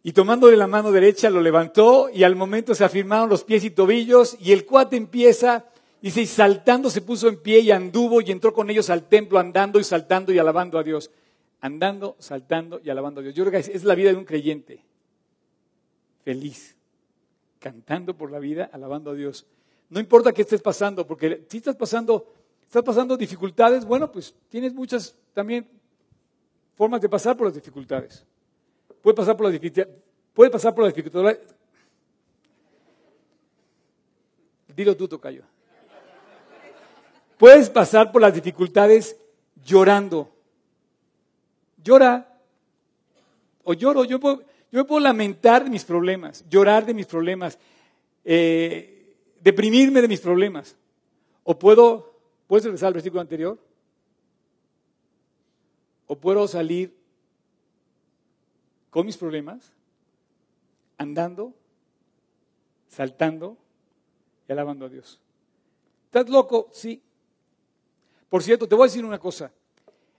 Y 0.02 0.12
tomándole 0.12 0.56
la 0.56 0.66
mano 0.66 0.92
derecha 0.92 1.30
lo 1.30 1.40
levantó 1.40 2.10
y 2.12 2.22
al 2.22 2.36
momento 2.36 2.74
se 2.74 2.84
afirmaron 2.84 3.28
los 3.28 3.42
pies 3.42 3.64
y 3.64 3.70
tobillos 3.70 4.36
y 4.40 4.52
el 4.52 4.64
cuate 4.64 4.96
empieza 4.96 5.64
Dice, 6.04 6.20
y 6.20 6.26
saltando 6.26 6.90
se 6.90 7.00
puso 7.00 7.28
en 7.28 7.40
pie 7.40 7.60
y 7.60 7.70
anduvo 7.70 8.20
y 8.20 8.30
entró 8.30 8.52
con 8.52 8.68
ellos 8.68 8.90
al 8.90 9.08
templo 9.08 9.38
andando 9.38 9.80
y 9.80 9.84
saltando 9.84 10.34
y 10.34 10.38
alabando 10.38 10.78
a 10.78 10.82
Dios. 10.82 11.10
Andando, 11.62 12.14
saltando 12.18 12.78
y 12.84 12.90
alabando 12.90 13.20
a 13.20 13.22
Dios. 13.22 13.34
Yo 13.34 13.42
creo 13.46 13.52
que 13.62 13.72
es 13.72 13.84
la 13.84 13.94
vida 13.94 14.10
de 14.12 14.18
un 14.18 14.26
creyente. 14.26 14.84
Feliz. 16.22 16.76
Cantando 17.58 18.14
por 18.18 18.30
la 18.30 18.38
vida, 18.38 18.68
alabando 18.70 19.12
a 19.12 19.14
Dios. 19.14 19.46
No 19.88 19.98
importa 19.98 20.34
qué 20.34 20.42
estés 20.42 20.60
pasando, 20.60 21.06
porque 21.06 21.46
si 21.48 21.56
estás 21.56 21.76
pasando, 21.76 22.30
estás 22.66 22.82
pasando 22.82 23.16
dificultades, 23.16 23.86
bueno, 23.86 24.12
pues 24.12 24.34
tienes 24.50 24.74
muchas 24.74 25.16
también 25.32 25.66
formas 26.76 27.00
de 27.00 27.08
pasar 27.08 27.36
por 27.36 27.46
las 27.46 27.54
dificultades. 27.54 28.24
Puede 29.02 29.16
pasar 29.16 29.36
por 29.36 29.46
las 29.46 29.52
dificultades. 29.52 29.94
Puede 30.32 30.50
pasar 30.50 30.74
por 30.74 30.84
las 30.84 30.94
dificultades. 30.94 31.38
Dilo 34.74 34.96
tú, 34.96 35.06
Tocayo. 35.06 35.44
Puedes 37.38 37.70
pasar 37.70 38.10
por 38.10 38.22
las 38.22 38.34
dificultades 38.34 39.16
llorando. 39.64 40.30
Llora. 41.82 42.40
O 43.62 43.74
lloro. 43.74 44.04
Yo, 44.04 44.18
me 44.70 44.84
puedo 44.84 45.00
lamentar 45.00 45.64
de 45.64 45.70
mis 45.70 45.84
problemas, 45.84 46.44
llorar 46.48 46.84
de 46.84 46.94
mis 46.94 47.06
problemas, 47.06 47.58
eh, 48.24 49.14
deprimirme 49.40 50.02
de 50.02 50.08
mis 50.08 50.20
problemas. 50.20 50.76
O 51.44 51.58
puedo, 51.58 52.18
¿puedes 52.46 52.64
regresar 52.64 52.88
al 52.88 52.94
versículo 52.94 53.20
anterior? 53.20 53.58
O 56.06 56.16
puedo 56.16 56.46
salir 56.46 56.96
con 58.90 59.06
mis 59.06 59.16
problemas, 59.16 59.72
andando, 60.98 61.52
saltando 62.88 63.56
y 64.48 64.52
alabando 64.52 64.86
a 64.86 64.88
Dios. 64.88 65.20
¿Estás 66.06 66.28
loco? 66.28 66.68
Sí. 66.72 67.02
Por 68.28 68.42
cierto, 68.42 68.68
te 68.68 68.74
voy 68.74 68.84
a 68.84 68.86
decir 68.86 69.04
una 69.04 69.18
cosa. 69.18 69.52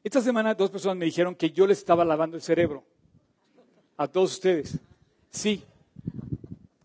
Esta 0.04 0.22
semana 0.22 0.54
dos 0.54 0.70
personas 0.70 0.98
me 0.98 1.06
dijeron 1.06 1.36
que 1.36 1.52
yo 1.52 1.66
les 1.66 1.78
estaba 1.78 2.04
lavando 2.04 2.36
el 2.36 2.42
cerebro. 2.42 2.84
A 3.98 4.08
todos 4.08 4.34
ustedes. 4.34 4.78
Sí. 5.30 5.64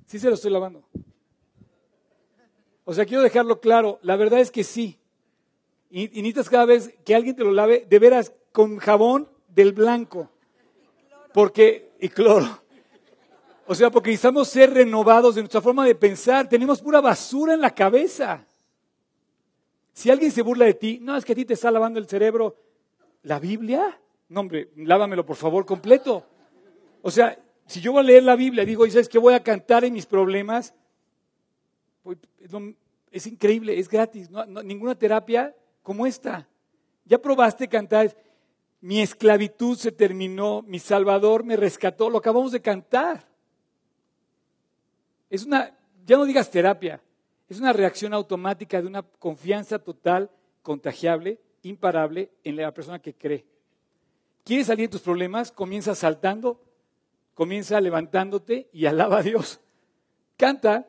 Sí 0.07 0.19
se 0.19 0.29
lo 0.29 0.35
estoy 0.35 0.53
lavando. 0.53 0.85
O 2.85 2.95
sea, 2.95 3.05
quiero 3.05 3.23
dejarlo 3.23 3.61
claro. 3.61 3.99
La 4.03 4.17
verdad 4.17 4.41
es 4.41 4.51
que 4.51 4.65
sí. 4.65 4.97
Y, 5.91 6.05
y 6.19 6.23
necesitas 6.23 6.49
cada 6.49 6.67
vez 6.67 6.95
que 7.05 7.15
alguien 7.15 7.35
te 7.35 7.43
lo 7.43 7.53
lave, 7.53 7.85
de 7.89 7.99
veras, 7.99 8.33
con 8.53 8.79
jabón 8.79 9.29
del 9.49 9.73
blanco. 9.73 10.31
Porque, 11.33 11.93
y 12.01 12.09
cloro. 12.09 12.63
O 13.67 13.75
sea, 13.75 13.91
porque 13.91 14.11
necesitamos 14.11 14.49
ser 14.49 14.73
renovados 14.73 15.37
de 15.37 15.43
nuestra 15.43 15.61
forma 15.61 15.87
de 15.87 15.95
pensar. 15.95 16.49
Tenemos 16.49 16.81
pura 16.81 17.01
basura 17.01 17.55
en 17.55 17.61
la 17.61 17.75
cabeza. 17.75 18.45
Si 19.93 20.11
alguien 20.11 20.33
se 20.33 20.43
burla 20.43 20.65
de 20.65 20.75
ti, 20.75 20.99
no, 21.01 21.17
es 21.17 21.25
que 21.25 21.33
a 21.33 21.37
ti 21.37 21.45
te 21.45 21.55
está 21.55 21.71
lavando 21.71 22.01
el 22.01 22.09
cerebro. 22.09 22.57
¿La 23.23 23.39
Biblia? 23.39 24.01
No, 24.29 24.41
hombre, 24.41 24.71
lávamelo 24.77 25.25
por 25.25 25.37
favor 25.37 25.67
completo. 25.67 26.25
O 27.03 27.11
sea, 27.11 27.39
si 27.67 27.81
yo 27.81 27.93
voy 27.93 28.01
a 28.01 28.05
leer 28.05 28.23
la 28.25 28.35
Biblia 28.35 28.63
y 28.63 28.67
digo, 28.67 28.87
¿y 28.87 28.91
sabes 28.91 29.09
qué 29.09 29.19
voy 29.19 29.35
a 29.35 29.43
cantar 29.43 29.85
en 29.85 29.93
mis 29.93 30.07
problemas? 30.07 30.75
Es 33.11 33.27
increíble, 33.27 33.79
es 33.79 33.89
gratis. 33.89 34.29
ninguna 34.65 34.95
terapia 34.95 35.55
como 35.83 36.07
esta. 36.07 36.49
Ya 37.05 37.19
probaste 37.19 37.69
cantar, 37.69 38.17
mi 38.81 39.01
esclavitud 39.01 39.77
se 39.77 39.93
terminó, 39.93 40.63
mi 40.63 40.79
Salvador 40.79 41.45
me 41.45 41.57
rescató, 41.57 42.09
lo 42.09 42.19
acabamos 42.19 42.53
de 42.53 42.63
cantar. 42.63 43.27
Es 45.29 45.45
una, 45.45 45.77
ya 46.07 46.17
no 46.17 46.25
digas 46.25 46.51
terapia, 46.51 47.01
Es 47.49 47.59
una 47.59 47.73
reacción 47.73 48.15
automática 48.15 48.81
de 48.81 48.87
una 48.87 49.03
confianza 49.03 49.79
total, 49.81 50.31
contagiable, 50.63 51.41
imparable 51.63 52.31
en 52.45 52.57
la 52.57 52.73
persona 52.73 53.01
que 53.01 53.15
cree. 53.15 53.45
¿Quieres 54.45 54.69
salir 54.69 54.89
de 54.89 54.93
tus 54.93 55.03
problemas? 55.03 55.53
Comienza 55.53 55.95
saltando, 55.95 56.61
comienza 57.35 57.81
levantándote 57.81 58.69
y 58.73 58.87
alaba 58.87 59.19
a 59.19 59.23
Dios. 59.23 59.61
Canta, 60.37 60.87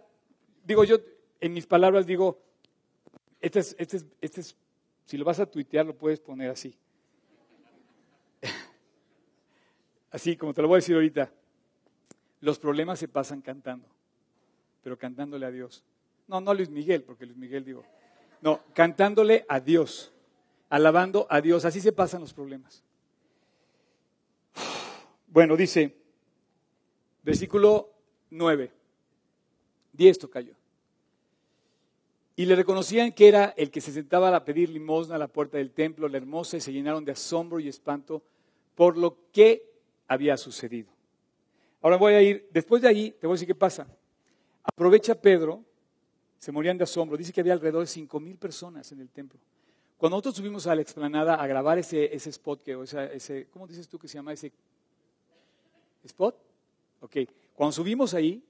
digo 0.64 0.84
yo, 0.84 0.98
en 1.40 1.54
mis 1.54 1.66
palabras 1.66 2.06
digo, 2.06 2.40
este 3.42 3.60
es, 3.60 3.76
este 3.80 3.98
es, 3.98 4.06
este 4.22 4.42
es, 4.42 4.56
si 5.06 5.18
lo 5.18 5.26
vas 5.26 5.40
a 5.40 5.46
tuitear 5.46 5.86
lo 5.86 5.98
puedes 5.98 6.20
poner 6.20 6.52
así. 6.52 6.78
Así 10.12 10.36
como 10.36 10.54
te 10.54 10.62
lo 10.62 10.68
voy 10.68 10.76
a 10.76 10.80
decir 10.80 10.96
ahorita. 10.96 11.32
Los 12.42 12.60
problemas 12.60 13.00
se 13.00 13.08
pasan 13.08 13.42
cantando, 13.42 13.88
pero 14.84 14.98
cantándole 14.98 15.46
a 15.46 15.52
Dios. 15.52 15.84
No, 16.28 16.42
no 16.42 16.54
Luis 16.54 16.70
Miguel, 16.70 17.04
porque 17.04 17.26
Luis 17.26 17.38
Miguel 17.38 17.64
digo. 17.64 17.84
No, 18.42 18.62
cantándole 18.74 19.46
a 19.48 19.60
Dios, 19.60 20.12
alabando 20.70 21.28
a 21.30 21.40
Dios. 21.42 21.66
Así 21.66 21.80
se 21.80 21.92
pasan 21.92 22.22
los 22.22 22.34
problemas. 22.34 22.84
Bueno, 25.28 25.56
dice, 25.56 25.96
versículo 27.24 27.90
9, 28.32 28.72
10 29.94 30.28
cayó. 30.28 30.56
Y 32.36 32.46
le 32.46 32.56
reconocían 32.56 33.12
que 33.12 33.28
era 33.28 33.54
el 33.56 33.70
que 33.70 33.82
se 33.82 33.92
sentaba 33.92 34.36
a 34.36 34.44
pedir 34.44 34.70
limosna 34.70 35.16
a 35.16 35.20
la 35.20 35.28
puerta 35.28 35.58
del 35.58 35.72
templo, 35.72 36.08
la 36.10 36.18
hermosa, 36.18 36.58
y 36.58 36.62
se 36.62 36.74
llenaron 36.74 37.06
de 37.06 37.12
asombro 37.12 37.60
y 37.60 37.68
espanto 37.68 38.24
por 38.76 38.98
lo 38.98 39.18
que 39.32 39.71
había 40.12 40.36
sucedido. 40.36 40.90
Ahora 41.82 41.96
voy 41.96 42.14
a 42.16 42.22
ir, 42.22 42.50
después 42.52 42.82
de 42.82 42.90
ahí, 42.90 43.12
te 43.12 43.26
voy 43.26 43.34
a 43.34 43.36
decir 43.36 43.48
qué 43.48 43.56
pasa. 43.56 43.88
Aprovecha 44.62 45.16
Pedro, 45.16 45.64
se 46.38 46.52
morían 46.52 46.78
de 46.78 46.84
asombro, 46.84 47.16
dice 47.16 47.32
que 47.32 47.40
había 47.40 47.54
alrededor 47.54 47.84
de 47.84 47.88
cinco 47.88 48.20
mil 48.20 48.36
personas 48.36 48.92
en 48.92 49.00
el 49.00 49.10
templo. 49.10 49.40
Cuando 49.98 50.18
nosotros 50.18 50.36
subimos 50.36 50.68
a 50.68 50.76
la 50.76 50.82
explanada 50.82 51.36
a 51.36 51.48
grabar 51.48 51.78
ese, 51.78 52.14
ese 52.14 52.30
spot, 52.30 52.62
que, 52.62 52.76
o 52.76 52.84
ese, 52.84 53.48
¿cómo 53.52 53.66
dices 53.68 53.88
tú 53.88 53.98
que 53.98 54.10
se 54.10 54.16
llama 54.16 54.34
ese 54.34 54.52
spot? 56.04 56.36
Ok, 57.00 57.16
cuando 57.56 57.72
subimos 57.72 58.14
ahí, 58.14 58.44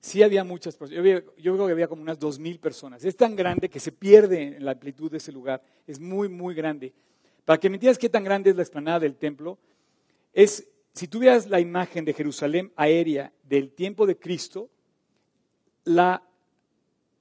sí 0.00 0.22
había 0.22 0.44
muchas 0.44 0.76
personas. 0.76 1.02
Yo, 1.38 1.54
creo 1.54 1.66
que 1.66 1.72
había 1.72 1.88
como 1.88 2.02
unas 2.02 2.18
dos 2.18 2.38
mil 2.38 2.60
personas. 2.60 3.02
Es 3.02 3.16
tan 3.16 3.34
grande 3.34 3.70
que 3.70 3.80
se 3.80 3.92
pierde 3.92 4.58
en 4.58 4.64
la 4.64 4.72
amplitud 4.72 5.10
de 5.10 5.16
ese 5.16 5.32
lugar. 5.32 5.62
Es 5.86 5.98
muy, 5.98 6.28
muy 6.28 6.54
grande. 6.54 6.92
Para 7.46 7.58
que 7.58 7.70
me 7.70 7.76
entiendas 7.76 7.96
qué 7.96 8.10
tan 8.10 8.24
grande 8.24 8.50
es 8.50 8.56
la 8.56 8.62
explanada 8.62 9.00
del 9.00 9.16
templo, 9.16 9.56
es 10.34 10.68
si 10.98 11.06
tuvieras 11.06 11.48
la 11.48 11.60
imagen 11.60 12.04
de 12.04 12.12
Jerusalén 12.12 12.72
aérea 12.74 13.32
del 13.44 13.70
tiempo 13.70 14.04
de 14.04 14.18
Cristo, 14.18 14.68
la 15.84 16.24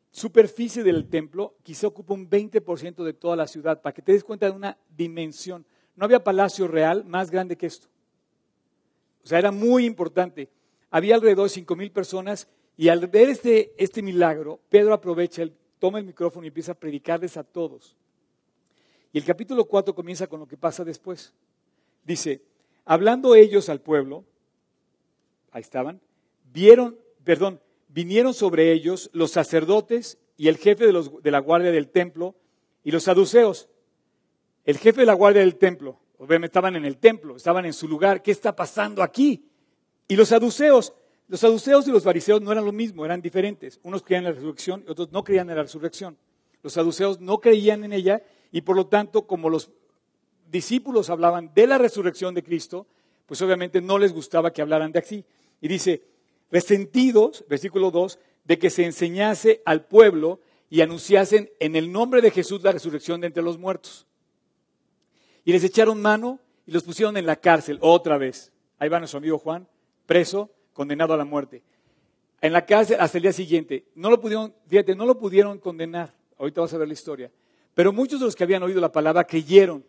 superficie 0.10 0.84
del 0.84 1.08
templo 1.08 1.54
quizá 1.62 1.86
ocupa 1.86 2.16
un 2.16 2.28
20% 2.28 3.04
de 3.04 3.14
toda 3.14 3.36
la 3.36 3.46
ciudad, 3.46 3.80
para 3.80 3.94
que 3.94 4.02
te 4.02 4.14
des 4.14 4.24
cuenta 4.24 4.48
de 4.48 4.54
una 4.54 4.80
dimensión. 4.90 5.64
No 5.96 6.06
había 6.06 6.24
palacio 6.24 6.68
real 6.68 7.06
más 7.06 7.30
grande 7.30 7.56
que 7.56 7.68
esto. 7.68 7.88
O 9.24 9.28
sea, 9.28 9.38
era 9.38 9.52
muy 9.52 9.86
importante. 9.86 10.50
Había 10.90 11.14
alrededor 11.14 11.44
de 11.44 11.54
5 11.54 11.76
mil 11.76 11.92
personas 11.92 12.48
y 12.78 12.88
al 12.88 13.06
ver 13.06 13.30
este, 13.30 13.76
este 13.78 14.02
milagro, 14.02 14.60
Pedro 14.70 14.92
aprovecha, 14.92 15.44
toma 15.78 16.00
el 16.00 16.06
micrófono 16.06 16.46
y 16.46 16.48
empieza 16.48 16.72
a 16.72 16.80
predicarles 16.80 17.38
a 17.38 17.44
todos. 17.44 17.96
Y 19.14 19.20
el 19.20 19.24
capítulo 19.24 19.66
4 19.66 19.94
comienza 19.94 20.26
con 20.26 20.40
lo 20.40 20.48
que 20.48 20.58
pasa 20.58 20.84
después. 20.84 21.32
Dice, 22.04 22.42
Hablando 22.90 23.36
ellos 23.36 23.68
al 23.68 23.82
pueblo, 23.82 24.24
ahí 25.52 25.62
estaban, 25.62 26.00
vieron, 26.54 26.98
perdón, 27.26 27.60
vinieron 27.90 28.34
sobre 28.34 28.72
ellos 28.72 29.10
los 29.12 29.32
sacerdotes 29.32 30.18
y 30.38 30.48
el 30.48 30.56
jefe 30.56 30.86
de, 30.86 30.94
los, 30.94 31.22
de 31.22 31.30
la 31.30 31.40
guardia 31.40 31.72
del 31.72 31.90
templo 31.90 32.34
y 32.86 32.92
los 32.92 33.04
saduceos. 33.04 33.68
El 34.64 34.78
jefe 34.78 35.02
de 35.02 35.06
la 35.06 35.16
guardia 35.16 35.42
del 35.42 35.58
templo, 35.58 36.00
obviamente 36.18 36.46
estaban 36.46 36.78
en 36.78 36.86
el 36.86 36.96
templo, 36.96 37.36
estaban 37.36 37.66
en 37.66 37.74
su 37.74 37.90
lugar, 37.90 38.22
¿qué 38.22 38.32
está 38.32 38.56
pasando 38.56 39.04
aquí? 39.04 39.44
Y 40.08 40.16
los 40.16 40.30
saduceos, 40.30 40.94
los 41.28 41.42
saduceos 41.42 41.86
y 41.90 41.92
los 41.92 42.06
fariseos 42.06 42.42
no 42.42 42.54
eran 42.54 42.64
lo 42.64 42.72
mismo, 42.72 43.04
eran 43.04 43.22
diferentes. 43.22 43.82
Unos 43.84 44.02
creían 44.02 44.24
en 44.24 44.30
la 44.30 44.36
resurrección 44.36 44.86
y 44.88 44.92
otros 44.92 45.12
no 45.12 45.26
creían 45.26 45.50
en 45.50 45.58
la 45.58 45.64
resurrección. 45.64 46.18
Los 46.64 46.72
saduceos 46.72 47.20
no 47.20 47.40
creían 47.42 47.84
en 47.84 47.92
ella 47.92 48.24
y 48.50 48.62
por 48.62 48.78
lo 48.78 48.88
tanto, 48.88 49.28
como 49.28 49.50
los 49.50 49.72
discípulos 50.50 51.10
hablaban 51.10 51.52
de 51.54 51.68
la 51.68 51.78
resurrección 51.78 52.34
de 52.34 52.44
Cristo, 52.44 52.88
pues 53.26 53.42
obviamente 53.42 53.82
no 53.82 54.00
les 54.00 54.14
gustaba 54.14 54.52
que 54.52 54.62
hablaran 54.62 54.92
de 54.92 55.00
así. 55.00 55.26
Y 55.62 55.68
dice, 55.68 56.04
resentidos, 56.52 57.46
versículo 57.50 57.92
2, 57.92 58.20
de 58.46 58.58
que 58.58 58.70
se 58.70 58.86
enseñase 58.86 59.62
al 59.66 59.86
pueblo 59.86 60.40
y 60.70 60.82
anunciasen 60.82 61.50
en 61.60 61.76
el 61.76 61.92
nombre 61.92 62.22
de 62.22 62.32
Jesús 62.32 62.64
la 62.64 62.72
resurrección 62.72 63.22
de 63.22 63.28
entre 63.28 63.44
los 63.44 63.58
muertos. 63.58 64.06
Y 65.44 65.52
les 65.52 65.64
echaron 65.64 66.02
mano 66.02 66.40
y 66.66 66.72
los 66.72 66.84
pusieron 66.84 67.18
en 67.18 67.26
la 67.26 67.38
cárcel 67.38 67.78
otra 67.82 68.18
vez. 68.18 68.52
Ahí 68.80 68.90
va 68.90 69.00
nuestro 69.00 69.18
amigo 69.18 69.40
Juan, 69.40 69.68
preso, 70.06 70.52
condenado 70.74 71.14
a 71.14 71.18
la 71.18 71.26
muerte. 71.26 71.64
En 72.42 72.54
la 72.54 72.66
cárcel 72.66 72.98
hasta 73.00 73.18
el 73.18 73.24
día 73.24 73.34
siguiente. 73.34 73.86
No 73.96 74.10
lo 74.10 74.22
pudieron, 74.22 74.54
fíjate, 74.68 74.96
no 74.96 75.06
lo 75.06 75.18
pudieron 75.18 75.58
condenar. 75.60 76.14
Ahorita 76.38 76.62
vas 76.62 76.74
a 76.74 76.78
ver 76.78 76.88
la 76.88 76.94
historia. 76.94 77.32
Pero 77.74 77.92
muchos 77.92 78.20
de 78.20 78.26
los 78.26 78.36
que 78.36 78.44
habían 78.44 78.64
oído 78.64 78.80
la 78.80 78.92
palabra 78.92 79.24
creyeron. 79.24 79.84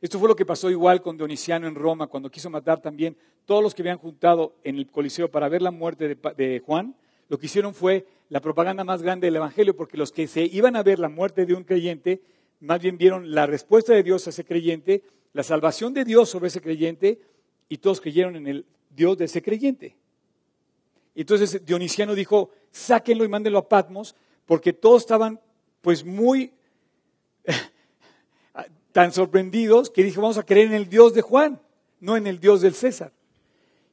Esto 0.00 0.18
fue 0.18 0.28
lo 0.28 0.36
que 0.36 0.46
pasó 0.46 0.70
igual 0.70 1.02
con 1.02 1.18
Dionisiano 1.18 1.66
en 1.66 1.74
Roma, 1.74 2.06
cuando 2.06 2.30
quiso 2.30 2.48
matar 2.48 2.80
también 2.80 3.16
todos 3.44 3.62
los 3.62 3.74
que 3.74 3.82
habían 3.82 3.98
juntado 3.98 4.54
en 4.64 4.76
el 4.76 4.90
Coliseo 4.90 5.30
para 5.30 5.48
ver 5.50 5.60
la 5.60 5.70
muerte 5.70 6.16
de, 6.36 6.62
Juan. 6.64 6.94
Lo 7.28 7.38
que 7.38 7.46
hicieron 7.46 7.74
fue 7.74 8.06
la 8.30 8.40
propaganda 8.40 8.82
más 8.82 9.02
grande 9.02 9.26
del 9.26 9.36
Evangelio, 9.36 9.76
porque 9.76 9.98
los 9.98 10.10
que 10.10 10.26
se 10.26 10.42
iban 10.42 10.74
a 10.74 10.82
ver 10.82 10.98
la 10.98 11.10
muerte 11.10 11.44
de 11.44 11.52
un 11.52 11.64
creyente, 11.64 12.22
más 12.60 12.80
bien 12.80 12.96
vieron 12.96 13.34
la 13.34 13.44
respuesta 13.44 13.92
de 13.92 14.02
Dios 14.02 14.26
a 14.26 14.30
ese 14.30 14.44
creyente, 14.44 15.02
la 15.34 15.42
salvación 15.42 15.92
de 15.92 16.04
Dios 16.04 16.30
sobre 16.30 16.48
ese 16.48 16.62
creyente, 16.62 17.20
y 17.68 17.76
todos 17.76 18.00
creyeron 18.00 18.36
en 18.36 18.46
el 18.46 18.66
Dios 18.88 19.18
de 19.18 19.26
ese 19.26 19.42
creyente. 19.42 19.96
Entonces 21.14 21.64
Dionisiano 21.66 22.14
dijo, 22.14 22.50
sáquenlo 22.70 23.24
y 23.24 23.28
mándenlo 23.28 23.58
a 23.58 23.68
Patmos, 23.68 24.14
porque 24.46 24.72
todos 24.72 25.02
estaban 25.02 25.38
pues 25.82 26.04
muy 26.04 26.52
tan 28.92 29.12
sorprendidos 29.12 29.90
que 29.90 30.02
dijo, 30.02 30.20
vamos 30.20 30.38
a 30.38 30.44
creer 30.44 30.68
en 30.68 30.74
el 30.74 30.88
Dios 30.88 31.14
de 31.14 31.22
Juan, 31.22 31.60
no 32.00 32.16
en 32.16 32.26
el 32.26 32.40
Dios 32.40 32.60
del 32.60 32.74
César. 32.74 33.12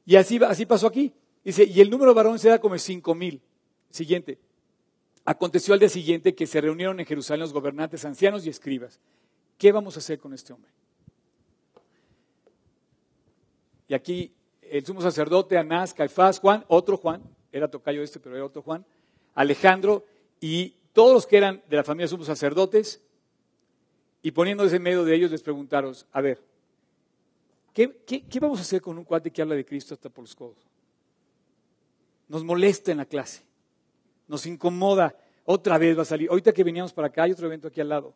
Y 0.04 0.16
así, 0.16 0.40
así 0.42 0.66
pasó 0.66 0.86
aquí. 0.86 1.12
Dice, 1.44 1.64
y 1.64 1.80
el 1.80 1.90
número 1.90 2.10
de 2.10 2.16
varones 2.16 2.44
era 2.44 2.58
como 2.58 2.76
cinco 2.78 3.14
mil. 3.14 3.40
Siguiente. 3.90 4.38
Aconteció 5.24 5.74
al 5.74 5.80
día 5.80 5.88
siguiente 5.88 6.34
que 6.34 6.46
se 6.46 6.60
reunieron 6.60 6.98
en 7.00 7.06
Jerusalén 7.06 7.40
los 7.40 7.52
gobernantes, 7.52 8.04
ancianos 8.04 8.46
y 8.46 8.50
escribas. 8.50 8.98
¿Qué 9.56 9.72
vamos 9.72 9.96
a 9.96 9.98
hacer 9.98 10.18
con 10.18 10.32
este 10.32 10.52
hombre? 10.52 10.70
Y 13.88 13.94
aquí 13.94 14.32
el 14.62 14.84
sumo 14.84 15.00
sacerdote, 15.00 15.56
Anás, 15.56 15.94
Caifás, 15.94 16.38
Juan, 16.38 16.64
otro 16.68 16.96
Juan, 16.96 17.22
era 17.52 17.68
tocayo 17.68 18.02
este, 18.02 18.20
pero 18.20 18.36
era 18.36 18.44
otro 18.44 18.62
Juan, 18.62 18.84
Alejandro 19.34 20.04
y 20.40 20.74
todos 20.92 21.14
los 21.14 21.26
que 21.26 21.38
eran 21.38 21.62
de 21.68 21.76
la 21.76 21.84
familia 21.84 22.04
de 22.04 22.10
sumos 22.10 22.26
sacerdotes 22.26 23.00
y 24.28 24.30
poniéndose 24.30 24.76
en 24.76 24.82
medio 24.82 25.06
de 25.06 25.14
ellos 25.14 25.30
les 25.30 25.40
preguntaron, 25.40 25.96
a 26.12 26.20
ver, 26.20 26.38
¿qué, 27.72 28.28
vamos 28.38 28.58
a 28.58 28.60
hacer 28.60 28.82
con 28.82 28.98
un 28.98 29.04
cuate 29.04 29.30
que 29.30 29.40
habla 29.40 29.54
de 29.54 29.64
Cristo 29.64 29.94
hasta 29.94 30.10
por 30.10 30.22
los 30.22 30.36
codos? 30.36 30.58
Nos 32.28 32.44
molesta 32.44 32.92
en 32.92 32.98
la 32.98 33.06
clase, 33.06 33.42
nos 34.26 34.44
incomoda, 34.44 35.16
otra 35.46 35.78
vez 35.78 35.96
va 35.96 36.02
a 36.02 36.04
salir. 36.04 36.28
Ahorita 36.28 36.52
que 36.52 36.62
veníamos 36.62 36.92
para 36.92 37.08
acá 37.08 37.22
hay 37.22 37.32
otro 37.32 37.46
evento 37.46 37.68
aquí 37.68 37.80
al 37.80 37.88
lado. 37.88 38.12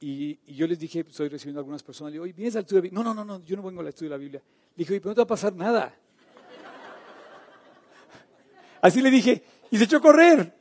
Y, 0.00 0.38
yo 0.54 0.66
les 0.66 0.78
dije, 0.78 1.00
estoy 1.00 1.30
recibiendo 1.30 1.60
a 1.60 1.62
algunas 1.62 1.82
personas, 1.82 2.12
le 2.12 2.20
digo, 2.20 2.36
¿vienes 2.36 2.54
al 2.56 2.64
estudio 2.64 2.82
de 2.82 2.88
la 2.88 2.90
Biblia? 2.90 3.02
No, 3.02 3.14
no, 3.14 3.24
no, 3.24 3.38
no, 3.38 3.42
yo 3.42 3.56
no 3.56 3.62
vengo 3.62 3.80
al 3.80 3.88
estudio 3.88 4.10
de 4.10 4.16
la 4.16 4.20
Biblia. 4.20 4.42
Le 4.76 4.84
dije, 4.84 5.00
pero 5.00 5.12
no 5.12 5.14
te 5.14 5.20
va 5.20 5.24
a 5.24 5.28
pasar 5.28 5.54
nada. 5.54 5.98
Así 8.82 9.00
le 9.00 9.10
dije, 9.10 9.42
y 9.70 9.78
se 9.78 9.84
echó 9.84 9.96
a 9.96 10.00
correr. 10.02 10.58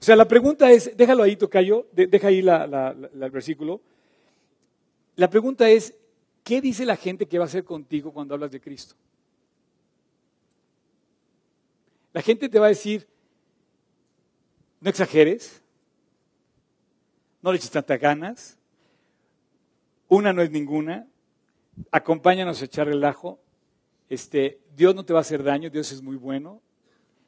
O 0.00 0.02
sea, 0.02 0.16
la 0.16 0.26
pregunta 0.26 0.70
es, 0.72 0.96
déjalo 0.96 1.22
ahí, 1.22 1.36
Tocayo, 1.36 1.86
deja 1.92 2.28
ahí 2.28 2.38
el 2.38 3.30
versículo. 3.30 3.82
La 5.16 5.28
pregunta 5.28 5.68
es, 5.68 5.94
¿qué 6.42 6.62
dice 6.62 6.86
la 6.86 6.96
gente 6.96 7.26
que 7.26 7.38
va 7.38 7.44
a 7.44 7.48
hacer 7.48 7.64
contigo 7.64 8.10
cuando 8.10 8.32
hablas 8.32 8.50
de 8.50 8.60
Cristo? 8.60 8.94
La 12.14 12.22
gente 12.22 12.48
te 12.48 12.58
va 12.58 12.66
a 12.66 12.70
decir, 12.70 13.06
no 14.80 14.88
exageres, 14.88 15.62
no 17.42 17.52
le 17.52 17.58
eches 17.58 17.70
tantas 17.70 18.00
ganas, 18.00 18.58
una 20.08 20.32
no 20.32 20.40
es 20.40 20.50
ninguna, 20.50 21.06
acompáñanos 21.90 22.62
a 22.62 22.64
echar 22.64 22.86
relajo, 22.86 23.38
este, 24.08 24.60
Dios 24.74 24.94
no 24.94 25.04
te 25.04 25.12
va 25.12 25.18
a 25.18 25.22
hacer 25.22 25.42
daño, 25.42 25.68
Dios 25.68 25.92
es 25.92 26.00
muy 26.00 26.16
bueno, 26.16 26.62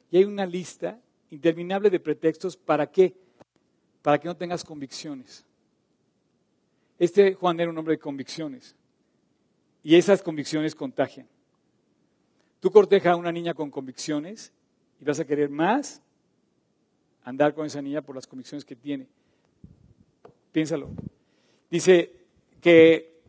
y 0.09 0.17
hay 0.17 0.25
una 0.25 0.47
lista 0.47 0.99
interminable 1.33 1.89
de 1.89 1.99
pretextos. 1.99 2.55
¿Para 2.55 2.89
qué? 2.89 3.15
Para 4.01 4.19
que 4.19 4.27
no 4.27 4.37
tengas 4.37 4.63
convicciones. 4.63 5.45
Este 6.99 7.33
Juan 7.33 7.59
era 7.59 7.71
un 7.71 7.77
hombre 7.77 7.95
de 7.95 7.99
convicciones. 7.99 8.75
Y 9.81 9.95
esas 9.95 10.21
convicciones 10.21 10.75
contagian. 10.75 11.27
Tú 12.59 12.71
cortejas 12.71 13.13
a 13.13 13.15
una 13.17 13.31
niña 13.31 13.53
con 13.53 13.69
convicciones 13.69 14.53
y 15.01 15.03
vas 15.03 15.19
a 15.19 15.25
querer 15.25 15.49
más 15.49 16.01
andar 17.25 17.53
con 17.53 17.65
esa 17.65 17.81
niña 17.81 18.01
por 18.01 18.15
las 18.15 18.27
convicciones 18.27 18.63
que 18.63 18.75
tiene. 18.75 19.07
Piénsalo. 20.51 20.89
Dice 21.69 22.13
que, 22.61 23.21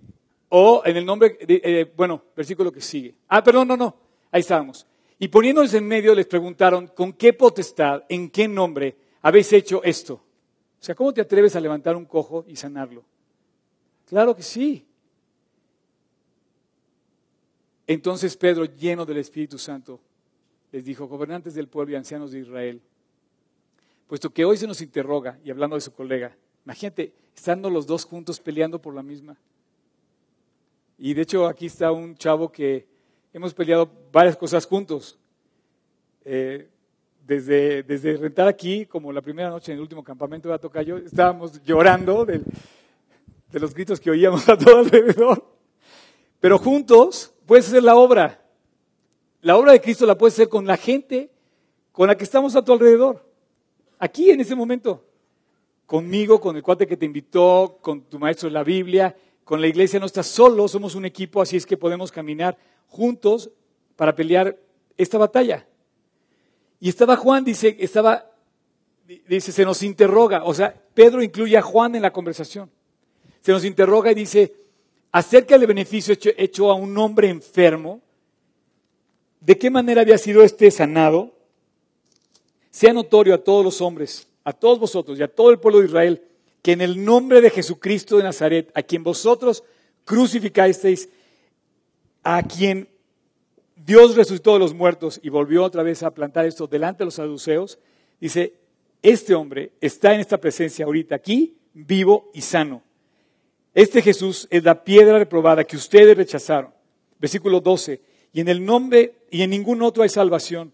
o 0.50 0.82
en 0.84 0.96
el 0.98 1.06
nombre, 1.06 1.36
eh, 1.40 1.92
bueno, 1.96 2.22
versículo 2.36 2.70
que 2.70 2.80
sigue. 2.80 3.14
Ah, 3.28 3.42
perdón, 3.42 3.66
no, 3.66 3.76
no, 3.76 3.96
ahí 4.30 4.40
estábamos. 4.40 4.86
Y 5.24 5.28
poniéndoles 5.28 5.72
en 5.72 5.88
medio 5.88 6.14
les 6.14 6.26
preguntaron, 6.26 6.86
¿con 6.88 7.14
qué 7.14 7.32
potestad, 7.32 8.02
en 8.10 8.28
qué 8.28 8.46
nombre 8.46 8.94
habéis 9.22 9.50
hecho 9.54 9.82
esto? 9.82 10.16
O 10.16 10.84
sea, 10.84 10.94
¿cómo 10.94 11.14
te 11.14 11.22
atreves 11.22 11.56
a 11.56 11.60
levantar 11.60 11.96
un 11.96 12.04
cojo 12.04 12.44
y 12.46 12.56
sanarlo? 12.56 13.02
Claro 14.06 14.36
que 14.36 14.42
sí. 14.42 14.84
Entonces 17.86 18.36
Pedro, 18.36 18.66
lleno 18.66 19.06
del 19.06 19.16
Espíritu 19.16 19.56
Santo, 19.56 19.98
les 20.70 20.84
dijo, 20.84 21.06
gobernantes 21.06 21.54
del 21.54 21.68
pueblo 21.68 21.94
y 21.94 21.96
ancianos 21.96 22.30
de 22.30 22.40
Israel, 22.40 22.82
puesto 24.06 24.28
que 24.28 24.44
hoy 24.44 24.58
se 24.58 24.66
nos 24.66 24.82
interroga, 24.82 25.38
y 25.42 25.50
hablando 25.50 25.76
de 25.76 25.80
su 25.80 25.94
colega, 25.94 26.36
imagínate, 26.66 27.14
estando 27.34 27.70
los 27.70 27.86
dos 27.86 28.04
juntos 28.04 28.40
peleando 28.40 28.78
por 28.78 28.94
la 28.94 29.02
misma. 29.02 29.38
Y 30.98 31.14
de 31.14 31.22
hecho 31.22 31.46
aquí 31.46 31.64
está 31.64 31.92
un 31.92 32.14
chavo 32.14 32.52
que 32.52 32.92
hemos 33.34 33.52
peleado 33.52 33.90
varias 34.12 34.36
cosas 34.36 34.64
juntos. 34.64 35.18
Eh, 36.24 36.68
desde, 37.26 37.82
desde 37.82 38.16
rentar 38.16 38.46
aquí, 38.46 38.86
como 38.86 39.12
la 39.12 39.20
primera 39.20 39.50
noche 39.50 39.72
en 39.72 39.76
el 39.76 39.82
último 39.82 40.04
campamento 40.04 40.48
de 40.48 40.54
Atocayo, 40.54 40.98
estábamos 40.98 41.60
llorando 41.64 42.24
de, 42.24 42.40
de 43.50 43.60
los 43.60 43.74
gritos 43.74 43.98
que 43.98 44.10
oíamos 44.10 44.48
a 44.48 44.56
todo 44.56 44.78
alrededor. 44.78 45.44
Pero 46.38 46.58
juntos 46.58 47.34
puedes 47.44 47.66
hacer 47.66 47.82
la 47.82 47.96
obra. 47.96 48.40
La 49.40 49.56
obra 49.56 49.72
de 49.72 49.80
Cristo 49.80 50.06
la 50.06 50.16
puedes 50.16 50.34
hacer 50.34 50.48
con 50.48 50.66
la 50.66 50.76
gente 50.76 51.30
con 51.92 52.06
la 52.06 52.16
que 52.16 52.24
estamos 52.24 52.54
a 52.56 52.64
tu 52.64 52.72
alrededor. 52.72 53.28
Aquí 53.98 54.30
en 54.30 54.40
ese 54.40 54.54
momento. 54.54 55.04
Conmigo, 55.86 56.40
con 56.40 56.56
el 56.56 56.62
cuate 56.62 56.86
que 56.86 56.96
te 56.96 57.04
invitó, 57.04 57.78
con 57.80 58.02
tu 58.02 58.18
maestro 58.18 58.48
de 58.48 58.54
la 58.54 58.64
Biblia, 58.64 59.14
con 59.44 59.60
la 59.60 59.66
iglesia. 59.66 60.00
No 60.00 60.06
estás 60.06 60.26
solo, 60.26 60.66
somos 60.68 60.94
un 60.94 61.04
equipo, 61.04 61.40
así 61.40 61.56
es 61.56 61.66
que 61.66 61.76
podemos 61.76 62.10
caminar 62.10 62.56
juntos 62.88 63.50
para 63.96 64.14
pelear 64.14 64.58
esta 64.96 65.18
batalla. 65.18 65.66
Y 66.80 66.88
estaba 66.88 67.16
Juan, 67.16 67.44
dice, 67.44 67.76
estaba, 67.80 68.30
dice, 69.26 69.52
se 69.52 69.64
nos 69.64 69.82
interroga, 69.82 70.44
o 70.44 70.52
sea, 70.52 70.74
Pedro 70.94 71.22
incluye 71.22 71.56
a 71.56 71.62
Juan 71.62 71.94
en 71.94 72.02
la 72.02 72.12
conversación. 72.12 72.70
Se 73.40 73.52
nos 73.52 73.64
interroga 73.64 74.10
y 74.12 74.14
dice, 74.14 74.54
acerca 75.12 75.56
del 75.58 75.66
beneficio 75.66 76.14
hecho, 76.36 76.70
a 76.70 76.74
un 76.74 76.96
hombre 76.98 77.28
enfermo, 77.28 78.00
de 79.40 79.58
qué 79.58 79.70
manera 79.70 80.00
había 80.00 80.18
sido 80.18 80.42
este 80.42 80.70
sanado, 80.70 81.32
sea 82.70 82.92
notorio 82.92 83.34
a 83.34 83.38
todos 83.38 83.64
los 83.64 83.80
hombres, 83.80 84.26
a 84.42 84.52
todos 84.52 84.78
vosotros 84.78 85.18
y 85.18 85.22
a 85.22 85.28
todo 85.28 85.50
el 85.50 85.60
pueblo 85.60 85.80
de 85.80 85.86
Israel, 85.86 86.22
que 86.64 86.72
en 86.72 86.80
el 86.80 87.04
nombre 87.04 87.42
de 87.42 87.50
Jesucristo 87.50 88.16
de 88.16 88.22
Nazaret, 88.22 88.72
a 88.74 88.82
quien 88.82 89.04
vosotros 89.04 89.64
crucificasteis, 90.06 91.10
a 92.22 92.42
quien 92.42 92.88
Dios 93.76 94.16
resucitó 94.16 94.54
de 94.54 94.60
los 94.60 94.72
muertos 94.72 95.20
y 95.22 95.28
volvió 95.28 95.62
otra 95.62 95.82
vez 95.82 96.02
a 96.02 96.14
plantar 96.14 96.46
esto 96.46 96.66
delante 96.66 97.00
de 97.00 97.04
los 97.04 97.16
saduceos, 97.16 97.78
dice, 98.18 98.54
este 99.02 99.34
hombre 99.34 99.72
está 99.78 100.14
en 100.14 100.20
esta 100.20 100.38
presencia 100.38 100.86
ahorita 100.86 101.14
aquí, 101.14 101.54
vivo 101.74 102.30
y 102.32 102.40
sano. 102.40 102.82
Este 103.74 104.00
Jesús 104.00 104.48
es 104.50 104.64
la 104.64 104.84
piedra 104.84 105.18
reprobada 105.18 105.64
que 105.64 105.76
ustedes 105.76 106.16
rechazaron. 106.16 106.72
Versículo 107.18 107.60
12. 107.60 108.00
Y 108.32 108.40
en 108.40 108.48
el 108.48 108.64
nombre 108.64 109.16
y 109.30 109.42
en 109.42 109.50
ningún 109.50 109.82
otro 109.82 110.02
hay 110.02 110.08
salvación. 110.08 110.72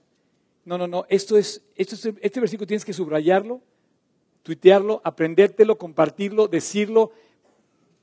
No, 0.64 0.78
no, 0.78 0.86
no. 0.86 1.04
Esto 1.08 1.36
es, 1.36 1.64
esto 1.74 1.96
es, 1.96 2.14
este 2.20 2.38
versículo 2.38 2.68
tienes 2.68 2.84
que 2.84 2.92
subrayarlo, 2.92 3.60
tuitearlo, 4.42 5.00
aprendértelo, 5.04 5.78
compartirlo, 5.78 6.48
decirlo, 6.48 7.12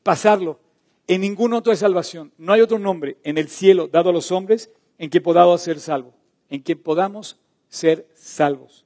pasarlo. 0.04 0.60
En 1.08 1.22
ningún 1.22 1.54
otro 1.54 1.72
hay 1.72 1.78
salvación. 1.78 2.32
No 2.38 2.54
hay 2.54 2.62
otro 2.62 2.80
nombre 2.80 3.18
en 3.24 3.38
el 3.38 3.48
cielo 3.48 3.88
dado 3.88 4.10
a 4.10 4.14
los 4.14 4.32
hombres 4.32 4.72
en 4.98 5.10
que 5.10 5.22
podamos 5.22 5.62
ser 5.62 5.80
salvos, 5.80 6.14
en 6.50 6.64
que 6.64 6.76
podamos 6.76 7.40
ser 7.70 8.08
salvos. 8.14 8.86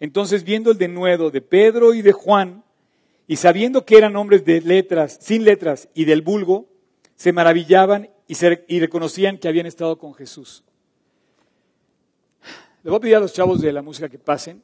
Entonces, 0.00 0.42
viendo 0.42 0.72
el 0.72 0.78
denuedo 0.78 1.30
de 1.30 1.40
Pedro 1.40 1.94
y 1.94 2.02
de 2.02 2.12
Juan, 2.12 2.64
y 3.28 3.36
sabiendo 3.36 3.84
que 3.84 3.96
eran 3.96 4.16
hombres 4.16 4.44
de 4.44 4.60
letras, 4.60 5.18
sin 5.20 5.44
letras 5.44 5.88
y 5.94 6.04
del 6.04 6.22
vulgo, 6.22 6.66
se 7.14 7.32
maravillaban 7.32 8.10
y, 8.26 8.34
y 8.66 8.80
reconocían 8.80 9.38
que 9.38 9.46
habían 9.46 9.66
estado 9.66 9.98
con 9.98 10.12
Jesús. 10.12 10.64
Le 12.82 12.90
voy 12.90 12.98
a 12.98 13.00
pedir 13.00 13.16
a 13.16 13.20
los 13.20 13.32
chavos 13.32 13.60
de 13.60 13.72
la 13.72 13.80
música 13.80 14.08
que 14.08 14.18
pasen. 14.18 14.60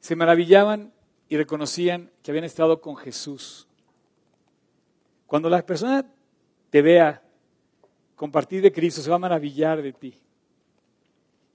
Se 0.00 0.16
maravillaban 0.16 0.92
y 1.28 1.36
reconocían 1.36 2.10
que 2.22 2.30
habían 2.30 2.44
estado 2.44 2.80
con 2.80 2.96
Jesús. 2.96 3.66
Cuando 5.26 5.50
la 5.50 5.64
persona 5.64 6.06
te 6.70 6.82
vea 6.82 7.22
compartir 8.14 8.62
de 8.62 8.72
Cristo, 8.72 9.02
se 9.02 9.10
va 9.10 9.16
a 9.16 9.20
maravillar 9.20 9.82
de 9.82 9.92
ti. 9.92 10.14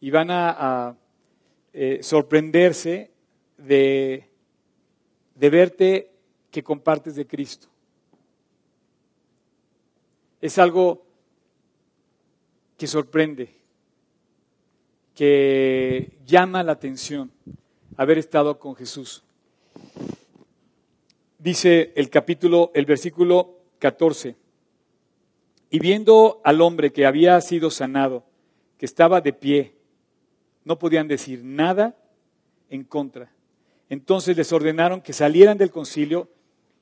Y 0.01 0.11
van 0.11 0.29
a, 0.31 0.95
eh, 1.73 1.99
sorprenderse 2.01 3.11
de, 3.57 4.29
de 5.35 5.49
verte 5.49 6.11
que 6.49 6.63
compartes 6.63 7.15
de 7.15 7.25
Cristo. 7.25 7.67
Es 10.41 10.57
algo 10.57 11.05
que 12.77 12.87
sorprende, 12.87 13.55
que 15.13 16.17
llama 16.25 16.63
la 16.63 16.71
atención 16.71 17.31
haber 18.01 18.17
estado 18.17 18.57
con 18.57 18.75
Jesús. 18.75 19.23
Dice 21.37 21.93
el 21.95 22.09
capítulo, 22.09 22.71
el 22.73 22.87
versículo 22.87 23.59
14. 23.77 24.35
Y 25.69 25.77
viendo 25.77 26.41
al 26.43 26.61
hombre 26.61 26.91
que 26.91 27.05
había 27.05 27.39
sido 27.41 27.69
sanado, 27.69 28.23
que 28.79 28.87
estaba 28.87 29.21
de 29.21 29.33
pie, 29.33 29.75
no 30.65 30.79
podían 30.79 31.07
decir 31.07 31.43
nada 31.43 31.95
en 32.71 32.85
contra. 32.85 33.31
Entonces 33.87 34.35
les 34.35 34.51
ordenaron 34.51 35.01
que 35.01 35.13
salieran 35.13 35.59
del 35.59 35.69
concilio 35.69 36.27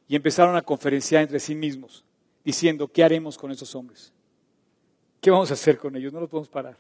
y 0.08 0.16
empezaron 0.16 0.56
a 0.56 0.62
conferenciar 0.62 1.24
entre 1.24 1.42
sí 1.42 1.54
mismos, 1.54 2.06
diciendo, 2.46 2.88
¿qué 2.88 3.04
haremos 3.04 3.38
con 3.38 3.52
esos 3.52 3.76
hombres? 3.76 4.14
¿Qué 5.20 5.32
vamos 5.32 5.52
a 5.52 5.56
hacer 5.56 5.78
con 5.80 5.98
ellos? 5.98 6.14
No 6.14 6.22
los 6.22 6.30
podemos 6.30 6.48
parar. 6.48 6.78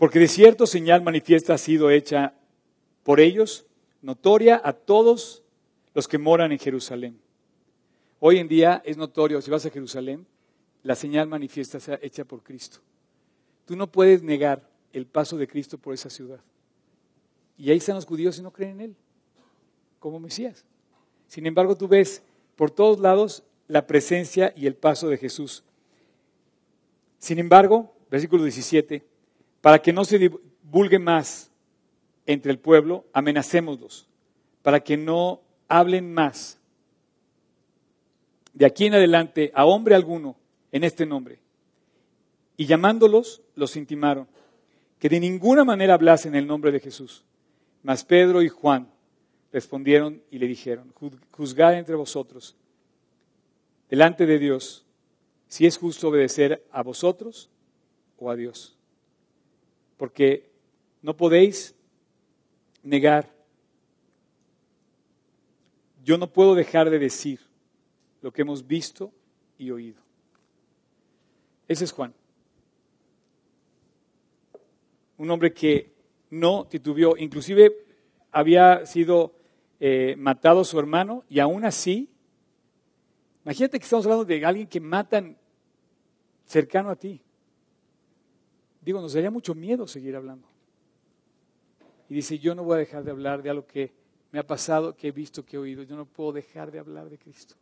Porque 0.00 0.18
de 0.18 0.28
cierto 0.28 0.66
señal 0.66 1.02
manifiesta 1.02 1.52
ha 1.52 1.58
sido 1.58 1.90
hecha 1.90 2.32
por 3.02 3.20
ellos, 3.20 3.66
notoria 4.00 4.58
a 4.64 4.72
todos 4.72 5.42
los 5.92 6.08
que 6.08 6.16
moran 6.16 6.52
en 6.52 6.58
Jerusalén. 6.58 7.20
Hoy 8.18 8.38
en 8.38 8.48
día 8.48 8.80
es 8.86 8.96
notorio, 8.96 9.42
si 9.42 9.50
vas 9.50 9.66
a 9.66 9.70
Jerusalén, 9.70 10.26
la 10.82 10.94
señal 10.94 11.28
manifiesta 11.28 11.80
sea 11.80 11.98
hecha 12.00 12.24
por 12.24 12.42
Cristo. 12.42 12.78
Tú 13.66 13.76
no 13.76 13.92
puedes 13.92 14.22
negar 14.22 14.66
el 14.94 15.04
paso 15.04 15.36
de 15.36 15.46
Cristo 15.46 15.76
por 15.76 15.92
esa 15.92 16.08
ciudad. 16.08 16.40
Y 17.58 17.70
ahí 17.70 17.76
están 17.76 17.96
los 17.96 18.06
judíos 18.06 18.38
y 18.38 18.42
no 18.42 18.54
creen 18.54 18.70
en 18.70 18.80
Él, 18.80 18.96
como 19.98 20.18
Mesías. 20.18 20.64
Sin 21.28 21.44
embargo, 21.44 21.76
tú 21.76 21.88
ves 21.88 22.22
por 22.56 22.70
todos 22.70 23.00
lados 23.00 23.42
la 23.68 23.86
presencia 23.86 24.54
y 24.56 24.66
el 24.66 24.76
paso 24.76 25.10
de 25.10 25.18
Jesús. 25.18 25.62
Sin 27.18 27.38
embargo, 27.38 27.92
versículo 28.10 28.44
17, 28.44 29.09
para 29.60 29.80
que 29.80 29.92
no 29.92 30.04
se 30.04 30.18
divulgue 30.18 30.98
más 30.98 31.50
entre 32.26 32.52
el 32.52 32.58
pueblo, 32.58 33.04
amenacémoslos, 33.12 34.08
para 34.62 34.80
que 34.80 34.96
no 34.96 35.40
hablen 35.68 36.12
más 36.12 36.60
de 38.52 38.66
aquí 38.66 38.86
en 38.86 38.94
adelante 38.94 39.52
a 39.54 39.64
hombre 39.64 39.94
alguno 39.94 40.36
en 40.72 40.84
este 40.84 41.06
nombre. 41.06 41.38
Y 42.56 42.66
llamándolos, 42.66 43.42
los 43.54 43.76
intimaron, 43.76 44.28
que 44.98 45.08
de 45.08 45.20
ninguna 45.20 45.64
manera 45.64 45.94
hablasen 45.94 46.34
el 46.34 46.46
nombre 46.46 46.70
de 46.72 46.80
Jesús. 46.80 47.24
Mas 47.82 48.04
Pedro 48.04 48.42
y 48.42 48.48
Juan 48.48 48.90
respondieron 49.52 50.22
y 50.30 50.38
le 50.38 50.46
dijeron, 50.46 50.92
juzgad 51.30 51.74
entre 51.78 51.94
vosotros, 51.94 52.54
delante 53.88 54.26
de 54.26 54.38
Dios, 54.38 54.84
si 55.48 55.66
es 55.66 55.78
justo 55.78 56.08
obedecer 56.08 56.64
a 56.70 56.82
vosotros 56.82 57.48
o 58.18 58.30
a 58.30 58.36
Dios. 58.36 58.76
Porque 60.00 60.50
no 61.02 61.14
podéis 61.14 61.74
negar, 62.82 63.30
yo 66.02 66.16
no 66.16 66.32
puedo 66.32 66.54
dejar 66.54 66.88
de 66.88 66.98
decir 66.98 67.38
lo 68.22 68.32
que 68.32 68.40
hemos 68.40 68.66
visto 68.66 69.12
y 69.58 69.70
oído. 69.70 70.00
Ese 71.68 71.84
es 71.84 71.92
Juan. 71.92 72.14
Un 75.18 75.30
hombre 75.30 75.52
que 75.52 75.92
no 76.30 76.66
titubeó, 76.66 77.18
inclusive 77.18 77.84
había 78.32 78.86
sido 78.86 79.34
eh, 79.80 80.14
matado 80.16 80.64
su 80.64 80.78
hermano 80.78 81.24
y 81.28 81.40
aún 81.40 81.66
así, 81.66 82.08
imagínate 83.44 83.78
que 83.78 83.84
estamos 83.84 84.06
hablando 84.06 84.24
de 84.24 84.46
alguien 84.46 84.66
que 84.66 84.80
matan 84.80 85.36
cercano 86.46 86.88
a 86.88 86.96
ti. 86.96 87.20
Digo, 88.80 89.00
nos 89.00 89.12
daría 89.12 89.30
mucho 89.30 89.54
miedo 89.54 89.86
seguir 89.86 90.16
hablando. 90.16 90.48
Y 92.08 92.14
dice, 92.14 92.38
yo 92.38 92.54
no 92.54 92.64
voy 92.64 92.76
a 92.76 92.78
dejar 92.78 93.04
de 93.04 93.10
hablar 93.10 93.42
de 93.42 93.50
algo 93.50 93.66
que 93.66 93.92
me 94.32 94.38
ha 94.38 94.46
pasado, 94.46 94.96
que 94.96 95.08
he 95.08 95.12
visto, 95.12 95.44
que 95.44 95.56
he 95.56 95.58
oído. 95.58 95.82
Yo 95.82 95.96
no 95.96 96.06
puedo 96.06 96.32
dejar 96.32 96.70
de 96.70 96.78
hablar 96.78 97.08
de 97.08 97.18
Cristo. 97.18 97.54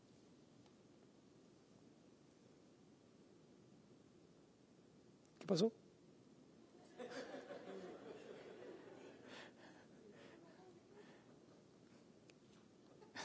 ¿Qué 5.39 5.47
pasó? 5.47 5.73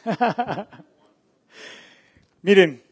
Miren, 2.42 2.84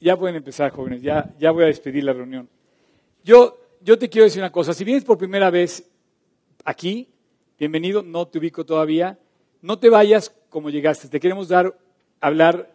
ya 0.00 0.16
pueden 0.16 0.36
empezar, 0.36 0.70
jóvenes, 0.70 1.02
ya, 1.02 1.34
ya 1.38 1.50
voy 1.50 1.64
a 1.64 1.68
despedir 1.68 2.04
la 2.04 2.12
reunión. 2.12 2.48
Yo, 3.24 3.58
yo 3.82 3.98
te 3.98 4.08
quiero 4.08 4.24
decir 4.24 4.40
una 4.40 4.52
cosa, 4.52 4.74
si 4.74 4.84
vienes 4.84 5.04
por 5.04 5.18
primera 5.18 5.50
vez 5.50 5.88
aquí, 6.64 7.08
bienvenido, 7.58 8.02
no 8.02 8.26
te 8.26 8.38
ubico 8.38 8.64
todavía, 8.64 9.18
no 9.62 9.78
te 9.78 9.88
vayas 9.88 10.34
como 10.48 10.70
llegaste, 10.70 11.08
te 11.08 11.20
queremos 11.20 11.48
dar, 11.48 11.78
hablar 12.20 12.72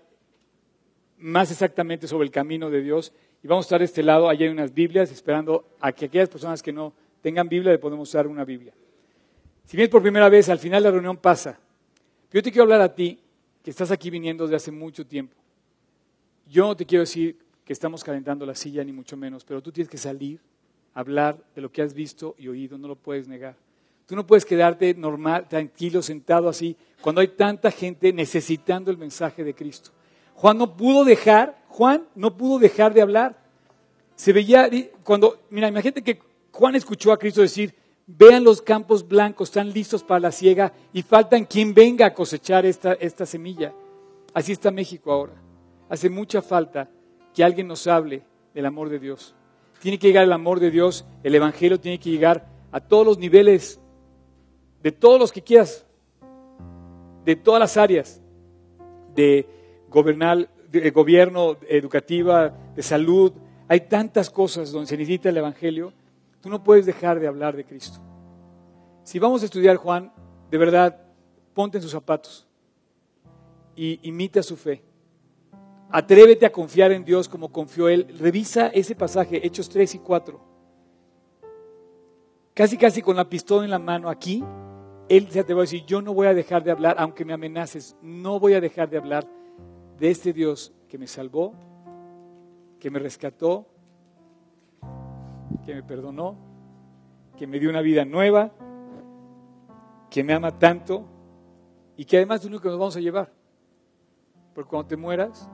más 1.18 1.52
exactamente 1.52 2.08
sobre 2.08 2.26
el 2.26 2.32
camino 2.32 2.70
de 2.70 2.82
Dios 2.82 3.14
y 3.44 3.48
vamos 3.48 3.66
a 3.66 3.68
estar 3.68 3.80
de 3.80 3.86
este 3.86 4.04
lado, 4.04 4.30
allá 4.30 4.46
hay 4.46 4.52
unas 4.52 4.74
Biblias, 4.74 5.12
esperando 5.12 5.66
a 5.80 5.92
que 5.92 6.06
aquellas 6.06 6.30
personas 6.30 6.64
que 6.64 6.72
no 6.72 6.94
tengan 7.22 7.50
Biblia 7.50 7.72
le 7.74 7.78
podemos 7.78 8.12
dar 8.12 8.28
una 8.28 8.46
Biblia. 8.46 8.74
Si 9.66 9.76
vienes 9.78 9.92
por 9.92 10.02
primera 10.02 10.30
vez, 10.30 10.50
al 10.50 10.60
final 10.60 10.84
la 10.84 10.92
reunión 10.92 11.18
pasa. 11.18 11.60
Yo 12.32 12.42
te 12.42 12.52
quiero 12.52 12.64
hablar 12.64 12.82
a 12.82 12.94
ti, 12.94 13.20
que 13.62 13.70
estás 13.70 13.92
aquí 13.92 14.10
viniendo 14.10 14.46
desde 14.46 14.58
hace 14.58 14.72
mucho 14.72 15.06
tiempo. 15.06 15.36
Yo 16.48 16.68
no 16.68 16.76
te 16.76 16.86
quiero 16.86 17.02
decir 17.02 17.38
que 17.64 17.74
estamos 17.74 18.04
calentando 18.04 18.46
la 18.46 18.56
silla, 18.56 18.84
ni 18.84 18.92
mucho 18.92 19.16
menos, 19.16 19.44
pero 19.44 19.62
tú 19.62 19.72
tienes 19.72 19.90
que 19.90 19.98
salir, 19.98 20.42
hablar 20.94 21.38
de 21.56 21.62
lo 21.62 21.72
que 21.72 21.82
has 21.82 21.94
visto 21.94 22.36
y 22.38 22.48
oído, 22.48 22.78
no 22.78 22.88
lo 22.88 22.96
puedes 22.96 23.28
negar. 23.28 23.56
Tú 24.06 24.16
no 24.16 24.28
puedes 24.28 24.46
quedarte 24.46 24.94
normal, 24.94 25.48
tranquilo, 25.48 26.02
sentado 26.02 26.50
así, 26.50 26.76
cuando 27.02 27.22
hay 27.22 27.30
tanta 27.30 27.72
gente 27.72 28.12
necesitando 28.12 28.92
el 28.92 28.98
mensaje 28.98 29.44
de 29.44 29.54
Cristo. 29.54 29.92
Juan 30.36 30.58
no 30.58 30.76
pudo 30.76 31.06
dejar, 31.06 31.64
Juan 31.70 32.08
no 32.16 32.36
pudo 32.36 32.60
dejar 32.60 32.94
de 32.94 33.02
hablar. 33.02 33.38
Se 34.16 34.34
veía, 34.34 34.70
cuando, 35.04 35.40
mira, 35.50 35.68
imagínate 35.68 36.04
que 36.04 36.20
Juan 36.52 36.76
escuchó 36.76 37.12
a 37.12 37.18
Cristo 37.18 37.42
decir, 37.42 37.74
vean 38.06 38.44
los 38.44 38.62
campos 38.62 39.08
blancos, 39.08 39.50
están 39.50 39.72
listos 39.72 40.04
para 40.04 40.20
la 40.20 40.32
siega 40.32 40.74
y 40.92 41.02
faltan 41.02 41.46
quien 41.46 41.74
venga 41.74 42.06
a 42.06 42.14
cosechar 42.14 42.66
esta, 42.66 42.94
esta 42.94 43.26
semilla. 43.26 43.74
Así 44.34 44.52
está 44.52 44.72
México 44.72 45.12
ahora. 45.12 45.34
Hace 45.90 46.10
mucha 46.10 46.42
falta 46.42 46.90
que 47.34 47.44
alguien 47.44 47.68
nos 47.68 47.88
hable 47.88 48.24
del 48.54 48.66
amor 48.66 48.90
de 48.90 49.00
Dios. 49.00 49.36
Tiene 49.84 50.00
que 50.00 50.08
llegar 50.08 50.24
el 50.24 50.32
amor 50.32 50.62
de 50.62 50.72
Dios, 50.72 51.06
el 51.24 51.36
Evangelio 51.36 51.78
tiene 51.78 52.00
que 52.00 52.10
llegar 52.10 52.48
a 52.72 52.80
todos 52.80 53.06
los 53.06 53.18
niveles, 53.18 53.82
de 54.82 54.94
todos 54.94 55.20
los 55.20 55.32
que 55.32 55.42
quieras, 55.42 55.86
de 57.26 57.36
todas 57.36 57.60
las 57.60 57.76
áreas, 57.76 58.22
de, 59.14 59.46
gobernar, 59.90 60.50
de 60.72 60.90
gobierno, 60.92 61.58
educativa, 61.68 62.54
de 62.76 62.82
salud. 62.82 63.34
Hay 63.68 63.82
tantas 63.82 64.30
cosas 64.30 64.72
donde 64.72 64.88
se 64.88 64.96
necesita 64.96 65.28
el 65.28 65.38
Evangelio 65.38 65.92
Tú 66.44 66.50
no 66.50 66.62
puedes 66.62 66.86
dejar 66.86 67.22
de 67.22 67.28
hablar 67.28 67.56
de 67.56 67.64
Cristo. 67.64 68.00
Si 69.06 69.18
vamos 69.18 69.42
a 69.42 69.46
estudiar 69.46 69.78
Juan, 69.78 70.12
de 70.52 70.58
verdad, 70.58 71.00
ponte 71.54 71.78
en 71.78 71.82
sus 71.82 71.94
zapatos 71.94 72.46
y 73.78 73.98
imita 74.06 74.44
su 74.44 74.58
fe. 74.58 74.84
Atrévete 75.96 76.48
a 76.48 76.52
confiar 76.52 76.92
en 76.92 77.06
Dios 77.06 77.30
como 77.30 77.52
confió 77.52 77.88
Él. 77.88 78.16
Revisa 78.18 78.66
ese 78.70 78.96
pasaje, 78.96 79.46
Hechos 79.46 79.70
3 79.70 79.94
y 79.94 80.00
4. 80.00 80.42
Casi, 82.56 82.78
casi 82.80 83.04
con 83.04 83.16
la 83.16 83.30
pistola 83.30 83.64
en 83.64 83.70
la 83.70 83.78
mano 83.78 84.10
aquí, 84.10 84.44
Él 85.08 85.30
se 85.30 85.42
atrevió 85.42 85.62
a 85.62 85.66
decir, 85.66 85.86
yo 85.86 86.02
no 86.02 86.16
voy 86.16 86.26
a 86.26 86.34
dejar 86.34 86.64
de 86.64 86.72
hablar, 86.72 86.96
aunque 86.98 87.24
me 87.24 87.34
amenaces, 87.34 87.96
no 88.02 88.40
voy 88.40 88.56
a 88.56 88.62
dejar 88.62 88.90
de 88.90 88.98
hablar 88.98 89.28
de 90.00 90.10
este 90.10 90.34
Dios 90.34 90.74
que 90.90 90.98
me 90.98 91.06
salvó, 91.06 91.54
que 92.80 92.90
me 92.90 92.98
rescató, 92.98 93.68
que 95.64 95.76
me 95.76 95.84
perdonó, 95.84 96.38
que 97.38 97.46
me 97.46 97.60
dio 97.60 97.70
una 97.70 97.82
vida 97.82 98.04
nueva, 98.04 98.52
que 100.10 100.24
me 100.24 100.34
ama 100.34 100.58
tanto 100.58 101.06
y 101.96 102.06
que 102.06 102.18
además 102.18 102.40
es 102.40 102.46
lo 102.46 102.50
único 102.50 102.64
que 102.64 102.70
nos 102.70 102.80
vamos 102.80 102.98
a 102.98 103.00
llevar. 103.00 103.32
Porque 104.56 104.70
cuando 104.72 104.88
te 104.88 104.98
mueras, 104.98 105.48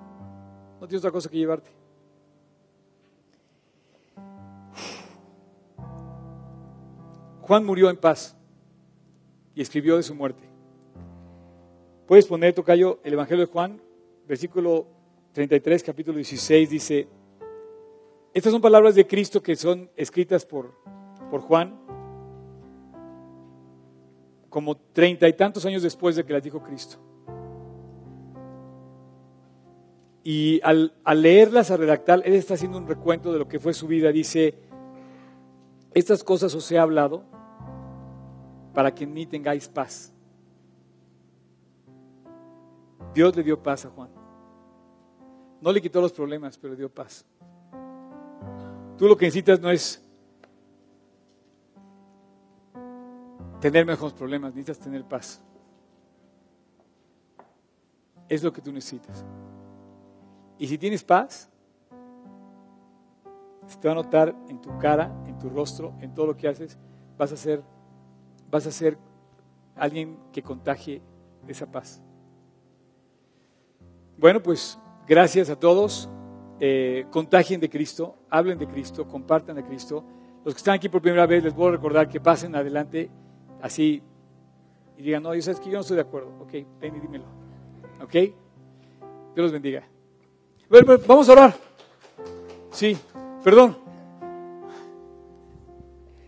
no 0.79 0.87
tienes 0.87 1.01
otra 1.01 1.11
cosa 1.11 1.29
que 1.29 1.37
llevarte. 1.37 1.69
Juan 7.41 7.65
murió 7.65 7.89
en 7.89 7.97
paz 7.97 8.35
y 9.55 9.61
escribió 9.61 9.97
de 9.97 10.03
su 10.03 10.13
muerte. 10.13 10.43
Puedes 12.07 12.27
poner, 12.27 12.53
Tocayo, 12.53 12.99
el 13.03 13.13
Evangelio 13.13 13.45
de 13.45 13.51
Juan, 13.51 13.81
versículo 14.27 14.87
33, 15.33 15.83
capítulo 15.83 16.15
16, 16.17 16.69
dice, 16.69 17.07
estas 18.33 18.51
son 18.51 18.61
palabras 18.61 18.95
de 18.95 19.07
Cristo 19.07 19.41
que 19.41 19.55
son 19.55 19.89
escritas 19.95 20.45
por, 20.45 20.73
por 21.29 21.41
Juan, 21.41 21.75
como 24.49 24.77
treinta 24.77 25.27
y 25.27 25.33
tantos 25.33 25.65
años 25.65 25.83
después 25.83 26.15
de 26.15 26.23
que 26.23 26.33
las 26.33 26.43
dijo 26.43 26.61
Cristo. 26.61 26.97
Y 30.23 30.59
al, 30.63 30.93
leerlas, 31.15 31.71
a 31.71 31.77
redactar, 31.77 32.21
él 32.25 32.33
está 32.33 32.55
haciendo 32.55 32.77
un 32.77 32.87
recuento 32.87 33.31
de 33.31 33.39
lo 33.39 33.47
que 33.47 33.59
fue 33.59 33.73
su 33.73 33.87
vida. 33.87 34.11
Dice, 34.11 34.55
estas 35.93 36.23
cosas 36.23 36.53
os 36.55 36.71
he 36.71 36.77
hablado 36.77 37.23
para 38.73 38.93
que 38.93 39.05
en 39.05 39.13
mí 39.13 39.25
tengáis 39.25 39.67
paz. 39.67 40.13
Dios 43.13 43.35
le 43.35 43.43
dio 43.43 43.61
paz 43.61 43.85
a 43.85 43.89
Juan. 43.89 44.09
No 45.61 45.71
le 45.71 45.81
quitó 45.81 45.99
los 45.99 46.13
problemas, 46.13 46.57
pero 46.57 46.75
dio 46.75 46.89
paz. 46.89 47.25
Tú 48.97 49.07
lo 49.07 49.17
que 49.17 49.25
necesitas 49.25 49.59
no 49.59 49.71
es 49.71 50.03
tener 53.59 53.85
mejores 53.85 54.13
problemas, 54.13 54.53
necesitas 54.53 54.79
tener 54.79 55.03
paz. 55.05 55.41
Es 58.27 58.43
lo 58.43 58.53
que 58.53 58.61
tú 58.61 58.71
necesitas. 58.71 59.25
Y 60.59 60.67
si 60.67 60.77
tienes 60.77 61.03
paz, 61.03 61.49
se 63.65 63.77
te 63.77 63.87
va 63.87 63.93
a 63.93 63.95
notar 63.95 64.35
en 64.49 64.59
tu 64.59 64.77
cara, 64.77 65.09
en 65.25 65.37
tu 65.39 65.49
rostro, 65.49 65.93
en 66.01 66.13
todo 66.13 66.27
lo 66.27 66.37
que 66.37 66.49
haces, 66.49 66.77
vas 67.17 67.31
a 67.31 67.37
ser, 67.37 67.63
vas 68.51 68.67
a 68.67 68.71
ser 68.71 68.97
alguien 69.75 70.17
que 70.33 70.43
contagie 70.43 71.01
esa 71.47 71.65
paz. 71.65 72.01
Bueno, 74.17 74.43
pues 74.43 74.77
gracias 75.07 75.49
a 75.49 75.57
todos 75.57 76.09
eh, 76.59 77.05
contagien 77.09 77.61
de 77.61 77.69
Cristo, 77.69 78.17
hablen 78.29 78.59
de 78.59 78.67
Cristo, 78.67 79.07
compartan 79.07 79.55
de 79.55 79.63
Cristo. 79.63 80.03
Los 80.43 80.53
que 80.53 80.57
están 80.57 80.75
aquí 80.75 80.89
por 80.89 81.01
primera 81.01 81.25
vez, 81.25 81.41
les 81.41 81.55
voy 81.55 81.69
a 81.69 81.71
recordar 81.71 82.09
que 82.09 82.19
pasen 82.19 82.53
adelante 82.53 83.09
así 83.61 84.03
y 84.97 85.03
digan, 85.03 85.23
no, 85.23 85.33
yo 85.33 85.41
sabes 85.41 85.61
que 85.61 85.69
yo 85.69 85.75
no 85.75 85.81
estoy 85.81 85.95
de 85.95 86.01
acuerdo. 86.01 86.33
Ok, 86.41 86.51
ven 86.81 86.95
y 86.97 86.99
dímelo. 86.99 87.25
Ok, 88.03 88.11
Dios 88.11 88.33
los 89.35 89.51
bendiga. 89.53 89.87
Vamos 91.07 91.27
a 91.29 91.31
orar. 91.31 91.55
Sí, 92.71 92.95
perdón. 93.43 93.77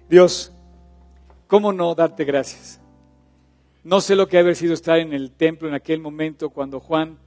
Dios, 0.10 0.52
¿cómo 1.48 1.72
no 1.72 1.94
darte 1.96 2.26
gracias? 2.26 2.82
No 3.84 4.02
sé 4.02 4.16
lo 4.16 4.28
que 4.28 4.38
ha 4.38 4.42
haber 4.42 4.56
sido 4.56 4.74
estar 4.74 5.00
en 5.00 5.14
el 5.14 5.32
templo 5.32 5.68
en 5.68 5.74
aquel 5.74 6.00
momento 6.00 6.50
cuando 6.50 6.80
Juan 6.80 7.18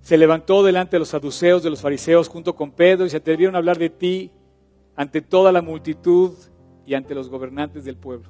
se 0.00 0.18
levantó 0.18 0.62
delante 0.62 0.96
de 0.96 1.00
los 1.00 1.08
saduceos, 1.08 1.62
de 1.62 1.70
los 1.70 1.80
fariseos, 1.80 2.28
junto 2.28 2.54
con 2.54 2.72
Pedro, 2.72 3.06
y 3.06 3.10
se 3.10 3.16
atrevieron 3.16 3.54
a 3.54 3.58
hablar 3.58 3.78
de 3.78 3.88
ti 3.88 4.30
ante 4.96 5.22
toda 5.22 5.52
la 5.52 5.62
multitud 5.62 6.32
y 6.84 6.94
ante 6.94 7.14
los 7.14 7.28
gobernantes 7.28 7.84
del 7.84 7.96
pueblo. 7.96 8.28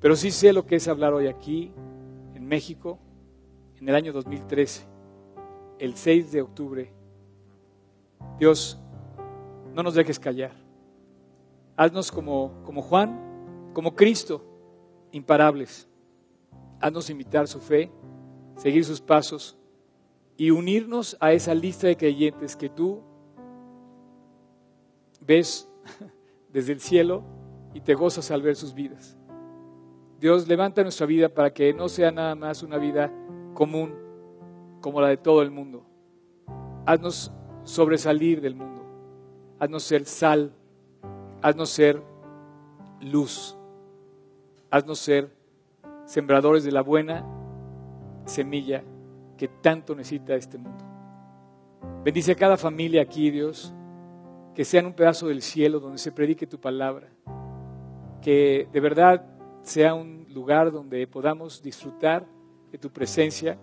Pero 0.00 0.14
sí 0.14 0.30
sé 0.30 0.52
lo 0.52 0.64
que 0.64 0.76
es 0.76 0.86
hablar 0.86 1.12
hoy 1.12 1.26
aquí, 1.26 1.72
en 2.34 2.46
México, 2.46 2.98
en 3.80 3.88
el 3.88 3.94
año 3.96 4.12
2013, 4.12 4.87
el 5.78 5.94
6 5.94 6.32
de 6.32 6.42
octubre. 6.42 6.92
Dios, 8.38 8.78
no 9.74 9.82
nos 9.82 9.94
dejes 9.94 10.18
callar. 10.18 10.52
Haznos 11.76 12.10
como, 12.10 12.52
como 12.64 12.82
Juan, 12.82 13.70
como 13.72 13.94
Cristo, 13.94 14.44
imparables. 15.12 15.88
Haznos 16.80 17.10
imitar 17.10 17.46
su 17.46 17.60
fe, 17.60 17.90
seguir 18.56 18.84
sus 18.84 19.00
pasos 19.00 19.56
y 20.36 20.50
unirnos 20.50 21.16
a 21.20 21.32
esa 21.32 21.54
lista 21.54 21.86
de 21.86 21.96
creyentes 21.96 22.56
que 22.56 22.68
tú 22.68 23.02
ves 25.20 25.68
desde 26.52 26.72
el 26.72 26.80
cielo 26.80 27.22
y 27.74 27.80
te 27.80 27.94
gozas 27.94 28.30
al 28.30 28.42
ver 28.42 28.56
sus 28.56 28.74
vidas. 28.74 29.16
Dios 30.20 30.48
levanta 30.48 30.82
nuestra 30.82 31.06
vida 31.06 31.28
para 31.28 31.52
que 31.52 31.72
no 31.72 31.88
sea 31.88 32.10
nada 32.10 32.34
más 32.34 32.62
una 32.62 32.78
vida 32.78 33.12
común 33.54 34.07
como 34.80 35.00
la 35.00 35.08
de 35.08 35.16
todo 35.16 35.42
el 35.42 35.50
mundo. 35.50 35.84
Haznos 36.86 37.32
sobresalir 37.64 38.40
del 38.40 38.54
mundo. 38.54 38.82
Haznos 39.58 39.82
ser 39.82 40.04
sal 40.04 40.52
Haznos 41.40 41.70
ser 41.70 42.02
luz. 43.00 43.56
Haznos 44.70 44.98
ser 44.98 45.32
sembradores 46.04 46.64
de 46.64 46.72
la 46.72 46.82
buena 46.82 47.24
semilla 48.24 48.82
que 49.36 49.46
tanto 49.46 49.94
necesita 49.94 50.34
este 50.34 50.58
mundo. 50.58 50.84
Bendice 52.04 52.32
a 52.32 52.34
cada 52.34 52.56
familia 52.56 53.02
aquí, 53.02 53.30
Dios, 53.30 53.72
que 54.54 54.64
sean 54.64 54.86
un 54.86 54.94
pedazo 54.94 55.28
del 55.28 55.42
cielo 55.42 55.78
donde 55.78 55.98
se 55.98 56.10
predique 56.10 56.46
tu 56.46 56.58
palabra, 56.58 57.08
que 58.20 58.68
de 58.72 58.80
verdad 58.80 59.24
sea 59.62 59.94
un 59.94 60.26
lugar 60.30 60.72
donde 60.72 61.06
podamos 61.06 61.62
disfrutar 61.62 62.26
de 62.72 62.78
tu 62.78 62.90
presencia, 62.90 63.58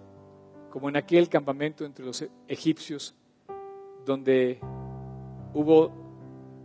como 0.75 0.89
en 0.89 0.97
aquel 0.97 1.29
campamento 1.29 1.85
entre 1.85 2.03
los 2.03 2.27
egipcios, 2.49 3.15
donde 4.03 4.59
hubo 5.53 5.89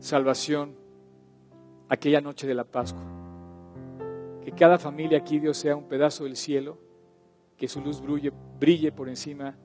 salvación 0.01 0.75
aquella 1.89 2.21
noche 2.21 2.45
de 2.49 2.55
la 2.55 2.65
Pascua. 2.65 3.05
Que 4.43 4.51
cada 4.51 4.81
familia 4.81 5.19
aquí, 5.19 5.39
Dios, 5.39 5.59
sea 5.59 5.77
un 5.77 5.85
pedazo 5.85 6.25
del 6.25 6.35
cielo, 6.35 6.77
que 7.57 7.69
su 7.69 7.81
luz 7.81 8.01
brille, 8.01 8.33
brille 8.59 8.91
por 8.91 9.09
encima 9.09 9.57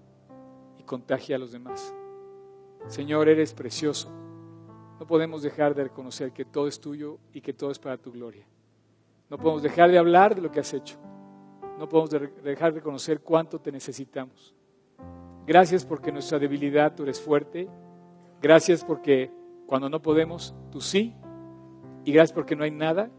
y 0.78 0.84
contagie 0.84 1.34
a 1.34 1.40
los 1.40 1.52
demás. 1.52 1.96
Señor, 2.86 3.28
eres 3.28 3.52
precioso. 3.52 4.12
No 5.00 5.08
podemos 5.08 5.42
dejar 5.42 5.74
de 5.74 5.86
reconocer 5.86 6.34
que 6.34 6.46
todo 6.46 6.68
es 6.68 6.80
tuyo 6.80 7.18
y 7.34 7.42
que 7.42 7.54
todo 7.54 7.72
es 7.72 7.80
para 7.80 7.98
tu 7.98 8.12
gloria. 8.12 8.46
No 9.28 9.40
podemos 9.40 9.64
dejar 9.64 9.90
de 9.90 9.98
hablar 9.98 10.36
de 10.36 10.42
lo 10.42 10.52
que 10.52 10.60
has 10.60 10.72
hecho. 10.72 11.00
No 11.78 11.90
podemos 11.90 12.10
dejar 12.44 12.74
de 12.74 12.80
reconocer 12.80 13.22
cuánto 13.22 13.60
te 13.60 13.72
necesitamos. 13.72 14.56
Gracias 15.46 15.86
porque 15.86 16.12
nuestra 16.12 16.40
debilidad 16.40 16.96
tú 16.96 17.04
eres 17.04 17.22
fuerte. 17.22 17.68
Gracias 18.42 18.84
porque 18.84 19.32
cuando 19.68 19.90
no 19.90 20.02
podemos, 20.02 20.56
tú 20.72 20.82
sí. 20.82 21.16
Y 22.04 22.12
gracias 22.12 22.34
porque 22.34 22.56
no 22.56 22.64
hay 22.64 22.72
nada, 22.72 23.10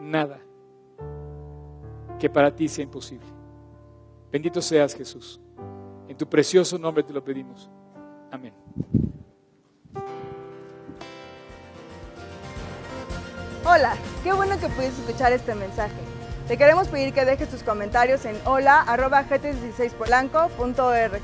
nada 0.00 0.40
que 2.18 2.28
para 2.28 2.54
ti 2.54 2.68
sea 2.68 2.84
imposible. 2.84 3.26
Bendito 4.30 4.60
seas 4.60 4.94
Jesús. 4.94 5.40
En 6.08 6.16
tu 6.16 6.28
precioso 6.28 6.78
nombre 6.78 7.02
te 7.02 7.12
lo 7.12 7.22
pedimos. 7.22 7.70
Amén. 8.30 8.54
Hola, 13.64 13.94
qué 14.24 14.32
bueno 14.32 14.58
que 14.58 14.68
pudiste 14.68 15.02
escuchar 15.02 15.32
este 15.32 15.54
mensaje. 15.54 16.07
Te 16.48 16.56
queremos 16.56 16.88
pedir 16.88 17.12
que 17.12 17.26
dejes 17.26 17.50
tus 17.50 17.62
comentarios 17.62 18.24
en 18.24 18.34
hola.gt16polanco.org. 18.46 21.22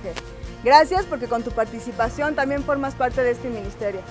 Gracias 0.63 1.07
porque 1.07 1.29
con 1.29 1.43
tu 1.43 1.51
participación 1.51 2.35
también 2.35 2.63
formas 2.63 2.95
parte 2.95 3.23
de 3.23 3.31
este 3.31 3.49
ministerio. 3.49 4.03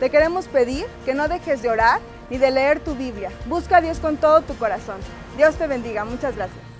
Te 0.00 0.08
queremos 0.08 0.48
pedir 0.48 0.86
que 1.04 1.12
no 1.12 1.28
dejes 1.28 1.60
de 1.60 1.68
orar 1.68 2.00
ni 2.30 2.38
de 2.38 2.50
leer 2.50 2.80
tu 2.80 2.94
Biblia. 2.94 3.30
Busca 3.44 3.76
a 3.76 3.82
Dios 3.82 4.00
con 4.00 4.16
todo 4.16 4.40
tu 4.40 4.56
corazón. 4.56 4.96
Dios 5.36 5.56
te 5.56 5.66
bendiga. 5.66 6.06
Muchas 6.06 6.36
gracias. 6.36 6.71